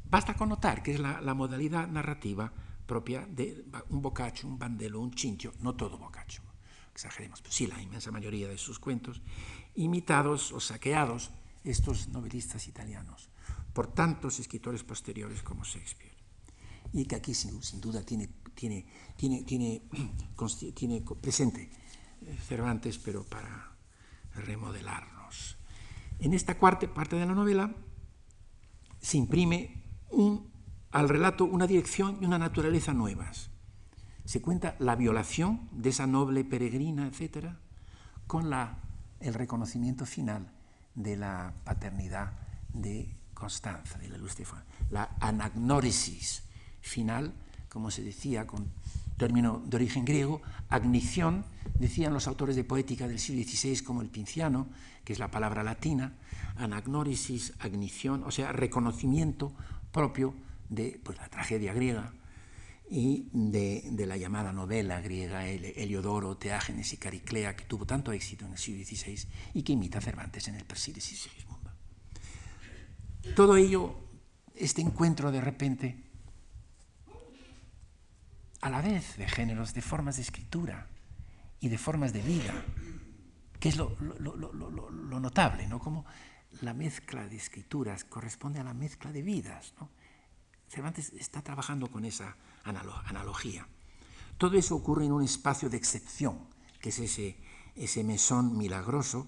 Basta 0.04 0.34
con 0.34 0.48
notar 0.48 0.82
que 0.82 0.92
es 0.92 1.00
la, 1.00 1.34
modalidad 1.34 1.86
narrativa 1.88 2.52
propia 2.86 3.26
de 3.26 3.64
un 3.90 4.00
Boccaccio, 4.00 4.48
un 4.48 4.58
Bandelo, 4.58 5.00
un 5.00 5.12
Cincio, 5.12 5.52
no 5.60 5.74
todo 5.74 5.98
Boccaccio, 5.98 6.42
exageremos, 6.92 7.42
pero 7.42 7.52
sí 7.52 7.66
la 7.66 7.80
inmensa 7.80 8.10
mayoría 8.10 8.48
de 8.48 8.58
sus 8.58 8.78
cuentos, 8.78 9.20
imitados 9.74 10.52
o 10.52 10.60
saqueados 10.60 11.30
estos 11.64 12.08
novelistas 12.08 12.66
italianos 12.66 13.28
por 13.72 13.86
tantos 13.94 14.40
escritores 14.40 14.82
posteriores 14.82 15.42
como 15.42 15.62
Shakespeare. 15.62 16.16
Y 16.92 17.04
que 17.04 17.16
aquí 17.16 17.34
sin, 17.34 17.60
duda 17.80 18.02
tiene, 18.02 18.28
tiene, 18.58 18.84
tiene, 19.16 19.44
tiene, 19.44 19.82
tiene 20.74 21.04
presente 21.20 21.70
eh, 22.22 22.36
Cervantes, 22.48 22.98
pero 22.98 23.24
para 23.24 23.76
remodelarnos. 24.34 25.56
En 26.18 26.34
esta 26.34 26.58
cuarta 26.58 26.92
parte 26.92 27.14
de 27.14 27.24
la 27.24 27.34
novela 27.34 27.72
se 29.00 29.16
imprime 29.16 29.84
al 30.90 31.08
relato 31.08 31.44
una 31.44 31.68
dirección 31.68 32.18
y 32.20 32.24
una 32.24 32.38
naturaleza 32.38 32.92
nuevas. 32.92 33.50
Se 34.24 34.42
cuenta 34.42 34.74
la 34.80 34.96
violación 34.96 35.68
de 35.70 35.90
esa 35.90 36.08
noble 36.08 36.44
peregrina, 36.44 37.06
etc., 37.06 37.50
con 38.26 38.50
la, 38.50 38.82
el 39.20 39.34
reconocimiento 39.34 40.04
final 40.04 40.52
de 40.96 41.16
la 41.16 41.54
paternidad 41.64 42.32
de 42.74 43.16
Constanza, 43.32 43.98
de 43.98 44.08
la 44.08 44.18
luz 44.18 44.36
de 44.36 44.44
La 44.90 45.16
anagnórisis 45.20 46.42
final, 46.80 47.32
como 47.68 47.90
se 47.90 48.02
decía 48.02 48.46
con 48.46 48.68
término 49.16 49.62
de 49.66 49.76
origen 49.76 50.04
griego, 50.04 50.40
agnición, 50.68 51.44
decían 51.78 52.14
los 52.14 52.28
autores 52.28 52.56
de 52.56 52.64
poética 52.64 53.08
del 53.08 53.18
siglo 53.18 53.42
XVI 53.42 53.82
como 53.82 54.00
el 54.00 54.08
Pinciano, 54.08 54.68
que 55.04 55.12
es 55.12 55.18
la 55.18 55.30
palabra 55.30 55.62
latina, 55.62 56.14
anagnórisis, 56.56 57.52
agnición, 57.58 58.22
o 58.24 58.30
sea, 58.30 58.52
reconocimiento 58.52 59.52
propio 59.92 60.34
de 60.68 61.00
pues, 61.02 61.18
la 61.18 61.28
tragedia 61.28 61.72
griega 61.72 62.12
y 62.90 63.28
de, 63.32 64.06
la 64.06 64.16
llamada 64.16 64.52
novela 64.52 65.00
griega 65.00 65.46
Heliodoro, 65.46 66.36
Teágenes 66.36 66.92
y 66.92 66.96
Cariclea, 66.96 67.54
que 67.54 67.64
tuvo 67.64 67.84
tanto 67.84 68.12
éxito 68.12 68.46
en 68.46 68.52
el 68.52 68.58
siglo 68.58 68.84
XVI 68.84 69.28
y 69.54 69.62
que 69.62 69.72
imita 69.72 69.98
a 69.98 70.02
Cervantes 70.02 70.48
en 70.48 70.54
el 70.54 70.64
Persiles 70.64 71.12
y 71.12 71.16
Sigismunda. 71.16 71.74
Todo 73.36 73.56
ello, 73.56 73.94
este 74.54 74.80
encuentro 74.80 75.30
de 75.30 75.40
repente, 75.40 76.07
a 78.60 78.70
la 78.70 78.80
vez 78.80 79.16
de 79.16 79.28
géneros, 79.28 79.74
de 79.74 79.82
formas 79.82 80.16
de 80.16 80.22
escritura 80.22 80.86
y 81.60 81.68
de 81.68 81.78
formas 81.78 82.12
de 82.12 82.22
vida, 82.22 82.64
que 83.60 83.68
es 83.68 83.76
lo, 83.76 83.96
notable, 85.20 85.66
¿no? 85.66 85.78
Como 85.78 86.04
la 86.62 86.74
mezcla 86.74 87.26
de 87.26 87.36
escrituras 87.36 88.04
corresponde 88.04 88.60
a 88.60 88.64
la 88.64 88.74
mezcla 88.74 89.12
de 89.12 89.22
vidas, 89.22 89.74
¿no? 89.80 89.90
Cervantes 90.68 91.12
está 91.14 91.42
trabajando 91.42 91.88
con 91.88 92.04
esa 92.04 92.36
analogía. 92.64 93.66
Todo 94.36 94.56
eso 94.56 94.76
ocurre 94.76 95.06
en 95.06 95.12
un 95.12 95.24
espacio 95.24 95.68
de 95.68 95.76
excepción, 95.76 96.46
que 96.80 96.90
es 96.90 96.98
ese, 97.76 98.04
mesón 98.04 98.56
milagroso, 98.56 99.26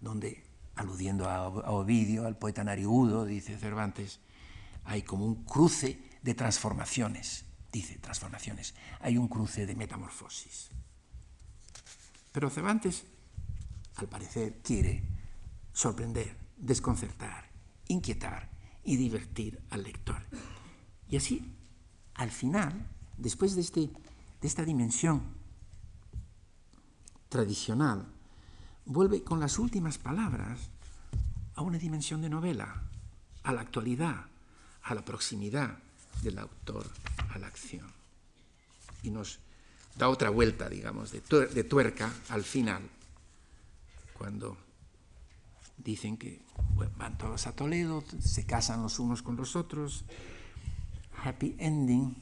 donde, 0.00 0.44
aludiendo 0.76 1.28
a, 1.28 1.48
Ovidio, 1.48 2.26
al 2.26 2.38
poeta 2.38 2.64
narigudo, 2.64 3.24
dice 3.24 3.58
Cervantes, 3.58 4.20
hay 4.84 5.02
como 5.02 5.26
un 5.26 5.44
cruce 5.44 6.00
de 6.22 6.34
transformaciones, 6.34 7.44
dice 7.76 7.98
transformaciones, 7.98 8.74
hay 9.00 9.18
un 9.18 9.28
cruce 9.28 9.66
de 9.66 9.74
metamorfosis. 9.74 10.70
Pero 12.32 12.48
Cervantes, 12.48 13.04
al 13.96 14.08
parecer, 14.08 14.60
quiere 14.62 15.02
sorprender, 15.72 16.36
desconcertar, 16.56 17.50
inquietar 17.88 18.48
y 18.82 18.96
divertir 18.96 19.60
al 19.70 19.82
lector. 19.82 20.22
Y 21.08 21.16
así 21.16 21.54
al 22.14 22.30
final, 22.30 22.88
después 23.18 23.54
de, 23.54 23.60
este, 23.60 23.80
de 23.80 24.48
esta 24.48 24.64
dimensión 24.64 25.22
tradicional, 27.28 28.06
vuelve 28.86 29.22
con 29.22 29.38
las 29.38 29.58
últimas 29.58 29.98
palabras 29.98 30.70
a 31.54 31.62
una 31.62 31.76
dimensión 31.76 32.22
de 32.22 32.30
novela, 32.30 32.84
a 33.42 33.52
la 33.52 33.60
actualidad, 33.60 34.26
a 34.82 34.94
la 34.94 35.04
proximidad 35.04 35.78
del 36.22 36.38
autor 36.38 36.86
a 37.30 37.38
la 37.38 37.46
acción. 37.46 37.86
Y 39.02 39.10
nos 39.10 39.38
da 39.96 40.08
otra 40.08 40.30
vuelta, 40.30 40.68
digamos, 40.68 41.12
de, 41.12 41.64
tuerca 41.64 42.12
al 42.28 42.44
final, 42.44 42.82
cuando 44.18 44.56
dicen 45.78 46.16
que 46.16 46.40
van 46.96 47.16
todos 47.18 47.46
a 47.46 47.52
Toledo, 47.52 48.04
se 48.20 48.46
casan 48.46 48.82
los 48.82 48.98
unos 48.98 49.22
con 49.22 49.36
los 49.36 49.56
otros, 49.56 50.04
happy 51.22 51.56
ending, 51.58 52.16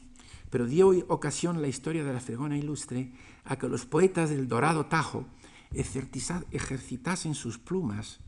pero 0.51 0.67
dio 0.67 0.89
ocasión 1.09 1.61
la 1.61 1.69
historia 1.69 2.05
de 2.05 2.13
la 2.13 2.21
fregona 2.21 2.57
ilustre 2.57 3.13
a 3.45 3.57
que 3.57 3.69
los 3.69 3.87
poetas 3.87 4.31
del 4.31 4.49
dorado 4.49 4.87
Tajo 4.87 5.27
ejercitasen 5.73 7.35
sus 7.35 7.59
plumas 7.59 8.21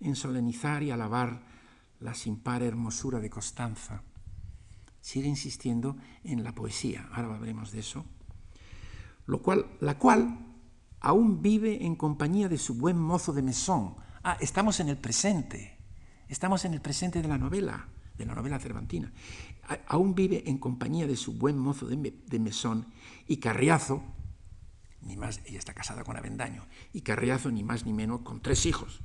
en 0.00 0.16
solenizar 0.16 0.82
y 0.82 0.90
alabar 0.90 1.42
la 2.00 2.14
sin 2.14 2.36
par 2.36 2.62
hermosura 2.62 3.20
de 3.20 3.30
Constanza, 3.30 4.02
sigue 5.00 5.28
insistiendo 5.28 5.96
en 6.24 6.44
la 6.44 6.54
poesía, 6.54 7.08
ahora 7.12 7.34
hablaremos 7.34 7.72
de 7.72 7.80
eso, 7.80 8.04
lo 9.26 9.42
cual, 9.42 9.66
la 9.80 9.98
cual 9.98 10.38
aún 11.00 11.42
vive 11.42 11.84
en 11.84 11.96
compañía 11.96 12.48
de 12.48 12.58
su 12.58 12.74
buen 12.74 12.98
mozo 12.98 13.32
de 13.32 13.42
mesón. 13.42 13.96
Ah, 14.22 14.36
estamos 14.40 14.80
en 14.80 14.88
el 14.88 14.98
presente, 14.98 15.78
estamos 16.28 16.64
en 16.64 16.74
el 16.74 16.80
presente 16.80 17.22
de 17.22 17.28
la 17.28 17.38
novela, 17.38 17.88
de 18.16 18.26
la 18.26 18.34
novela 18.34 18.58
cervantina. 18.58 19.12
aún 19.86 20.14
vive 20.14 20.42
en 20.46 20.58
compañía 20.58 21.06
de 21.06 21.16
su 21.16 21.32
buen 21.34 21.58
mozo 21.58 21.86
de, 21.86 22.38
mesón. 22.38 22.86
Y 23.26 23.38
Carriazo, 23.38 24.02
ni 25.02 25.16
más, 25.16 25.40
ella 25.46 25.58
está 25.58 25.72
casada 25.72 26.04
con 26.04 26.16
Avendaño, 26.16 26.66
y 26.92 27.00
Carriazo 27.00 27.50
ni 27.50 27.62
más 27.62 27.86
ni 27.86 27.92
menos 27.92 28.20
con 28.20 28.40
tres 28.42 28.66
hijos, 28.66 29.00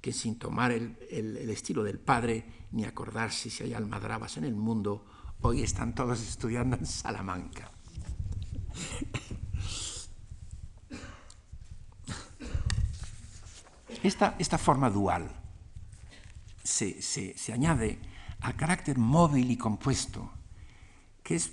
que 0.00 0.12
sin 0.12 0.38
tomar 0.38 0.72
el, 0.72 0.98
el 1.10 1.48
estilo 1.48 1.84
del 1.84 1.98
padre 1.98 2.44
ni 2.72 2.84
acordarse 2.84 3.50
si 3.50 3.62
hay 3.62 3.74
almadrabas 3.74 4.36
en 4.36 4.44
el 4.44 4.54
mundo, 4.54 5.06
hoy 5.42 5.62
están 5.62 5.94
todos 5.94 6.20
estudiando 6.20 6.76
en 6.76 6.86
Salamanca. 6.86 7.70
Esta, 14.02 14.34
esta 14.38 14.56
forma 14.56 14.88
dual 14.88 15.30
se, 16.62 17.02
se, 17.02 17.36
se, 17.36 17.52
añade 17.52 17.98
al 18.40 18.56
carácter 18.56 18.96
móvil 18.96 19.50
y 19.50 19.58
compuesto 19.58 20.30
que 21.22 21.34
es 21.34 21.52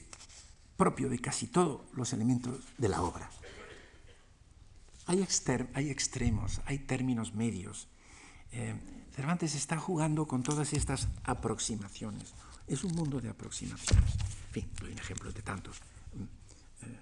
propio 0.78 1.10
de 1.10 1.20
casi 1.20 1.48
todos 1.48 1.82
los 1.94 2.14
elementos 2.14 2.60
de 2.78 2.88
la 2.88 3.02
obra. 3.02 3.30
Hay, 5.08 5.22
exter, 5.22 5.70
hay 5.74 5.90
extremos, 5.90 6.62
hay 6.66 6.80
términos 6.80 7.34
medios. 7.34 7.88
Eh, 8.52 8.76
Cervantes 9.14 9.56
está 9.56 9.78
jugando 9.78 10.28
con 10.28 10.44
todas 10.44 10.74
estas 10.74 11.08
aproximaciones. 11.24 12.34
Es 12.68 12.84
un 12.84 12.94
mundo 12.96 13.22
de 13.22 13.30
aproximaciones. 13.30 14.14
En 14.48 14.54
fin, 14.54 14.70
doy 14.80 14.92
un 14.92 15.00
ejemplo 15.00 15.32
de 15.32 15.42
tantos. 15.42 15.78
Eh, 16.84 17.00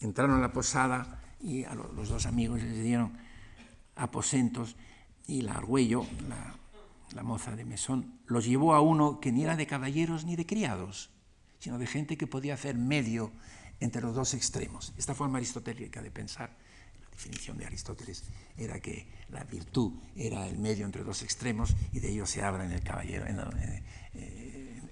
entraron 0.00 0.36
a 0.36 0.40
la 0.40 0.52
posada 0.52 1.22
y 1.40 1.64
a 1.64 1.74
los 1.74 2.08
dos 2.08 2.26
amigos 2.26 2.62
les 2.62 2.82
dieron 2.82 3.16
aposentos 3.96 4.76
y 5.26 5.42
la 5.42 5.54
Argüello, 5.54 6.06
la, 7.14 7.22
moza 7.22 7.54
de 7.54 7.64
mesón, 7.64 8.18
los 8.26 8.44
llevó 8.44 8.74
a 8.74 8.80
uno 8.80 9.20
que 9.20 9.32
ni 9.32 9.44
era 9.44 9.56
de 9.56 9.66
caballeros 9.66 10.24
ni 10.24 10.36
de 10.36 10.46
criados, 10.46 11.10
sino 11.58 11.78
de 11.78 11.86
gente 11.86 12.18
que 12.18 12.26
podía 12.26 12.54
hacer 12.54 12.76
medio 12.76 13.30
entre 13.80 14.02
los 14.02 14.14
dos 14.14 14.34
extremos. 14.34 14.92
Esta 14.98 15.14
forma 15.14 15.38
aristotélica 15.38 16.02
de 16.02 16.10
pensar, 16.10 16.50
la 17.00 17.10
definición 17.10 17.56
de 17.56 17.66
Aristóteles 17.66 18.24
era 18.56 18.80
que 18.80 19.06
la 19.30 19.44
virtud 19.44 19.92
era 20.16 20.46
el 20.46 20.58
medio 20.58 20.84
entre 20.84 21.04
dos 21.04 21.22
extremos 21.22 21.74
y 21.92 22.00
de 22.00 22.10
ello 22.10 22.26
se 22.26 22.42
habla 22.42 22.64
en 22.64 22.72
el 22.72 22.82
caballero, 22.82 23.26
en, 23.26 23.38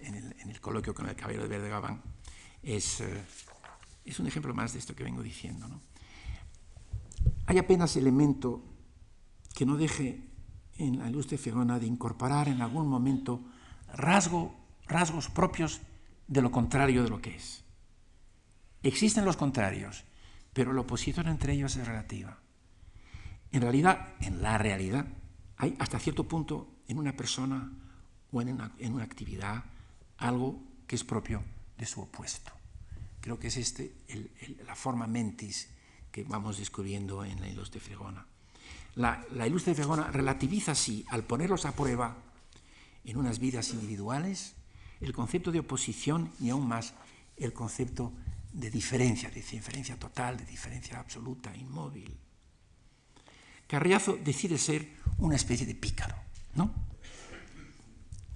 eh, 0.03 0.09
el, 0.15 0.37
en 0.41 0.51
el, 0.51 0.61
coloquio 0.61 0.95
con 0.95 1.09
el 1.09 1.17
caballero 1.17 1.45
de 1.45 1.49
Verde 1.49 1.69
Gabán. 1.69 2.03
Es, 2.63 3.01
eh, 3.01 3.25
es 4.05 4.19
un 4.19 4.27
ejemplo 4.27 4.55
más 4.55 4.73
de 4.73 4.79
esto 4.79 4.95
que 4.95 5.05
vengo 5.05 5.23
diciendo. 5.23 5.69
¿no? 5.69 5.81
Hay 7.47 7.59
apenas 7.59 7.97
elemento 7.97 8.63
que 9.55 9.67
no 9.67 9.77
deje 9.77 10.29
en 10.79 10.99
la 10.99 11.09
ilustre 11.09 11.39
Figona 11.39 11.79
de 11.79 11.87
incorporar 11.87 12.49
en 12.49 12.63
algún 12.63 12.89
momento 12.89 13.43
rasgo, 13.95 14.55
rasgos 14.87 15.29
propios 15.29 15.81
de 16.27 16.43
lo 16.43 16.51
contrario 16.51 17.03
de 17.03 17.11
lo 17.11 17.21
que 17.21 17.37
es. 17.37 17.65
Existen 18.83 19.25
los 19.25 19.37
contrarios, 19.37 20.05
pero 20.53 20.73
la 20.73 20.81
oposición 20.81 21.29
entre 21.29 21.53
ellos 21.53 21.77
es 21.77 21.87
relativa. 21.87 22.39
En 23.53 23.61
realidad, 23.61 24.15
en 24.21 24.43
la 24.43 24.59
realidad, 24.59 25.07
hay 25.57 25.77
hasta 25.79 25.99
cierto 25.99 26.27
punto 26.27 26.79
en 26.89 26.99
una 26.99 27.15
persona 27.15 27.71
o 28.33 28.41
en 28.41 28.55
una, 28.55 28.73
en 28.79 28.95
una 28.95 29.05
actividad 29.05 29.65
algo 30.23 30.63
que 30.87 30.97
es 30.97 31.05
propio 31.05 31.43
de 31.77 31.87
su 31.87 32.01
opuesto. 32.01 32.53
Creo 33.21 33.39
que 33.39 33.49
es 33.49 33.57
este 33.57 33.95
la 34.67 34.75
forma 34.75 35.07
mentis 35.07 35.69
que 36.11 36.25
vamos 36.25 36.59
descubriendo 36.59 37.25
en 37.25 37.41
la 37.41 37.49
ilustre 37.49 37.81
Fregona. 37.81 38.27
La, 38.97 39.25
la 39.33 39.47
ilustre 39.47 39.75
Fregona 39.75 40.11
relativiza 40.11 40.73
así, 40.73 41.05
al 41.09 41.25
ponerlos 41.25 41.65
a 41.65 41.73
prueba 41.73 42.17
en 43.05 43.17
unas 43.17 43.39
vidas 43.39 43.71
individuales, 43.71 44.55
el 45.01 45.13
concepto 45.13 45.51
de 45.51 45.61
oposición 45.61 46.33
y 46.39 46.51
aún 46.51 46.69
más 46.69 46.95
el 47.37 47.53
concepto 47.53 48.13
de 48.53 48.71
diferencia, 48.71 49.31
de 49.31 49.41
diferencia 49.41 49.99
total, 49.99 50.37
de 50.37 50.45
diferencia 50.45 51.01
absoluta, 51.01 51.57
inmóvil. 51.57 52.15
Carriazo 53.67 54.19
decide 54.23 54.59
ser 54.59 54.97
una 55.19 55.37
especie 55.37 55.67
de 55.67 55.75
pícaro, 55.75 56.15
¿no? 56.55 56.71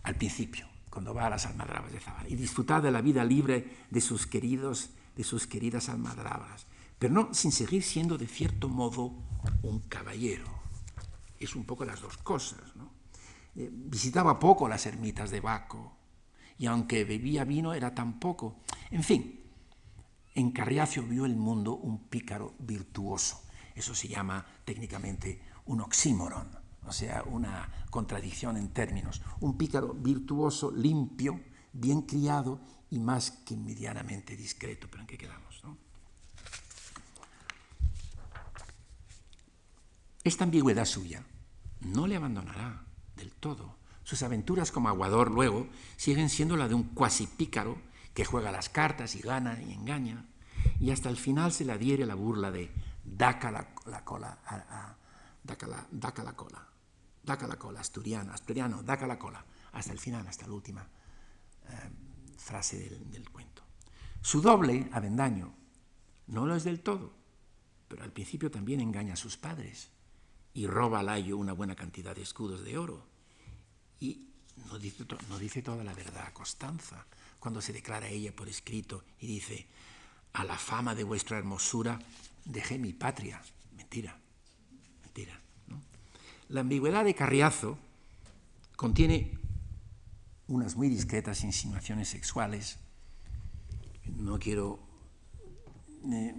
Al 0.02 0.14
principio, 0.14 0.66
cuando 0.96 1.12
va 1.12 1.26
a 1.26 1.30
las 1.30 1.44
almadrabas 1.44 1.92
de 1.92 2.00
Zavala, 2.00 2.26
y 2.26 2.36
disfrutar 2.36 2.80
de 2.80 2.90
la 2.90 3.02
vida 3.02 3.22
libre 3.22 3.84
de 3.90 4.00
sus 4.00 4.26
queridos, 4.26 4.88
de 5.14 5.24
sus 5.24 5.46
queridas 5.46 5.90
almadrabas, 5.90 6.66
pero 6.98 7.12
no 7.12 7.34
sin 7.34 7.52
seguir 7.52 7.82
siendo 7.82 8.16
de 8.16 8.26
cierto 8.26 8.70
modo 8.70 9.12
un 9.62 9.80
caballero. 9.90 10.46
Es 11.38 11.54
un 11.54 11.66
poco 11.66 11.84
las 11.84 12.00
dos 12.00 12.16
cosas. 12.16 12.74
¿no? 12.76 12.90
Eh, 13.56 13.68
visitaba 13.70 14.38
poco 14.38 14.70
las 14.70 14.86
ermitas 14.86 15.30
de 15.30 15.40
Baco 15.40 15.98
y 16.56 16.64
aunque 16.64 17.04
bebía 17.04 17.44
vino 17.44 17.74
era 17.74 17.94
tan 17.94 18.18
poco. 18.18 18.60
En 18.90 19.04
fin, 19.04 19.38
en 20.34 20.50
Carriacio 20.50 21.02
vio 21.02 21.26
el 21.26 21.36
mundo 21.36 21.74
un 21.74 22.08
pícaro 22.08 22.54
virtuoso. 22.58 23.42
Eso 23.74 23.94
se 23.94 24.08
llama 24.08 24.46
técnicamente 24.64 25.42
un 25.66 25.82
oxímoron, 25.82 26.48
o 26.86 26.92
sea, 26.92 27.24
una 27.26 27.68
contradicción 27.90 28.56
en 28.56 28.68
términos. 28.68 29.22
Un 29.40 29.56
pícaro 29.56 29.94
virtuoso, 29.94 30.70
limpio, 30.70 31.40
bien 31.72 32.02
criado 32.02 32.60
y 32.90 32.98
más 32.98 33.30
que 33.30 33.56
medianamente 33.56 34.36
discreto. 34.36 34.88
Pero 34.90 35.02
¿en 35.02 35.06
qué 35.06 35.18
quedamos? 35.18 35.62
No? 35.64 35.76
Esta 40.24 40.44
ambigüedad 40.44 40.84
suya 40.84 41.24
no 41.80 42.06
le 42.06 42.16
abandonará 42.16 42.84
del 43.16 43.32
todo. 43.32 43.76
Sus 44.02 44.22
aventuras 44.22 44.70
como 44.70 44.88
aguador 44.88 45.30
luego 45.30 45.68
siguen 45.96 46.28
siendo 46.28 46.56
la 46.56 46.68
de 46.68 46.74
un 46.74 46.84
cuasi 46.84 47.26
pícaro 47.26 47.78
que 48.14 48.24
juega 48.24 48.52
las 48.52 48.68
cartas 48.68 49.14
y 49.14 49.20
gana 49.20 49.60
y 49.62 49.72
engaña, 49.72 50.24
y 50.80 50.90
hasta 50.90 51.10
el 51.10 51.16
final 51.16 51.52
se 51.52 51.64
le 51.64 51.72
adhiere 51.72 52.06
la 52.06 52.14
burla 52.14 52.50
de 52.50 52.70
la, 53.04 53.68
la 53.86 54.04
cola, 54.04 54.38
daca 55.44 56.22
la 56.24 56.32
cola, 56.32 56.68
daca 57.26 57.46
la 57.46 57.58
cola, 57.58 57.80
asturiano, 57.80 58.32
asturiano, 58.32 58.82
daca 58.82 59.06
la 59.06 59.18
cola, 59.18 59.44
hasta 59.72 59.92
el 59.92 59.98
final, 59.98 60.26
hasta 60.26 60.46
la 60.46 60.54
última 60.54 60.88
eh, 61.68 61.90
frase 62.38 63.00
del, 63.10 63.28
cuento. 63.28 63.62
Su 64.22 64.40
doble, 64.40 64.88
Avendaño, 64.92 65.52
no 66.28 66.46
lo 66.46 66.54
es 66.54 66.64
del 66.64 66.80
todo, 66.80 67.12
pero 67.88 68.04
al 68.04 68.12
principio 68.12 68.50
también 68.50 68.80
engaña 68.80 69.14
a 69.14 69.16
sus 69.16 69.36
padres 69.36 69.90
y 70.54 70.66
roba 70.66 71.00
al 71.00 71.08
ayo 71.08 71.36
una 71.36 71.52
buena 71.52 71.74
cantidad 71.74 72.14
de 72.14 72.22
escudos 72.22 72.64
de 72.64 72.78
oro. 72.78 73.06
Y 73.98 74.28
no 74.68 74.78
dice, 74.78 75.04
no 75.28 75.38
dice 75.38 75.62
toda 75.62 75.82
la 75.82 75.94
verdad 75.94 76.26
a 76.26 76.32
Constanza 76.32 77.04
cuando 77.40 77.60
se 77.60 77.72
declara 77.72 78.08
ella 78.08 78.34
por 78.34 78.48
escrito 78.48 79.04
y 79.20 79.26
dice, 79.26 79.66
a 80.32 80.44
la 80.44 80.56
fama 80.56 80.94
de 80.94 81.04
vuestra 81.04 81.38
hermosura 81.38 81.98
dejé 82.44 82.78
mi 82.78 82.92
patria. 82.92 83.42
Mentira, 83.76 84.18
mentira. 85.02 85.45
La 86.48 86.60
ambigüedad 86.60 87.04
de 87.04 87.14
Carriazo 87.14 87.78
contiene 88.76 89.38
unas 90.48 90.76
muy 90.76 90.88
discretas 90.88 91.42
insinuaciones 91.42 92.08
sexuales. 92.08 92.78
No 94.04 94.38
quiero 94.38 94.78
eh, 96.12 96.34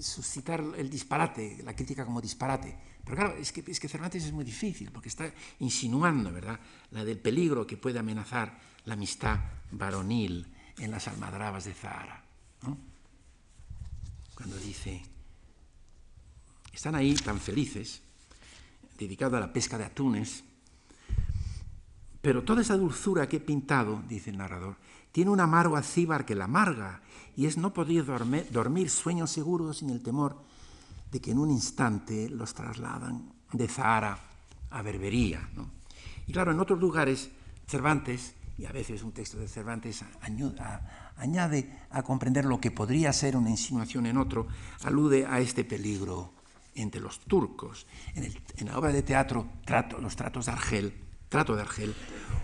suscitar 0.00 0.62
el 0.76 0.90
disparate, 0.90 1.58
la 1.62 1.74
crítica 1.74 2.04
como 2.04 2.20
disparate. 2.20 2.76
Pero 3.04 3.16
claro, 3.16 3.36
es 3.36 3.52
que, 3.52 3.64
es 3.66 3.80
que 3.80 3.88
Cervantes 3.88 4.24
es 4.24 4.32
muy 4.32 4.44
difícil, 4.44 4.90
porque 4.90 5.08
está 5.08 5.32
insinuando, 5.60 6.32
¿verdad?, 6.32 6.58
la 6.90 7.04
del 7.04 7.18
peligro 7.18 7.66
que 7.66 7.76
puede 7.76 7.98
amenazar 7.98 8.58
la 8.84 8.94
amistad 8.94 9.38
varonil 9.70 10.46
en 10.78 10.90
las 10.90 11.08
almadrabas 11.08 11.64
de 11.64 11.74
Zahara. 11.74 12.24
¿no? 12.62 12.76
Cuando 14.34 14.56
dice, 14.58 15.02
están 16.72 16.94
ahí 16.94 17.14
tan 17.14 17.40
felices, 17.40 18.02
dedicados 18.98 19.36
a 19.36 19.40
la 19.40 19.52
pesca 19.52 19.78
de 19.78 19.84
atunes, 19.84 20.44
pero 22.20 22.42
toda 22.42 22.62
esa 22.62 22.76
dulzura 22.76 23.28
que 23.28 23.36
he 23.36 23.40
pintado, 23.40 24.02
dice 24.08 24.30
el 24.30 24.38
narrador, 24.38 24.76
tiene 25.12 25.30
un 25.30 25.40
amargo 25.40 25.76
acíbar 25.76 26.26
que 26.26 26.34
la 26.34 26.44
amarga 26.44 27.00
y 27.36 27.46
es 27.46 27.56
no 27.56 27.72
poder 27.72 28.04
dormir, 28.04 28.90
sueños 28.90 29.30
seguros 29.30 29.78
sin 29.78 29.90
el 29.90 30.02
temor 30.02 30.36
de 31.10 31.20
que 31.20 31.30
en 31.30 31.38
un 31.38 31.50
instante 31.50 32.28
los 32.28 32.52
trasladan 32.52 33.32
de 33.52 33.68
Zahara 33.68 34.18
a 34.70 34.82
Berbería. 34.82 35.48
Y 36.26 36.32
claro, 36.32 36.52
en 36.52 36.60
otros 36.60 36.78
lugares, 36.78 37.30
Cervantes, 37.66 38.34
y 38.58 38.66
a 38.66 38.72
veces 38.72 39.04
un 39.04 39.12
texto 39.12 39.38
de 39.38 39.46
Cervantes 39.46 40.04
añade 41.16 41.78
a 41.90 42.02
comprender 42.02 42.44
lo 42.44 42.60
que 42.60 42.72
podría 42.72 43.12
ser 43.12 43.36
una 43.36 43.50
insinuación 43.50 44.06
en 44.06 44.18
otro, 44.18 44.48
alude 44.82 45.24
a 45.24 45.40
este 45.40 45.64
peligro 45.64 46.32
entre 46.82 47.00
los 47.00 47.20
turcos. 47.20 47.86
En, 48.14 48.66
la 48.66 48.78
obra 48.78 48.92
de 48.92 49.02
teatro, 49.02 49.48
trato, 49.64 49.98
Los 49.98 50.16
tratos 50.16 50.46
de 50.46 50.52
Argel, 50.52 51.04
Trato 51.28 51.54
de 51.54 51.62
Argel, 51.62 51.94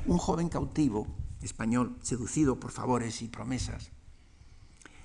un 0.06 0.18
joven 0.18 0.48
cautivo 0.48 1.06
español, 1.40 1.96
seducido 2.02 2.60
por 2.60 2.70
favores 2.70 3.22
y 3.22 3.28
promesas, 3.28 3.90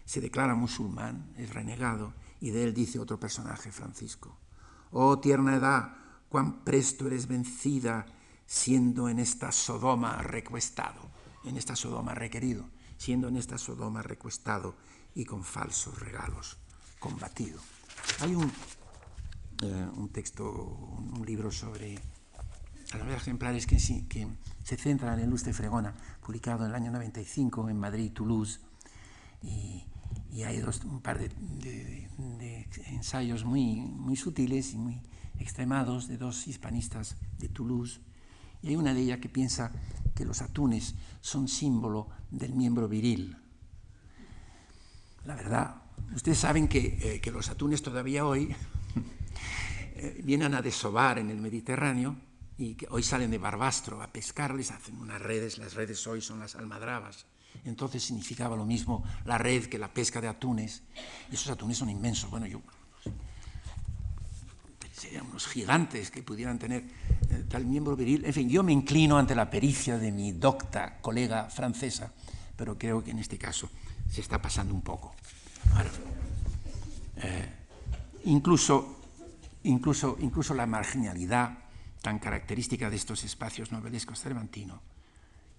se 0.06 0.22
declara 0.22 0.56
musulmán, 0.56 1.34
es 1.38 1.54
renegado, 1.54 2.14
y 2.42 2.50
de 2.50 2.64
él 2.64 2.74
dice 2.74 3.00
otro 3.00 3.20
personaje, 3.20 3.72
Francisco, 3.72 4.38
oh 4.92 5.20
tierna 5.20 5.56
edad, 5.56 5.96
cuán 6.30 6.64
presto 6.64 7.08
eres 7.08 7.28
vencida, 7.28 8.06
siendo 8.46 9.08
en 9.08 9.20
esta 9.20 9.52
Sodoma 9.52 10.22
recuestado, 10.22 11.10
en 11.46 11.56
esta 11.56 11.76
Sodoma 11.76 12.16
requerido, 12.16 12.66
siendo 12.98 13.28
en 13.28 13.38
esta 13.38 13.58
Sodoma 13.58 14.02
recuestado 14.02 14.76
y 15.14 15.26
con 15.26 15.44
falsos 15.44 16.00
regalos 16.00 16.58
combatido. 17.00 17.60
Hay 18.20 18.36
un, 18.36 18.52
eh, 19.62 19.88
un 19.96 20.10
texto, 20.10 20.44
un 20.50 21.26
libro 21.26 21.52
sobre 21.52 21.96
novelas 22.98 23.22
ejemplares 23.22 23.68
que, 23.68 23.78
que 24.08 24.28
se 24.64 24.78
centran 24.78 25.20
en 25.20 25.30
Luz 25.30 25.44
de 25.44 25.54
Fregona, 25.54 25.94
publicado 26.26 26.66
en 26.66 26.72
el 26.72 26.76
año 26.76 26.92
95 26.92 27.70
en 27.70 27.78
Madrid, 27.78 28.12
Toulouse, 28.14 28.60
y, 29.44 29.84
y 30.32 30.44
hay 30.44 30.60
dos, 30.60 30.84
un 30.86 31.02
par 31.02 31.20
de, 31.20 31.30
de, 31.30 32.10
de, 32.40 32.68
ensayos 32.88 33.46
muy, 33.46 33.76
muy 33.82 34.16
sutiles 34.16 34.74
y 34.74 34.78
muy 34.78 35.02
extremados 35.40 36.08
de 36.08 36.18
dos 36.18 36.48
hispanistas 36.48 37.16
de 37.38 37.50
Toulouse, 37.50 38.00
y 38.62 38.70
hay 38.70 38.76
una 38.76 38.94
de 38.94 39.02
ellas 39.02 39.20
que 39.20 39.30
piensa 39.30 39.72
que 40.16 40.26
los 40.26 40.42
atunes 40.42 40.96
son 41.22 41.48
símbolo 41.48 42.10
del 42.32 42.54
miembro 42.54 42.88
viril. 42.88 43.38
La 45.26 45.36
verdad, 45.36 45.84
ustedes 46.16 46.40
saben 46.40 46.68
que, 46.68 46.98
eh, 47.02 47.22
que 47.22 47.32
los 47.32 47.50
atunes 47.50 47.82
todavía 47.82 48.26
hoy 48.26 48.54
eh, 50.02 50.22
vienen 50.24 50.54
a 50.56 50.62
desovar 50.62 51.20
en 51.20 51.30
el 51.30 51.38
Mediterráneo 51.38 52.16
y 52.58 52.78
hoy 52.90 53.04
salen 53.04 53.32
de 53.32 53.38
Barbastro 53.38 54.02
a 54.02 54.08
pescarles, 54.08 54.72
hacen 54.72 54.98
unas 54.98 55.22
redes, 55.22 55.58
las 55.58 55.74
redes 55.74 56.06
hoy 56.08 56.22
son 56.22 56.40
las 56.40 56.56
almadrabas. 56.56 57.26
Entonces 57.66 58.04
significaba 58.04 58.56
lo 58.56 58.66
mismo 58.66 59.04
la 59.26 59.38
red 59.38 59.66
que 59.66 59.78
la 59.78 59.94
pesca 59.94 60.22
de 60.22 60.28
atunes. 60.28 60.84
Y 61.30 61.36
esos 61.36 61.50
atunes 61.50 61.78
son 61.78 61.90
inmensos. 61.90 62.30
Bueno, 62.30 62.46
yo 62.46 62.62
serían 64.94 65.26
unos 65.28 65.48
gigantes 65.48 66.12
que 66.12 66.24
pudieran 66.24 66.60
tener 66.60 66.84
eh, 67.30 67.46
tal 67.50 67.66
miembro 67.66 67.96
viril. 67.96 68.26
En 68.26 68.34
fin, 68.34 68.50
yo 68.50 68.64
me 68.64 68.72
inclino 68.72 69.18
ante 69.18 69.36
la 69.36 69.50
pericia 69.50 69.98
de 69.98 70.12
mi 70.12 70.32
docta 70.34 71.00
colega 71.02 71.50
francesa, 71.50 72.14
pero 72.56 72.78
creo 72.78 73.04
que 73.04 73.12
en 73.12 73.20
este 73.20 73.38
caso 73.38 73.70
se 74.10 74.22
está 74.22 74.42
pasando 74.42 74.74
un 74.74 74.82
poco. 74.82 75.16
Eh, 77.18 77.50
incluso, 78.26 78.99
incluso, 79.64 80.18
incluso 80.20 80.54
la 80.54 80.66
marginalidad 80.66 81.60
tan 82.02 82.20
característica 82.20 82.90
de 82.90 82.96
estos 82.96 83.24
espacios 83.24 83.72
novelescos 83.72 84.22
cervantinos 84.22 84.80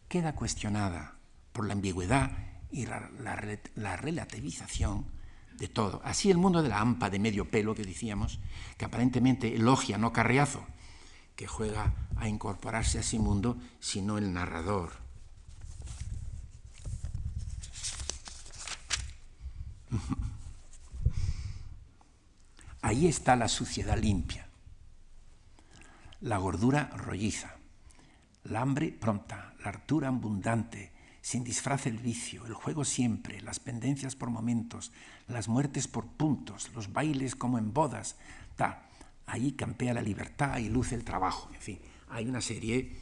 queda 0.08 0.34
cuestionada 0.34 1.16
por 1.52 1.66
la 1.66 1.74
ambigüedad 1.74 2.32
y 2.70 2.86
la, 2.86 3.10
la, 3.20 3.58
la, 3.74 3.96
relativización 3.96 5.06
de 5.56 5.68
todo. 5.68 6.00
Así 6.04 6.30
el 6.30 6.38
mundo 6.38 6.62
de 6.62 6.68
la 6.68 6.80
hampa 6.80 7.10
de 7.10 7.18
medio 7.18 7.50
pelo 7.50 7.74
que 7.74 7.84
decíamos, 7.84 8.40
que 8.76 8.84
aparentemente 8.84 9.54
elogia 9.54 9.98
no 9.98 10.12
Carriazo, 10.12 10.64
que 11.36 11.46
juega 11.46 11.94
a 12.16 12.28
incorporarse 12.28 12.98
a 12.98 13.00
ese 13.02 13.18
mundo, 13.18 13.58
sino 13.80 14.18
el 14.18 14.32
narrador. 14.32 14.92
Ahí 22.82 23.06
está 23.06 23.36
la 23.36 23.48
suciedad 23.48 23.98
limpia, 23.98 24.48
la 26.20 26.38
gordura 26.38 26.90
rolliza, 26.96 27.56
la 28.44 28.62
hambre 28.62 28.90
pronta, 28.90 29.54
la 29.62 29.68
hartura 29.68 30.08
abundante, 30.08 30.92
sin 31.20 31.44
disfraz 31.44 31.86
el 31.86 31.98
vicio, 31.98 32.46
el 32.46 32.54
juego 32.54 32.84
siempre, 32.84 33.42
las 33.42 33.60
pendencias 33.60 34.16
por 34.16 34.30
momentos, 34.30 34.92
las 35.28 35.48
muertes 35.48 35.88
por 35.88 36.06
puntos, 36.06 36.70
los 36.74 36.92
bailes 36.92 37.36
como 37.36 37.58
en 37.58 37.74
bodas. 37.74 38.16
Ta, 38.56 38.88
ahí 39.26 39.52
campea 39.52 39.92
la 39.92 40.02
libertad 40.02 40.58
y 40.58 40.70
luce 40.70 40.94
el 40.94 41.04
trabajo. 41.04 41.50
En 41.52 41.60
fin, 41.60 41.78
hay 42.08 42.26
una 42.26 42.40
serie 42.40 42.96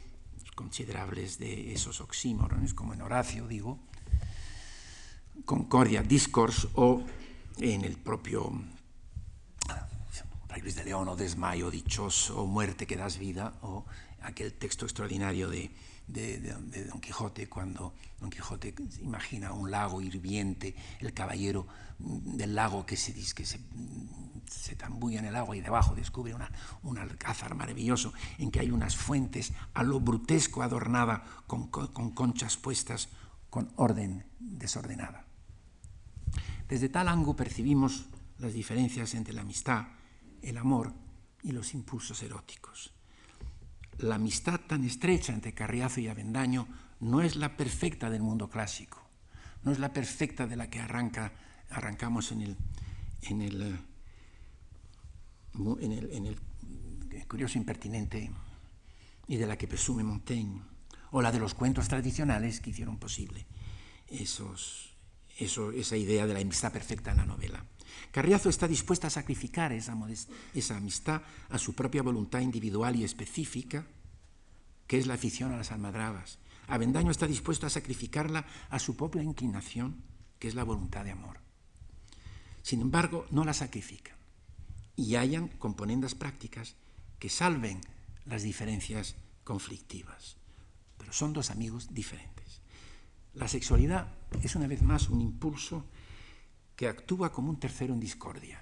considerables 0.55 1.39
de 1.39 1.73
esos 1.73 2.01
oxímorones, 2.01 2.73
como 2.73 2.93
en 2.93 3.01
Horacio, 3.01 3.47
digo, 3.47 3.79
Concordia, 5.45 6.03
Discourse 6.03 6.67
o 6.75 7.01
en 7.59 7.85
el 7.85 7.95
propio 7.95 8.51
Fray 10.49 10.63
Luis 10.63 10.73
de 10.73 10.83
León 10.83 11.07
o 11.07 11.15
Desmayo 11.15 11.69
dichoso 11.69 12.41
o 12.41 12.49
Muerte 12.49 12.89
que 12.89 12.97
das 12.97 13.21
vida 13.21 13.53
o 13.61 13.85
aquel 14.25 14.57
texto 14.57 14.89
extraordinario 14.89 15.45
de, 15.45 15.69
Don 16.89 16.97
Quijote 16.97 17.45
cuando 17.45 17.93
Don 18.17 18.33
Quijote 18.33 18.73
imagina 19.05 19.53
un 19.53 19.69
lago 19.69 20.01
hirviente, 20.01 20.73
el 21.05 21.13
caballero 21.13 21.69
del 21.99 22.55
lago 22.55 22.83
que 22.83 22.97
se, 22.97 23.13
que 23.13 23.45
se, 23.45 23.61
tambulla 24.75 25.19
en 25.19 25.25
el 25.29 25.35
agua 25.35 25.55
y 25.55 25.61
debajo 25.61 25.93
descubre 25.93 26.33
un 26.33 26.97
alcázar 26.97 27.53
maravilloso 27.53 28.11
en 28.39 28.49
que 28.49 28.59
hay 28.59 28.71
unas 28.71 28.97
fuentes 28.97 29.53
a 29.75 29.83
lo 29.83 29.99
brutesco 29.99 30.63
adornada 30.63 31.23
con, 31.45 31.69
con, 31.69 31.93
con 31.93 32.09
conchas 32.09 32.57
puestas 32.57 33.09
con 33.51 33.71
orden 33.75 34.25
desordenada. 34.39 35.25
Desde 36.67 36.89
tal 36.89 37.07
ángulo 37.07 37.35
percibimos 37.37 38.09
las 38.39 38.53
diferencias 38.53 39.13
entre 39.13 39.35
la 39.35 39.41
amistad, 39.41 39.98
el 40.41 40.57
amor 40.57 40.93
y 41.43 41.51
los 41.51 41.73
impulsos 41.73 42.21
eróticos. 42.23 42.93
La 43.97 44.15
amistad 44.15 44.59
tan 44.61 44.83
estrecha 44.83 45.33
entre 45.33 45.53
Carriazo 45.53 45.99
y 45.99 46.07
Avendaño 46.07 46.67
no 46.99 47.21
es 47.21 47.35
la 47.35 47.57
perfecta 47.57 48.09
del 48.09 48.21
mundo 48.21 48.49
clásico, 48.49 49.01
no 49.63 49.71
es 49.71 49.79
la 49.79 49.93
perfecta 49.93 50.47
de 50.47 50.55
la 50.55 50.69
que 50.69 50.79
arranca, 50.79 51.33
arrancamos 51.69 52.31
en 52.31 52.41
el, 52.41 52.57
en 53.23 53.41
el, 53.41 53.79
en 55.79 55.91
el, 55.91 56.11
en 56.11 56.25
el 56.25 57.27
curioso 57.27 57.57
impertinente 57.57 58.31
y 59.27 59.35
de 59.37 59.47
la 59.47 59.57
que 59.57 59.67
presume 59.67 60.03
Montaigne, 60.03 60.61
o 61.11 61.21
la 61.21 61.31
de 61.31 61.39
los 61.39 61.53
cuentos 61.53 61.87
tradicionales 61.87 62.59
que 62.59 62.69
hicieron 62.71 62.97
posible 62.97 63.45
esos, 64.07 64.88
esa 65.39 65.97
idea 65.97 66.27
de 66.27 66.33
la 66.33 66.39
amistad 66.39 66.71
perfecta 66.71 67.11
en 67.11 67.17
la 67.17 67.25
novela. 67.25 67.65
Carriazo 68.11 68.49
está 68.49 68.67
dispuesta 68.67 69.07
a 69.07 69.11
sacrificar 69.11 69.71
esa, 69.71 69.95
esa 70.53 70.77
amistad 70.77 71.21
a 71.49 71.57
su 71.57 71.73
propia 71.73 72.01
voluntad 72.01 72.41
individual 72.41 72.95
y 72.95 73.03
específica, 73.03 73.85
que 74.87 74.97
es 74.97 75.07
la 75.07 75.13
afición 75.13 75.51
a 75.53 75.57
las 75.57 75.71
almadrabas. 75.71 76.39
Avendaño 76.67 77.11
está 77.11 77.27
dispuesto 77.27 77.67
a 77.67 77.69
sacrificarla 77.69 78.45
a 78.69 78.79
su 78.79 78.95
propia 78.95 79.23
inclinación, 79.23 80.03
que 80.39 80.47
es 80.47 80.55
la 80.55 80.63
voluntad 80.63 81.05
de 81.05 81.11
amor. 81.11 81.39
Sin 82.61 82.81
embargo, 82.81 83.25
no 83.31 83.45
la 83.45 83.53
sacrifican 83.53 84.17
y 84.95 85.15
hayan 85.15 85.47
componendas 85.47 86.13
prácticas 86.13 86.75
que 87.19 87.29
salven 87.29 87.81
las 88.25 88.43
diferencias 88.43 89.15
conflictivas. 89.43 90.37
Pero 90.97 91.13
son 91.13 91.33
dos 91.33 91.51
amigos 91.51 91.93
diferentes. 91.93 92.38
La 93.33 93.47
sexualidad 93.47 94.07
es 94.41 94.55
una 94.55 94.67
vez 94.67 94.81
más 94.81 95.09
un 95.09 95.21
impulso 95.21 95.85
que 96.75 96.87
actúa 96.87 97.31
como 97.31 97.49
un 97.49 97.59
tercero 97.59 97.93
en 97.93 97.99
discordia, 97.99 98.61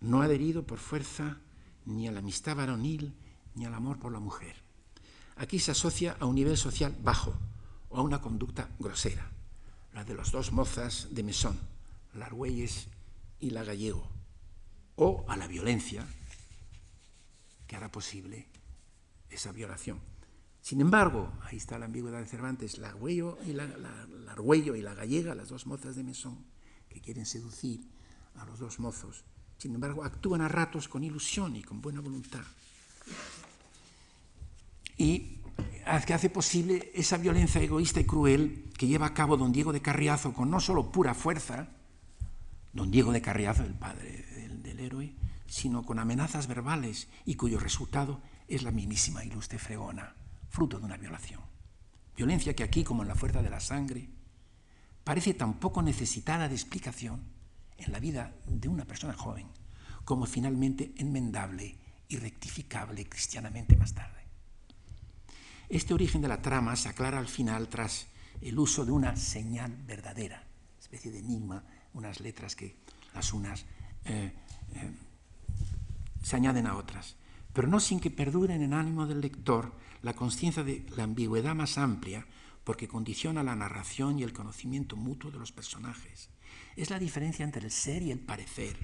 no 0.00 0.20
adherido 0.20 0.66
por 0.66 0.78
fuerza 0.78 1.38
ni 1.86 2.08
a 2.08 2.12
la 2.12 2.18
amistad 2.18 2.56
varonil 2.56 3.14
ni 3.54 3.64
al 3.64 3.74
amor 3.74 3.98
por 3.98 4.12
la 4.12 4.20
mujer. 4.20 4.56
Aquí 5.36 5.58
se 5.58 5.70
asocia 5.70 6.16
a 6.18 6.26
un 6.26 6.34
nivel 6.34 6.56
social 6.56 6.96
bajo 7.02 7.34
o 7.88 7.98
a 7.98 8.02
una 8.02 8.20
conducta 8.20 8.68
grosera, 8.78 9.30
la 9.94 10.04
de 10.04 10.14
las 10.14 10.30
dos 10.32 10.52
mozas 10.52 11.08
de 11.10 11.22
mesón, 11.22 11.58
la 12.14 12.26
Argüelles 12.26 12.88
y 13.40 13.50
la 13.50 13.64
Gallego, 13.64 14.08
o 14.96 15.24
a 15.28 15.36
la 15.36 15.46
violencia 15.46 16.06
que 17.66 17.76
hará 17.76 17.90
posible 17.90 18.46
esa 19.30 19.52
violación. 19.52 20.00
Sin 20.68 20.82
embargo, 20.82 21.32
ahí 21.44 21.56
está 21.56 21.78
la 21.78 21.86
ambigüedad 21.86 22.20
de 22.20 22.26
Cervantes, 22.26 22.76
la 22.76 22.94
y 23.00 23.54
la, 23.54 23.70
y 24.76 24.82
la 24.82 24.94
Gallega, 24.94 25.34
las 25.34 25.48
dos 25.48 25.66
mozas 25.66 25.96
de 25.96 26.04
mesón, 26.04 26.44
que 26.90 27.00
quieren 27.00 27.24
seducir 27.24 27.88
a 28.34 28.44
los 28.44 28.58
dos 28.58 28.78
mozos. 28.78 29.24
Sin 29.56 29.74
embargo, 29.74 30.04
actúan 30.04 30.42
a 30.42 30.48
ratos 30.48 30.86
con 30.86 31.02
ilusión 31.02 31.56
y 31.56 31.62
con 31.62 31.80
buena 31.80 32.02
voluntad. 32.02 32.42
Y 34.98 35.38
que 36.04 36.12
hace 36.12 36.28
posible 36.28 36.92
esa 36.92 37.16
violencia 37.16 37.62
egoísta 37.62 38.00
y 38.00 38.04
cruel 38.04 38.70
que 38.76 38.88
lleva 38.88 39.06
a 39.06 39.14
cabo 39.14 39.38
don 39.38 39.52
Diego 39.52 39.72
de 39.72 39.80
Carriazo 39.80 40.34
con 40.34 40.50
no 40.50 40.60
solo 40.60 40.92
pura 40.92 41.14
fuerza, 41.14 41.68
don 42.74 42.90
Diego 42.90 43.10
de 43.10 43.22
Carriazo, 43.22 43.64
el 43.64 43.72
padre 43.72 44.26
del, 44.36 44.62
del 44.62 44.80
héroe, 44.80 45.14
sino 45.46 45.82
con 45.82 45.98
amenazas 45.98 46.46
verbales 46.46 47.08
y 47.24 47.36
cuyo 47.36 47.58
resultado 47.58 48.20
es 48.48 48.62
la 48.62 48.70
mismísima 48.70 49.24
ilustre 49.24 49.58
fregona, 49.58 50.14
fruto 50.48 50.78
de 50.78 50.84
una 50.84 50.96
violación. 50.96 51.40
Violencia 52.16 52.54
que 52.54 52.64
aquí, 52.64 52.84
como 52.84 53.02
en 53.02 53.08
la 53.08 53.14
fuerza 53.14 53.42
de 53.42 53.50
la 53.50 53.60
sangre, 53.60 54.08
parece 55.04 55.34
tan 55.34 55.60
poco 55.60 55.82
necesitada 55.82 56.48
de 56.48 56.54
explicación 56.54 57.22
en 57.76 57.92
la 57.92 58.00
vida 58.00 58.34
de 58.46 58.68
una 58.68 58.84
persona 58.84 59.14
joven 59.14 59.46
como 60.08 60.24
finalmente 60.24 60.94
enmendable 60.96 61.76
y 62.08 62.16
rectificable 62.16 63.06
cristianamente 63.06 63.76
más 63.76 63.92
tarde. 63.92 64.24
Este 65.68 65.92
origen 65.92 66.22
de 66.22 66.28
la 66.28 66.40
trama 66.40 66.74
se 66.76 66.88
aclara 66.88 67.18
al 67.18 67.28
final 67.28 67.68
tras 67.68 68.06
el 68.40 68.58
uso 68.58 68.86
de 68.86 68.92
una 68.92 69.16
señal 69.16 69.76
verdadera, 69.86 70.42
especie 70.80 71.10
de 71.10 71.18
enigma, 71.18 71.62
unas 71.92 72.20
letras 72.20 72.56
que 72.56 72.76
las 73.14 73.34
unas 73.34 73.66
eh, 74.06 74.32
eh, 74.76 74.90
se 76.22 76.36
añaden 76.36 76.66
a 76.66 76.76
otras, 76.76 77.16
pero 77.58 77.66
no 77.66 77.80
sin 77.80 77.98
que 77.98 78.12
perdure 78.12 78.54
en 78.54 78.62
el 78.62 78.72
ánimo 78.72 79.04
del 79.04 79.20
lector 79.20 79.72
la 80.02 80.14
conciencia 80.14 80.62
de 80.62 80.86
la 80.96 81.02
ambigüedad 81.02 81.56
más 81.56 81.76
amplia 81.76 82.24
porque 82.62 82.86
condiciona 82.86 83.42
la 83.42 83.56
narración 83.56 84.16
y 84.16 84.22
el 84.22 84.32
conocimiento 84.32 84.94
mutuo 84.94 85.32
de 85.32 85.40
los 85.40 85.50
personajes. 85.50 86.30
Es 86.76 86.88
la 86.88 87.00
diferencia 87.00 87.44
entre 87.44 87.64
el 87.64 87.72
ser 87.72 88.02
y 88.02 88.12
el 88.12 88.20
parecer. 88.20 88.76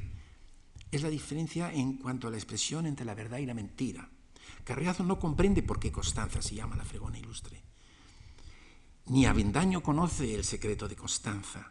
Es 0.90 1.02
la 1.02 1.08
diferencia 1.08 1.72
en 1.72 1.98
cuanto 1.98 2.26
a 2.26 2.32
la 2.32 2.36
expresión 2.36 2.84
entre 2.86 3.06
la 3.06 3.14
verdad 3.14 3.38
y 3.38 3.46
la 3.46 3.54
mentira. 3.54 4.10
Carriazo 4.64 5.04
no 5.04 5.20
comprende 5.20 5.62
por 5.62 5.78
qué 5.78 5.92
Constanza 5.92 6.42
se 6.42 6.56
llama 6.56 6.74
la 6.74 6.84
fregona 6.84 7.20
ilustre. 7.20 7.62
Ni 9.06 9.24
Avendaño 9.24 9.84
conoce 9.84 10.34
el 10.34 10.42
secreto 10.42 10.88
de 10.88 10.96
Constanza. 10.96 11.70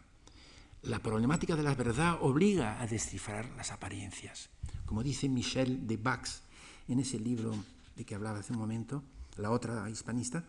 La 0.80 1.00
problemática 1.00 1.54
de 1.54 1.64
la 1.64 1.74
verdad 1.74 2.16
obliga 2.22 2.80
a 2.80 2.86
descifrar 2.86 3.50
las 3.58 3.72
apariencias. 3.72 4.48
Como 4.86 5.02
dice 5.02 5.28
Michel 5.28 5.86
de 5.86 5.98
Bax 5.98 6.43
en 6.88 7.00
ese 7.00 7.18
libro 7.18 7.54
de 7.96 8.04
que 8.04 8.14
hablaba 8.14 8.40
hace 8.40 8.52
un 8.52 8.58
momento, 8.58 9.02
la 9.36 9.50
otra 9.50 9.88
hispanista, 9.90 10.44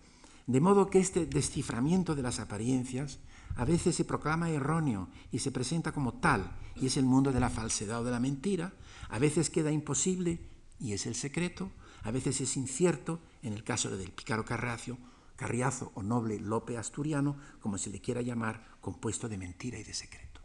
de 0.48 0.62
modo 0.62 0.90
que 0.90 1.00
este 1.00 1.26
desciframiento 1.26 2.16
de 2.16 2.22
las 2.22 2.40
apariencias 2.40 3.20
a 3.56 3.66
veces 3.66 3.96
se 3.96 4.06
proclama 4.06 4.50
erróneo 4.50 5.10
y 5.32 5.40
se 5.40 5.52
presenta 5.52 5.92
como 5.92 6.14
tal, 6.14 6.52
y 6.76 6.88
es 6.88 6.98
el 6.98 7.06
mundo 7.06 7.32
de 7.32 7.40
la 7.40 7.50
falsedad 7.50 8.02
o 8.02 8.04
de 8.04 8.12
la 8.12 8.20
mentira, 8.20 8.74
a 9.10 9.20
veces 9.20 9.50
queda 9.50 9.72
imposible 9.72 10.40
y 10.80 10.94
es 10.94 11.06
el 11.06 11.16
secreto, 11.16 11.72
a 12.04 12.12
veces 12.12 12.42
es 12.42 12.58
incierto, 12.58 13.20
en 13.42 13.54
el 13.54 13.64
caso 13.64 13.96
del 13.96 14.12
pícaro 14.12 14.46
Carracio, 14.46 14.98
Carriazo 15.36 15.92
o 15.96 16.04
noble 16.04 16.40
Lope 16.40 16.78
Asturiano, 16.78 17.38
como 17.60 17.78
se 17.78 17.90
le 17.90 18.02
quiera 18.02 18.22
llamar, 18.22 18.78
compuesto 18.82 19.28
de 19.28 19.38
mentira 19.38 19.80
y 19.80 19.84
de 19.84 19.94
secreto. 19.94 20.42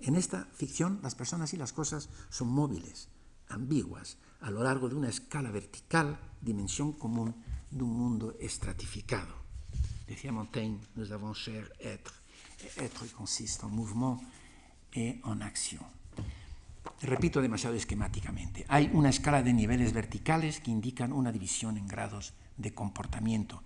En 0.00 0.16
esta 0.16 0.46
ficción 0.52 1.00
las 1.02 1.14
personas 1.14 1.54
y 1.54 1.56
las 1.56 1.72
cosas 1.72 2.08
son 2.28 2.48
móviles, 2.48 3.08
ambiguas, 3.48 4.18
a 4.42 4.50
lo 4.50 4.62
largo 4.62 4.88
de 4.88 4.96
una 4.96 5.08
escala 5.08 5.50
vertical, 5.50 6.18
dimensión 6.40 6.92
común 6.92 7.34
de 7.70 7.82
un 7.82 7.96
mundo 7.96 8.36
estratificado. 8.40 9.34
Decía 10.06 10.32
Montaigne, 10.32 10.80
nous 10.94 11.10
avons 11.12 11.34
cher 11.34 11.72
être. 11.80 12.12
Être 12.76 13.06
consiste 13.14 13.64
en 13.64 13.70
mouvement 13.70 14.20
et 14.92 15.20
en 15.24 15.42
acción. 15.42 15.84
Repito 17.00 17.40
demasiado 17.40 17.76
esquemáticamente. 17.76 18.64
Hay 18.68 18.90
una 18.92 19.08
escala 19.08 19.42
de 19.42 19.52
niveles 19.52 19.92
verticales 19.92 20.60
que 20.60 20.70
indican 20.70 21.12
una 21.12 21.32
división 21.32 21.76
en 21.76 21.86
grados 21.86 22.34
de 22.56 22.74
comportamiento, 22.74 23.62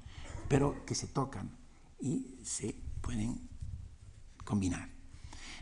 pero 0.49 0.85
que 0.87 0.95
se 0.95 1.09
tocan 1.09 1.51
y 2.01 2.37
se 2.45 2.77
pueden 3.01 3.49
combinar. 4.45 4.89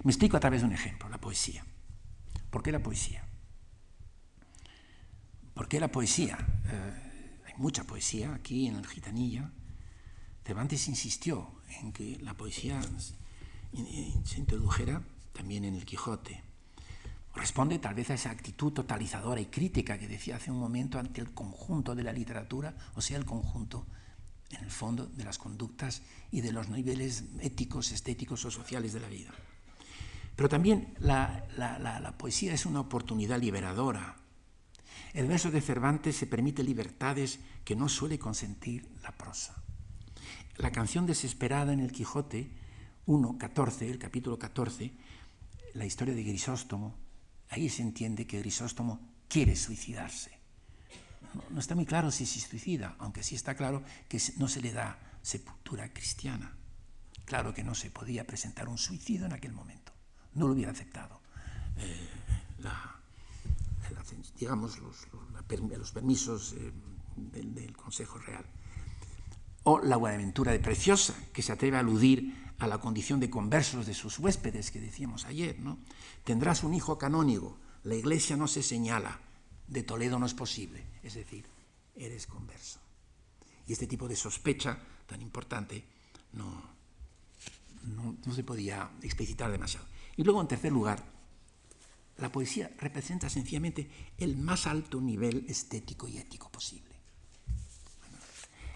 Me 0.02 0.10
explico 0.10 0.36
a 0.36 0.40
través 0.40 0.60
de 0.62 0.66
un 0.66 0.74
ejemplo, 0.74 1.08
la 1.08 1.18
poesía. 1.18 1.64
¿Por 2.50 2.62
qué 2.62 2.72
la 2.72 2.82
poesía? 2.82 3.24
¿Por 5.54 5.68
qué 5.68 5.78
la 5.78 5.88
poesía? 5.88 6.36
Eh, 6.66 7.40
hay 7.46 7.52
mucha 7.58 7.84
poesía 7.84 8.34
aquí 8.34 8.66
en 8.66 8.76
el 8.76 8.86
Gitanilla. 8.86 9.50
Cervantes 10.44 10.88
insistió 10.88 11.52
en 11.80 11.92
que 11.92 12.18
la 12.20 12.34
poesía 12.34 12.80
se 14.24 14.38
introdujera 14.38 15.02
también 15.32 15.64
en 15.64 15.74
el 15.74 15.84
Quijote. 15.84 16.42
Responde 17.34 17.78
tal 17.78 17.94
vez 17.94 18.10
a 18.10 18.14
esa 18.14 18.30
actitud 18.30 18.72
totalizadora 18.72 19.40
y 19.40 19.46
crítica 19.46 19.98
que 19.98 20.06
decía 20.06 20.36
hace 20.36 20.50
un 20.50 20.58
momento 20.58 20.98
ante 20.98 21.20
el 21.20 21.32
conjunto 21.32 21.94
de 21.94 22.02
la 22.02 22.12
literatura, 22.12 22.76
o 22.94 23.00
sea, 23.00 23.16
el 23.16 23.24
conjunto, 23.24 23.86
en 24.50 24.62
el 24.62 24.70
fondo, 24.70 25.06
de 25.06 25.24
las 25.24 25.38
conductas 25.38 26.02
y 26.30 26.42
de 26.42 26.52
los 26.52 26.68
niveles 26.68 27.24
éticos, 27.40 27.90
estéticos 27.92 28.44
o 28.44 28.50
sociales 28.50 28.92
de 28.92 29.00
la 29.00 29.08
vida. 29.08 29.32
Pero 30.36 30.48
también 30.48 30.94
la 30.98 32.14
poesía 32.18 32.52
es 32.54 32.66
una 32.66 32.80
oportunidad 32.80 33.40
liberadora. 33.40 34.16
El 35.14 35.28
verso 35.28 35.52
de 35.52 35.60
Cervantes 35.60 36.16
se 36.16 36.26
permite 36.26 36.64
libertades 36.64 37.38
que 37.64 37.76
no 37.76 37.88
suele 37.88 38.18
consentir 38.18 38.88
la 39.00 39.12
prosa. 39.12 39.54
La 40.56 40.72
canción 40.72 41.06
desesperada 41.06 41.72
en 41.72 41.78
el 41.78 41.92
Quijote 41.92 42.50
1, 43.06 43.38
14, 43.38 43.88
el 43.88 44.00
capítulo 44.00 44.40
14, 44.40 44.92
la 45.74 45.86
historia 45.86 46.14
de 46.14 46.24
Grisóstomo, 46.24 46.96
ahí 47.48 47.68
se 47.68 47.82
entiende 47.82 48.26
que 48.26 48.40
Grisóstomo 48.40 49.00
quiere 49.28 49.54
suicidarse. 49.54 50.32
No, 51.50 51.60
está 51.60 51.76
muy 51.76 51.86
claro 51.86 52.10
si 52.10 52.26
se 52.26 52.40
suicida, 52.40 52.96
aunque 52.98 53.22
sí 53.22 53.36
está 53.36 53.54
claro 53.54 53.84
que 54.08 54.20
no 54.38 54.48
se 54.48 54.60
le 54.60 54.72
da 54.72 54.98
sepultura 55.22 55.92
cristiana. 55.92 56.56
Claro 57.24 57.54
que 57.54 57.62
no 57.62 57.76
se 57.76 57.90
podía 57.90 58.26
presentar 58.26 58.68
un 58.68 58.78
suicidio 58.78 59.26
en 59.26 59.32
aquel 59.32 59.52
momento. 59.52 59.92
No 60.34 60.48
lo 60.48 60.54
hubiera 60.54 60.72
aceptado. 60.72 61.20
Eh, 61.78 62.08
digamos, 64.38 64.78
los, 64.78 65.06
permisos 65.92 66.52
eh, 66.54 66.72
del, 67.16 67.54
del, 67.54 67.76
Consejo 67.76 68.18
Real. 68.18 68.44
O 69.64 69.80
la 69.80 69.96
Buenaventura 69.96 70.52
de 70.52 70.58
Preciosa, 70.58 71.14
que 71.32 71.42
se 71.42 71.52
atreve 71.52 71.76
a 71.76 71.80
aludir 71.80 72.34
a 72.58 72.66
la 72.66 72.78
condición 72.78 73.20
de 73.20 73.30
conversos 73.30 73.86
de 73.86 73.94
sus 73.94 74.18
huéspedes 74.18 74.70
que 74.70 74.80
decíamos 74.80 75.24
ayer, 75.24 75.58
¿no? 75.58 75.78
Tendrás 76.22 76.64
un 76.64 76.74
hijo 76.74 76.98
canónigo, 76.98 77.58
la 77.82 77.94
iglesia 77.94 78.36
no 78.36 78.46
se 78.46 78.62
señala, 78.62 79.20
de 79.66 79.82
Toledo 79.82 80.18
no 80.18 80.26
es 80.26 80.34
posible, 80.34 80.86
es 81.02 81.14
decir, 81.14 81.46
eres 81.96 82.26
converso. 82.26 82.80
Y 83.66 83.72
este 83.72 83.86
tipo 83.86 84.08
de 84.08 84.16
sospecha 84.16 84.78
tan 85.06 85.22
importante 85.22 85.84
no, 86.32 86.62
no, 87.82 88.16
no 88.24 88.34
se 88.34 88.44
podía 88.44 88.90
explicitar 89.02 89.50
demasiado. 89.50 89.86
Y 90.16 90.22
luego, 90.22 90.40
en 90.40 90.48
tercer 90.48 90.72
lugar, 90.72 91.13
la 92.18 92.30
poesía 92.30 92.70
representa 92.78 93.28
sencillamente 93.28 93.90
el 94.18 94.36
más 94.36 94.66
alto 94.66 95.00
nivel 95.00 95.44
estético 95.48 96.08
y 96.08 96.18
ético 96.18 96.50
posible. 96.50 96.94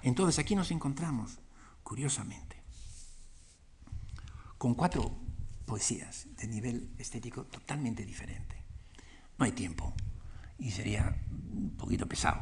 Entonces 0.03 0.39
aquí 0.39 0.55
nos 0.55 0.71
encontramos, 0.71 1.39
curiosamente, 1.83 2.57
con 4.57 4.75
cuatro 4.75 5.17
poesías 5.67 6.27
de 6.37 6.49
nivel 6.49 6.91
estético 6.99 7.45
totalmente 7.45 8.05
diferente. 8.05 8.57
No 9.39 9.45
hay 9.45 9.53
tiempo 9.53 9.95
y 10.59 10.71
sería 10.71 11.17
un 11.31 11.77
poquito 11.77 12.09
pesado. 12.09 12.41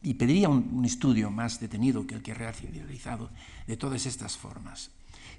Y 0.00 0.14
pediría 0.14 0.48
un, 0.48 0.84
estudio 0.84 1.30
más 1.30 1.60
detenido 1.60 2.06
que 2.06 2.14
el 2.14 2.22
que 2.22 2.30
he 2.30 2.34
realizado 2.34 3.30
de 3.66 3.76
todas 3.76 4.06
estas 4.06 4.36
formas. 4.36 4.90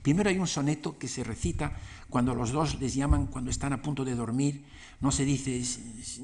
Primero 0.02 0.30
hay 0.30 0.40
un 0.40 0.48
soneto 0.48 0.98
que 0.98 1.08
se 1.08 1.24
recita 1.24 1.74
cuando 2.10 2.34
los 2.36 2.52
dos 2.52 2.80
les 2.80 2.96
llaman 2.96 3.28
cuando 3.28 3.52
están 3.52 3.74
a 3.74 3.82
punto 3.82 4.06
de 4.06 4.16
dormir. 4.16 4.66
No 5.02 5.12
se 5.12 5.26
dice 5.26 5.62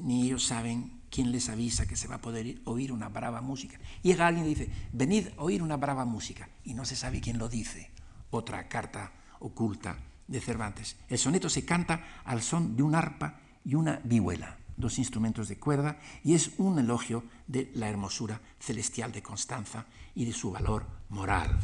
ni 0.02 0.26
ellos 0.26 0.44
saben 0.44 1.00
quién 1.10 1.32
les 1.32 1.48
avisa 1.48 1.86
que 1.86 1.96
se 1.96 2.08
va 2.08 2.16
a 2.16 2.20
poder 2.20 2.60
oír 2.64 2.92
una 2.92 3.08
brava 3.08 3.40
música. 3.40 3.78
Llega 4.02 4.26
alguien 4.26 4.46
y 4.46 4.50
dice, 4.50 4.70
venid 4.92 5.28
a 5.36 5.42
oír 5.42 5.62
una 5.62 5.76
brava 5.76 6.04
música. 6.04 6.48
Y 6.64 6.74
no 6.74 6.84
se 6.84 6.96
sabe 6.96 7.20
quién 7.20 7.38
lo 7.38 7.48
dice 7.48 7.90
otra 8.30 8.68
carta 8.68 9.12
oculta 9.40 9.96
de 10.26 10.40
Cervantes. 10.40 10.96
El 11.08 11.18
soneto 11.18 11.48
se 11.48 11.64
canta 11.64 12.22
al 12.24 12.42
son 12.42 12.76
de 12.76 12.82
un 12.82 12.94
arpa 12.94 13.40
y 13.64 13.74
una 13.74 14.00
vihuela, 14.04 14.56
dos 14.76 14.98
instrumentos 14.98 15.48
de 15.48 15.58
cuerda, 15.58 15.98
y 16.24 16.34
es 16.34 16.52
un 16.58 16.78
elogio 16.78 17.24
de 17.46 17.70
la 17.74 17.88
hermosura 17.88 18.40
celestial 18.58 19.12
de 19.12 19.22
Constanza 19.22 19.86
y 20.14 20.24
de 20.24 20.32
su 20.32 20.50
valor 20.50 20.86
moral. 21.08 21.58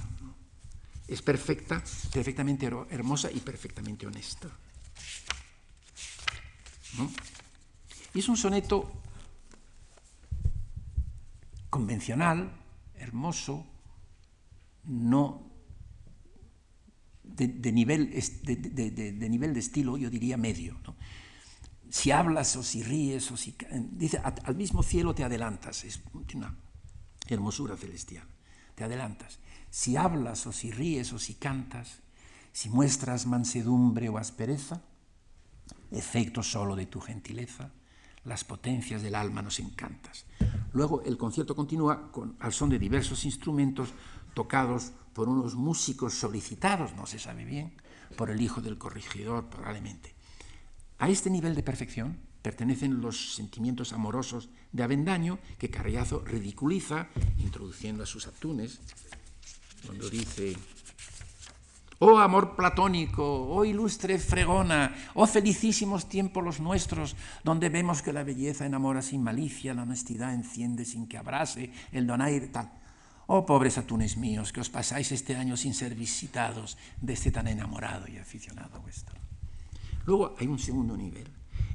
Es 1.12 1.20
perfecta, 1.20 1.84
perfectamente 2.10 2.64
hermosa 2.88 3.30
y 3.30 3.40
perfectamente 3.40 4.06
honesta. 4.06 4.48
Es 8.14 8.30
un 8.30 8.36
soneto 8.38 8.90
convencional, 11.68 12.50
hermoso, 12.94 13.66
no 14.84 15.52
de, 17.24 17.72
nivel, 17.72 18.08
de, 18.44 19.28
nivel 19.28 19.52
de 19.52 19.60
estilo, 19.60 19.98
yo 19.98 20.08
diría 20.08 20.38
medio. 20.38 20.80
Si 21.90 22.10
hablas 22.10 22.56
o 22.56 22.62
si 22.62 22.82
ríes 22.82 23.30
o 23.30 23.36
si... 23.36 23.54
Dice, 23.90 24.16
al 24.16 24.56
mismo 24.56 24.82
cielo 24.82 25.14
te 25.14 25.24
adelantas, 25.24 25.84
es 25.84 26.00
una 26.32 26.56
hermosura 27.28 27.76
celestial, 27.76 28.26
te 28.74 28.84
adelantas. 28.84 29.40
Si 29.72 29.96
hablas 29.96 30.46
o 30.46 30.52
si 30.52 30.70
ríes 30.70 31.14
o 31.14 31.18
si 31.18 31.32
cantas, 31.40 32.04
si 32.52 32.68
muestras 32.68 33.24
mansedumbre 33.24 34.12
o 34.12 34.18
aspereza, 34.18 34.84
efecto 35.90 36.42
solo 36.42 36.76
de 36.76 36.84
tu 36.84 37.00
gentileza, 37.00 37.72
las 38.24 38.44
potencias 38.44 39.00
del 39.00 39.14
alma 39.14 39.40
nos 39.40 39.60
encantas. 39.60 40.26
Luego 40.74 41.00
el 41.08 41.16
concierto 41.16 41.56
continúa 41.56 42.12
con, 42.12 42.36
al 42.40 42.52
son 42.52 42.68
de 42.68 42.78
diversos 42.78 43.24
instrumentos 43.24 43.94
tocados 44.34 44.92
por 45.14 45.30
unos 45.30 45.54
músicos 45.54 46.12
solicitados, 46.12 46.94
no 46.94 47.06
se 47.06 47.18
sabe 47.18 47.46
bien, 47.46 47.72
por 48.18 48.28
el 48.28 48.42
hijo 48.42 48.60
del 48.60 48.76
corregidor 48.76 49.48
probablemente. 49.48 50.14
A 50.98 51.08
este 51.08 51.30
nivel 51.30 51.54
de 51.54 51.62
perfección, 51.62 52.18
pertenecen 52.42 53.00
los 53.00 53.36
sentimientos 53.36 53.94
amorosos 53.94 54.50
de 54.70 54.82
Avendaño 54.82 55.38
que 55.56 55.70
Carriazo 55.70 56.22
ridiculiza 56.26 57.08
introduciendo 57.38 58.02
a 58.02 58.06
sus 58.06 58.26
atunes, 58.26 58.80
cuando 59.86 60.08
dice, 60.08 60.56
oh 61.98 62.18
amor 62.18 62.56
platónico, 62.56 63.22
oh 63.22 63.64
ilustre 63.64 64.18
fregona, 64.18 64.94
oh 65.14 65.26
felicísimos 65.26 66.08
tiempos 66.08 66.42
los 66.42 66.60
nuestros, 66.60 67.16
donde 67.44 67.68
vemos 67.68 68.02
que 68.02 68.12
la 68.12 68.24
belleza 68.24 68.66
enamora 68.66 69.02
sin 69.02 69.22
malicia, 69.22 69.74
la 69.74 69.82
honestidad 69.82 70.34
enciende 70.34 70.84
sin 70.84 71.06
que 71.06 71.18
abrase, 71.18 71.72
el 71.92 72.06
donaire 72.06 72.48
tal. 72.48 72.72
Oh 73.26 73.46
pobres 73.46 73.78
atunes 73.78 74.16
míos, 74.16 74.52
que 74.52 74.60
os 74.60 74.68
pasáis 74.68 75.12
este 75.12 75.36
año 75.36 75.56
sin 75.56 75.74
ser 75.74 75.94
visitados 75.94 76.76
de 77.00 77.12
este 77.12 77.30
tan 77.30 77.46
enamorado 77.46 78.08
y 78.08 78.18
aficionado 78.18 78.80
vuestro. 78.82 79.16
Luego 80.04 80.34
hay 80.38 80.48
un 80.48 80.58
segundo 80.58 80.96
nivel, 80.96 81.28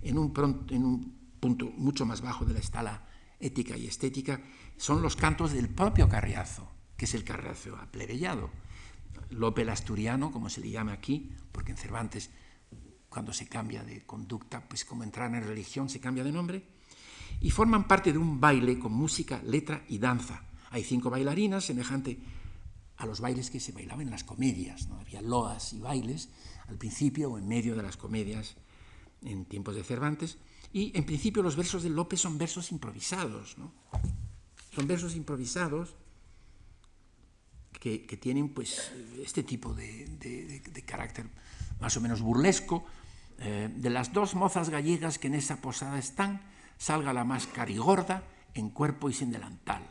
en 0.03 0.17
un, 0.17 1.17
punto 1.39 1.71
mucho 1.77 2.05
más 2.05 2.21
bajo 2.21 2.45
de 2.45 2.53
la 2.53 2.59
escala 2.59 3.03
ética 3.39 3.77
y 3.77 3.87
estética, 3.87 4.41
son 4.75 5.01
los 5.01 5.15
cantos 5.15 5.53
del 5.53 5.69
propio 5.69 6.09
Carriazo, 6.09 6.69
que 6.97 7.05
es 7.05 7.13
el 7.13 7.23
Carriazo 7.23 7.77
aplebellado. 7.77 8.49
Lope 9.29 9.61
el 9.61 9.69
asturiano, 9.69 10.31
como 10.31 10.49
se 10.49 10.61
le 10.61 10.71
llama 10.71 10.93
aquí, 10.93 11.31
porque 11.51 11.71
en 11.71 11.77
Cervantes, 11.77 12.31
cuando 13.09 13.33
se 13.33 13.47
cambia 13.47 13.83
de 13.83 14.05
conducta, 14.05 14.67
pues 14.67 14.83
como 14.83 15.03
entrar 15.03 15.33
en 15.33 15.43
religión, 15.43 15.89
se 15.89 15.99
cambia 15.99 16.23
de 16.23 16.31
nombre, 16.31 16.63
y 17.39 17.51
forman 17.51 17.87
parte 17.87 18.11
de 18.11 18.17
un 18.17 18.39
baile 18.39 18.79
con 18.79 18.91
música, 18.93 19.41
letra 19.43 19.83
y 19.87 19.99
danza. 19.99 20.43
Hay 20.71 20.83
cinco 20.83 21.09
bailarinas, 21.09 21.65
semejante 21.65 22.19
a 22.97 23.05
los 23.05 23.21
bailes 23.21 23.51
que 23.51 23.59
se 23.59 23.71
bailaban 23.71 24.01
en 24.01 24.11
las 24.11 24.23
comedias. 24.23 24.87
¿no? 24.87 24.99
Había 24.99 25.21
loas 25.21 25.73
y 25.73 25.79
bailes 25.79 26.29
al 26.67 26.77
principio 26.77 27.31
o 27.31 27.37
en 27.37 27.47
medio 27.47 27.75
de 27.75 27.83
las 27.83 27.95
comedias 27.95 28.55
en 29.21 29.45
tiempos 29.45 29.75
de 29.75 29.83
Cervantes, 29.83 30.37
y 30.73 30.95
en 30.97 31.05
principio 31.05 31.41
los 31.43 31.55
versos 31.55 31.83
de 31.83 31.89
Lope 31.89 32.17
son 32.17 32.37
versos 32.37 32.71
improvisados, 32.71 33.57
¿no? 33.57 33.71
Son 34.75 34.85
versos 34.85 35.15
improvisados 35.15 35.95
que, 37.79 38.17
tienen 38.19 38.49
pues 38.49 38.91
este 39.23 39.43
tipo 39.43 39.73
de, 39.73 40.61
carácter 40.85 41.25
más 41.79 41.95
o 41.97 42.01
menos 42.01 42.21
burlesco. 42.21 42.85
Eh, 43.39 43.69
de 43.71 43.89
las 43.89 44.13
dos 44.13 44.33
mozas 44.33 44.69
gallegas 44.69 45.19
que 45.19 45.27
en 45.27 45.35
esa 45.35 45.61
posada 45.61 45.99
están, 45.99 46.41
salga 46.77 47.13
la 47.13 47.23
más 47.23 47.45
carigorda 47.47 48.23
en 48.55 48.69
cuerpo 48.69 49.09
y 49.09 49.13
sin 49.13 49.31
delantal. 49.31 49.83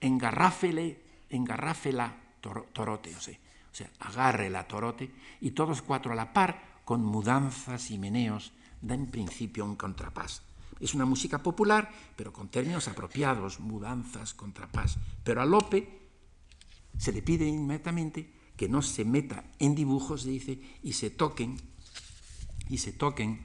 Engarráfele, 0.00 1.02
engarráfela 1.30 2.14
torote, 2.40 3.14
o 3.16 3.20
sea, 3.20 3.34
o 3.72 3.74
sea, 3.74 3.90
agarre 4.00 4.50
la 4.50 4.68
torote 4.68 5.10
y 5.40 5.52
todos 5.52 5.82
cuatro 5.82 6.12
a 6.12 6.14
la 6.14 6.32
par, 6.32 6.62
con 6.84 7.04
mudanzas 7.04 7.90
y 7.90 7.98
meneos, 7.98 8.52
da 8.80 8.94
en 8.94 9.06
principio 9.06 9.64
un 9.64 9.76
contrapás. 9.76 10.42
Es 10.80 10.94
una 10.94 11.06
música 11.06 11.38
popular, 11.38 11.90
pero 12.16 12.32
con 12.32 12.48
términos 12.48 12.88
apropiados, 12.88 13.60
mudanzas, 13.60 14.34
contrapás. 14.34 14.98
Pero 15.22 15.40
a 15.40 15.46
Lope 15.46 16.01
se 16.98 17.12
le 17.12 17.22
pide 17.22 17.46
inmediatamente 17.46 18.32
que 18.56 18.68
no 18.68 18.82
se 18.82 19.04
meta 19.04 19.44
en 19.58 19.74
dibujos, 19.74 20.24
dice, 20.24 20.60
y 20.82 20.92
se 20.92 21.10
toquen, 21.10 21.60
y 22.68 22.78
se 22.78 22.92
toquen 22.92 23.40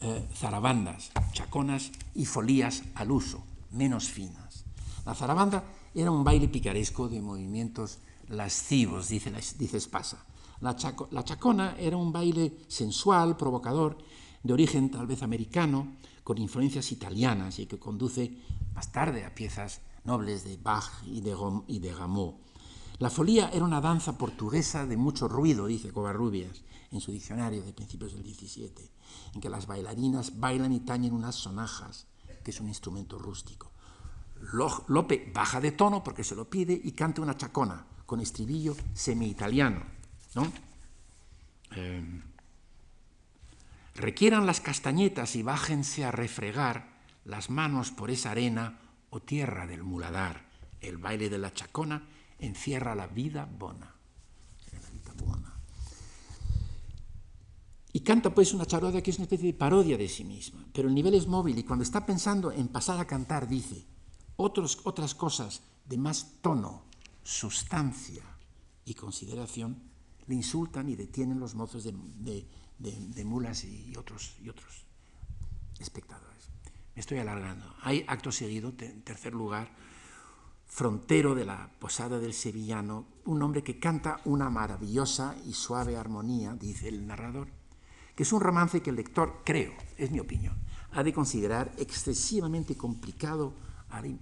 eh, 0.00 0.28
zarabandas, 0.34 1.10
chaconas 1.32 1.90
y 2.14 2.26
folías 2.26 2.82
al 2.94 3.10
uso, 3.10 3.44
menos 3.72 4.08
finas. 4.08 4.64
La 5.06 5.14
zarabanda 5.14 5.64
era 5.94 6.10
un 6.10 6.24
baile 6.24 6.48
picaresco 6.48 7.08
de 7.08 7.20
movimientos 7.20 7.98
lascivos, 8.28 9.08
dice, 9.08 9.32
dice 9.58 9.76
Espasa. 9.76 10.24
La, 10.60 10.74
chacona 10.76 11.76
era 11.78 11.96
un 11.96 12.12
baile 12.12 12.56
sensual, 12.68 13.36
provocador, 13.36 13.98
de 14.42 14.52
origen 14.52 14.90
tal 14.90 15.06
vez 15.06 15.22
americano, 15.22 15.96
con 16.22 16.38
influencias 16.38 16.90
italianas 16.92 17.58
y 17.58 17.66
que 17.66 17.78
conduce 17.78 18.38
más 18.74 18.90
tarde 18.90 19.24
a 19.24 19.34
piezas 19.34 19.80
nobles 20.04 20.44
de 20.44 20.56
Bach 20.56 21.02
y 21.04 21.20
de, 21.20 21.36
y. 21.66 21.80
La 22.98 23.10
folía 23.10 23.48
era 23.48 23.64
una 23.64 23.80
danza 23.80 24.16
portuguesa 24.16 24.86
de 24.86 24.96
mucho 24.96 25.26
ruido, 25.28 25.66
dice 25.66 25.92
Covarrubias 25.92 26.62
en 26.92 27.00
su 27.00 27.10
diccionario 27.10 27.62
de 27.62 27.72
principios 27.72 28.12
del 28.12 28.22
XVII, 28.22 28.90
en 29.34 29.40
que 29.40 29.48
las 29.48 29.66
bailarinas 29.66 30.38
bailan 30.38 30.72
y 30.72 30.80
tañen 30.80 31.12
unas 31.12 31.34
sonajas, 31.34 32.06
que 32.44 32.52
es 32.52 32.60
un 32.60 32.68
instrumento 32.68 33.18
rústico. 33.18 33.72
Lope 34.88 35.32
baja 35.34 35.60
de 35.60 35.72
tono 35.72 36.04
porque 36.04 36.22
se 36.22 36.36
lo 36.36 36.48
pide 36.48 36.78
y 36.82 36.92
canta 36.92 37.22
una 37.22 37.36
chacona 37.36 37.84
con 38.06 38.20
estribillo 38.20 38.76
semi-italiano. 38.92 39.82
¿no? 40.34 40.52
Em, 41.72 42.22
requieran 43.94 44.46
las 44.46 44.60
castañetas 44.60 45.34
y 45.34 45.42
bájense 45.42 46.04
a 46.04 46.12
refregar 46.12 46.94
las 47.24 47.50
manos 47.50 47.90
por 47.90 48.10
esa 48.10 48.30
arena 48.32 48.78
o 49.14 49.20
tierra 49.20 49.66
del 49.66 49.82
muladar. 49.82 50.42
El 50.80 50.98
baile 50.98 51.30
de 51.30 51.38
la 51.38 51.54
chacona 51.54 52.02
encierra 52.38 52.94
la 52.94 53.06
vida 53.06 53.46
bona. 53.46 53.94
Y 57.92 58.00
canta 58.00 58.34
pues 58.34 58.52
una 58.52 58.66
charoda 58.66 59.00
que 59.00 59.12
es 59.12 59.18
una 59.18 59.26
especie 59.26 59.52
de 59.52 59.58
parodia 59.58 59.96
de 59.96 60.08
sí 60.08 60.24
misma, 60.24 60.66
pero 60.72 60.88
el 60.88 60.94
nivel 60.94 61.14
es 61.14 61.28
móvil 61.28 61.56
y 61.56 61.62
cuando 61.62 61.84
está 61.84 62.04
pensando 62.04 62.50
en 62.50 62.66
pasar 62.66 62.98
a 62.98 63.06
cantar 63.06 63.46
dice 63.46 63.86
otros, 64.34 64.80
otras 64.82 65.14
cosas 65.14 65.62
de 65.86 65.96
más 65.96 66.40
tono, 66.42 66.82
sustancia 67.22 68.24
y 68.84 68.94
consideración 68.94 69.80
le 70.26 70.34
insultan 70.34 70.88
y 70.88 70.96
detienen 70.96 71.38
los 71.38 71.54
mozos 71.54 71.84
de, 71.84 73.24
mulas 73.24 73.62
y 73.62 73.94
otros, 73.96 74.34
y 74.42 74.48
otros 74.48 74.82
espectadores. 75.78 76.34
Me 76.94 77.00
estoy 77.00 77.18
alargando. 77.18 77.74
Hay 77.82 78.04
acto 78.06 78.30
seguido, 78.30 78.72
en 78.78 79.02
tercer 79.02 79.34
lugar, 79.34 79.68
frontero 80.66 81.34
de 81.34 81.44
la 81.44 81.70
posada 81.78 82.18
del 82.18 82.34
sevillano, 82.34 83.06
un 83.24 83.42
hombre 83.42 83.62
que 83.62 83.78
canta 83.78 84.20
una 84.24 84.50
maravillosa 84.50 85.36
y 85.46 85.52
suave 85.52 85.96
armonía, 85.96 86.54
dice 86.54 86.88
el 86.88 87.06
narrador, 87.06 87.48
que 88.14 88.22
es 88.22 88.32
un 88.32 88.40
romance 88.40 88.80
que 88.80 88.90
el 88.90 88.96
lector, 88.96 89.42
creo, 89.44 89.72
es 89.98 90.10
mi 90.10 90.20
opinión, 90.20 90.56
ha 90.92 91.02
de 91.02 91.12
considerar 91.12 91.72
excesivamente 91.78 92.76
complicado, 92.76 93.54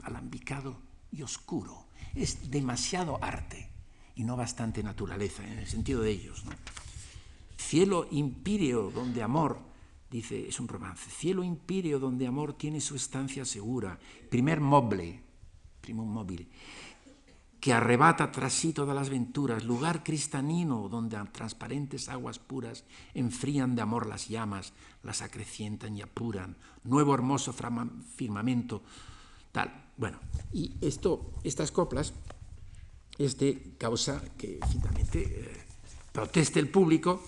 alambicado 0.03 0.77
y 1.11 1.23
oscuro. 1.23 1.87
Es 2.14 2.51
demasiado 2.51 3.23
arte 3.23 3.70
y 4.14 4.25
no 4.25 4.37
bastante 4.37 4.83
naturaleza, 4.83 5.47
en 5.47 5.59
el 5.59 5.66
sentido 5.66 6.03
de 6.03 6.11
ellos. 6.11 6.45
Cielo 7.57 8.07
impíreo 8.11 8.91
donde 8.91 9.23
amor, 9.23 9.59
dice, 10.13 10.49
es 10.49 10.61
un 10.61 10.69
romance, 10.69 11.11
cielo 11.11 11.43
impíreo 11.43 11.99
donde 11.99 12.27
amor 12.27 12.53
tiene 12.53 12.81
su 12.81 12.95
estancia 12.95 13.45
segura, 13.45 13.99
primer 14.31 14.61
moble, 14.61 15.23
primum 15.81 16.09
móvil, 16.09 16.49
que 17.59 17.73
arrebata 17.73 18.31
tras 18.31 18.53
sí 18.53 18.73
todas 18.73 18.95
las 18.95 19.09
venturas, 19.09 19.65
lugar 19.65 20.05
cristalino 20.05 20.89
donde 20.89 21.17
transparentes 21.33 22.09
aguas 22.09 22.39
puras 22.39 22.85
enfrían 23.15 23.75
de 23.75 23.83
amor 23.83 24.07
las 24.07 24.29
llamas, 24.29 24.73
las 25.03 25.23
acrecientan 25.23 25.97
y 25.97 26.03
apuran, 26.03 26.57
nuevo 26.85 27.15
hermoso 27.15 27.55
firmamento, 28.17 28.83
tal. 29.51 29.73
Bueno, 29.97 30.19
y 30.53 30.75
esto, 30.81 31.33
estas 31.45 31.71
coplas 31.71 32.13
este 33.19 33.75
causa 33.79 34.23
que 34.37 34.59
finalmente 34.71 35.23
eh, 35.23 35.65
proteste 36.13 36.59
el 36.61 36.69
público 36.69 37.23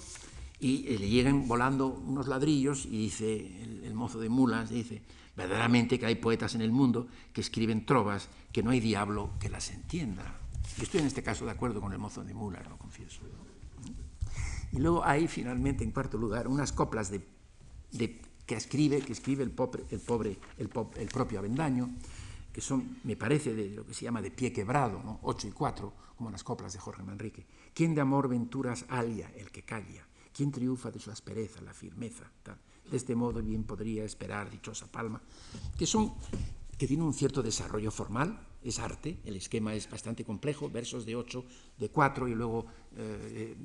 y 0.61 0.87
eh, 0.89 0.99
le 0.99 1.09
lleguen 1.09 1.47
volando 1.49 1.89
unos 1.89 2.29
ladrillos 2.29 2.87
y 2.87 2.99
dice 2.99 3.63
el, 3.85 3.95
mozo 3.95 4.19
de 4.19 4.29
mulas, 4.29 4.71
dice, 4.71 5.03
verdaderamente 5.37 5.99
que 5.99 6.07
hay 6.07 6.17
poetas 6.17 6.55
en 6.55 6.61
el 6.61 6.71
mundo 6.71 7.07
que 7.33 7.41
escriben 7.41 7.87
trovas 7.87 8.29
que 8.53 8.63
no 8.63 8.71
hay 8.71 8.81
diablo 8.81 9.31
que 9.39 9.49
las 9.49 9.71
entienda. 9.71 10.41
Yo 10.77 10.83
estoy 10.83 11.01
en 11.01 11.07
este 11.07 11.23
caso 11.23 11.45
de 11.45 11.53
acuerdo 11.53 11.81
con 11.81 11.93
el 11.93 11.99
mozo 11.99 12.25
de 12.25 12.35
mulas, 12.35 12.69
lo 12.69 12.77
confieso. 12.77 13.21
Y 14.73 14.79
luego 14.79 15.05
hay 15.05 15.29
finalmente, 15.29 15.85
en 15.85 15.93
cuarto 15.93 16.19
lugar, 16.19 16.49
unas 16.49 16.73
coplas 16.73 17.11
de, 17.11 17.25
que 18.47 18.55
escribe, 18.57 19.01
que 19.01 19.13
escribe 19.13 19.45
el, 19.45 19.51
pobre, 19.53 19.85
el, 19.91 20.01
pobre, 20.01 20.39
el, 20.59 20.71
el 20.97 21.09
propio 21.09 21.39
Avendaño, 21.39 21.91
que 22.53 22.61
son, 22.61 22.99
me 23.05 23.17
parece, 23.17 23.55
de 23.55 23.71
lo 23.71 23.87
que 23.87 23.95
se 23.95 24.05
llama 24.05 24.23
de 24.23 24.31
pie 24.31 24.53
quebrado, 24.53 25.01
¿no? 25.05 25.21
ocho 25.23 25.47
y 25.47 25.53
cuatro, 25.53 25.93
como 26.17 26.31
las 26.31 26.43
coplas 26.43 26.73
de 26.73 26.79
Jorge 26.79 27.03
Manrique. 27.03 27.47
¿Quién 27.73 27.95
de 27.95 28.01
amor 28.01 28.29
venturas 28.29 28.85
alia 28.89 29.31
el 29.37 29.51
que 29.51 29.63
calla? 29.63 30.07
¿Quién 30.35 30.51
triunfa 30.51 30.91
de 30.91 30.99
su 30.99 31.13
aspereza, 31.13 31.63
la 31.63 31.73
firmeza? 31.73 32.25
De 32.91 32.97
este 32.97 33.15
modo 33.15 33.41
bien 33.41 33.63
podría 33.63 34.05
esperar 34.05 34.51
dichosa 34.51 34.91
palma, 34.91 35.23
que 35.79 35.87
son 35.87 36.15
que 36.77 36.89
tienen 36.89 37.07
un 37.07 37.15
cierto 37.15 37.41
desarrollo 37.41 37.93
formal, 37.93 38.49
es 38.63 38.81
arte, 38.81 39.21
el 39.25 39.37
esquema 39.37 39.75
es 39.75 39.89
bastante 39.89 40.25
complejo, 40.25 40.69
versos 40.69 41.07
de 41.07 41.15
ocho, 41.15 41.45
de 41.79 41.89
cuatro 41.89 42.27
y 42.27 42.35
luego 42.35 42.67
eh, 42.97 43.57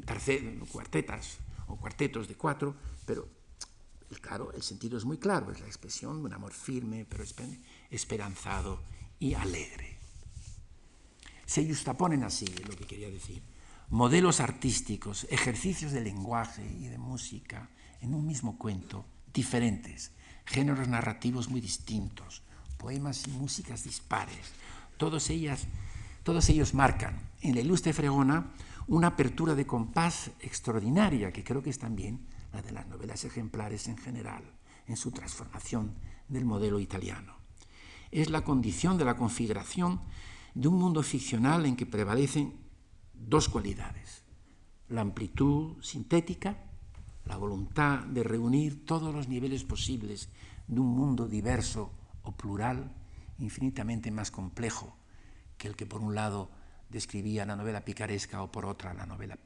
cuartetas 0.72 1.40
o 1.68 1.78
cuartetos 1.78 2.28
de 2.28 2.36
cuatro, 2.36 2.76
pero 3.06 3.28
claro, 4.22 4.52
el 4.54 4.62
sentido 4.62 4.98
es 4.98 5.06
muy 5.06 5.18
claro, 5.18 5.52
es 5.52 5.60
la 5.60 5.68
expresión 5.68 6.20
de 6.20 6.26
un 6.26 6.34
amor 6.34 6.54
firme, 6.54 7.06
pero 7.10 7.24
esperanzado 7.90 8.84
y 9.20 9.34
alegre. 9.34 9.98
Se 11.46 11.66
justaponen 11.68 12.24
así, 12.24 12.46
lo 12.68 12.76
que 12.76 12.86
quería 12.86 13.10
decir, 13.10 13.42
modelos 13.90 14.40
artísticos, 14.40 15.26
ejercicios 15.30 15.92
de 15.92 16.02
lenguaje 16.02 16.64
y 16.80 16.88
de 16.88 16.98
música 16.98 17.70
en 18.02 18.14
un 18.14 18.26
mismo 18.26 18.58
cuento, 18.58 19.06
diferentes, 19.34 20.12
géneros 20.46 20.88
narrativos 20.88 21.50
muy 21.50 21.60
distintos, 21.60 22.44
poemas 22.78 23.28
y 23.28 23.32
músicas 23.32 23.84
dispares. 23.84 24.54
Todos, 24.98 25.30
ellas, 25.30 25.68
todos 26.24 26.50
ellos 26.50 26.74
marcan 26.74 27.20
en 27.42 27.56
la 27.56 27.62
ilustre 27.62 27.94
fregona 27.94 28.52
una 28.88 29.08
apertura 29.08 29.56
de 29.56 29.66
compás 29.66 30.32
extraordinaria, 30.40 31.32
que 31.32 31.44
creo 31.44 31.62
que 31.62 31.70
es 31.70 31.80
también 31.80 32.26
la 32.54 32.62
de 32.62 32.72
las 32.72 32.88
novelas 32.88 33.24
ejemplares 33.26 33.88
en 33.88 33.98
general, 33.98 34.44
en 34.88 34.98
su 34.98 35.12
transformación 35.12 35.96
del 36.28 36.46
modelo 36.46 36.80
italiano. 36.80 37.36
Es 38.12 38.30
la 38.30 38.44
condición 38.44 38.98
de 38.98 39.06
la 39.06 39.16
configuración 39.16 40.02
de 40.56 40.68
un 40.68 40.80
mundo 40.80 41.04
ficcional 41.04 41.66
en 41.66 41.76
que 41.76 41.86
prevalecen 41.86 42.69
dos 43.20 43.50
cualidades, 43.50 44.24
la 44.88 45.02
amplitud 45.02 45.82
sintética, 45.82 46.58
la 47.26 47.38
voluntad 47.38 48.00
de 48.06 48.24
reunir 48.24 48.86
todos 48.86 49.14
los 49.14 49.28
niveles 49.28 49.64
posibles 49.64 50.30
de 50.68 50.80
un 50.80 50.88
mundo 50.88 51.28
diverso 51.28 51.92
o 52.24 52.32
plural, 52.32 52.92
infinitamente 53.38 54.12
más 54.12 54.32
complejo 54.32 54.96
que 55.58 55.68
el 55.68 55.76
que 55.76 55.86
por 55.86 56.02
un 56.02 56.16
lado 56.16 56.50
describía 56.90 57.46
la 57.46 57.56
novela 57.56 57.86
picaresca 57.86 58.42
o 58.42 58.52
por 58.52 58.66
otra 58.66 58.94
la 58.94 59.06
novela, 59.06 59.38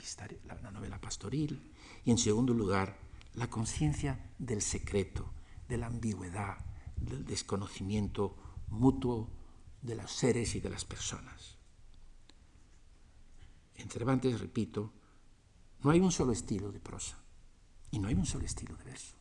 la 0.45 0.71
novela 0.71 1.01
pastoril, 1.01 1.71
y 2.05 2.11
en 2.11 2.17
segundo 2.17 2.53
lugar 2.53 2.97
la 3.33 3.49
conciencia 3.49 4.19
del 4.37 4.61
secreto, 4.61 5.33
de 5.67 5.77
la 5.77 5.87
ambigüedad, 5.87 6.57
del 6.95 7.25
desconocimiento 7.25 8.37
mutuo 8.69 9.29
de 9.81 9.95
los 9.95 10.11
seres 10.11 10.55
y 10.55 10.59
de 10.59 10.69
las 10.69 10.85
personas. 10.85 11.52
En 13.83 13.89
Cervantes, 13.89 14.39
repito, 14.39 14.93
no 15.81 15.91
hay 15.91 15.99
un 15.99 16.11
solo 16.11 16.31
estilo 16.31 16.71
de 16.71 16.79
prosa 16.79 17.21
y 17.91 17.99
no 17.99 18.07
hay 18.07 18.15
un 18.15 18.25
solo 18.25 18.45
estilo 18.45 18.77
de 18.77 18.85
verso. 18.85 19.15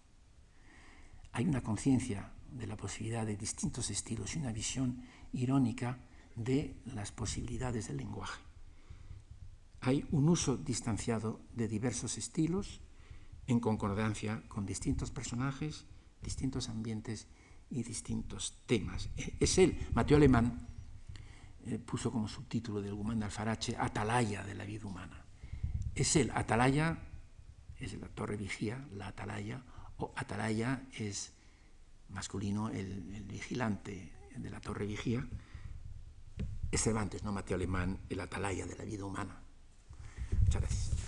Hay 1.32 1.46
una 1.46 1.62
conciencia 1.62 2.32
de 2.52 2.68
la 2.68 2.76
posibilidad 2.76 3.26
de 3.26 3.36
distintos 3.36 3.90
estilos 3.90 4.36
y 4.36 4.38
una 4.38 4.52
visión 4.52 5.02
irónica 5.32 5.98
de 6.36 6.76
las 6.94 7.10
posibilidades 7.10 7.88
del 7.88 7.96
lenguaje. 7.96 8.40
Hay 9.80 10.06
un 10.12 10.28
uso 10.28 10.56
distanciado 10.56 11.40
de 11.54 11.66
diversos 11.66 12.16
estilos 12.16 12.80
en 13.48 13.58
concordancia 13.58 14.44
con 14.48 14.64
distintos 14.64 15.10
personajes, 15.10 15.86
distintos 16.22 16.68
ambientes 16.68 17.26
y 17.68 17.82
distintos 17.82 18.62
temas. 18.66 19.08
Es 19.40 19.58
él, 19.58 19.76
Mateo 19.92 20.18
Alemán, 20.18 20.68
eh, 21.66 21.78
puso 21.78 22.10
como 22.10 22.28
subtítulo 22.28 22.80
del 22.80 22.94
Guzmán 22.94 23.18
de 23.18 23.26
Alfarache 23.26 23.76
Atalaya 23.78 24.42
de 24.42 24.54
la 24.54 24.64
vida 24.64 24.86
humana. 24.86 25.24
Es 25.94 26.16
él, 26.16 26.30
Atalaya 26.34 26.98
es 27.78 27.94
la 27.94 28.08
torre 28.08 28.36
vigía, 28.36 28.86
la 28.92 29.08
atalaya, 29.08 29.62
o 29.96 30.12
atalaya 30.16 30.84
es 30.92 31.32
masculino, 32.08 32.68
el, 32.68 33.12
el 33.14 33.24
vigilante 33.24 34.12
de 34.36 34.50
la 34.50 34.60
torre 34.60 34.86
vigía. 34.86 35.26
Es 36.70 36.82
Cervantes, 36.82 37.22
no 37.22 37.32
Mateo 37.32 37.56
Alemán, 37.56 37.98
el 38.08 38.20
atalaya 38.20 38.66
de 38.66 38.76
la 38.76 38.84
vida 38.84 39.04
humana. 39.04 39.42
Muchas 40.44 40.62
gracias. 40.62 41.01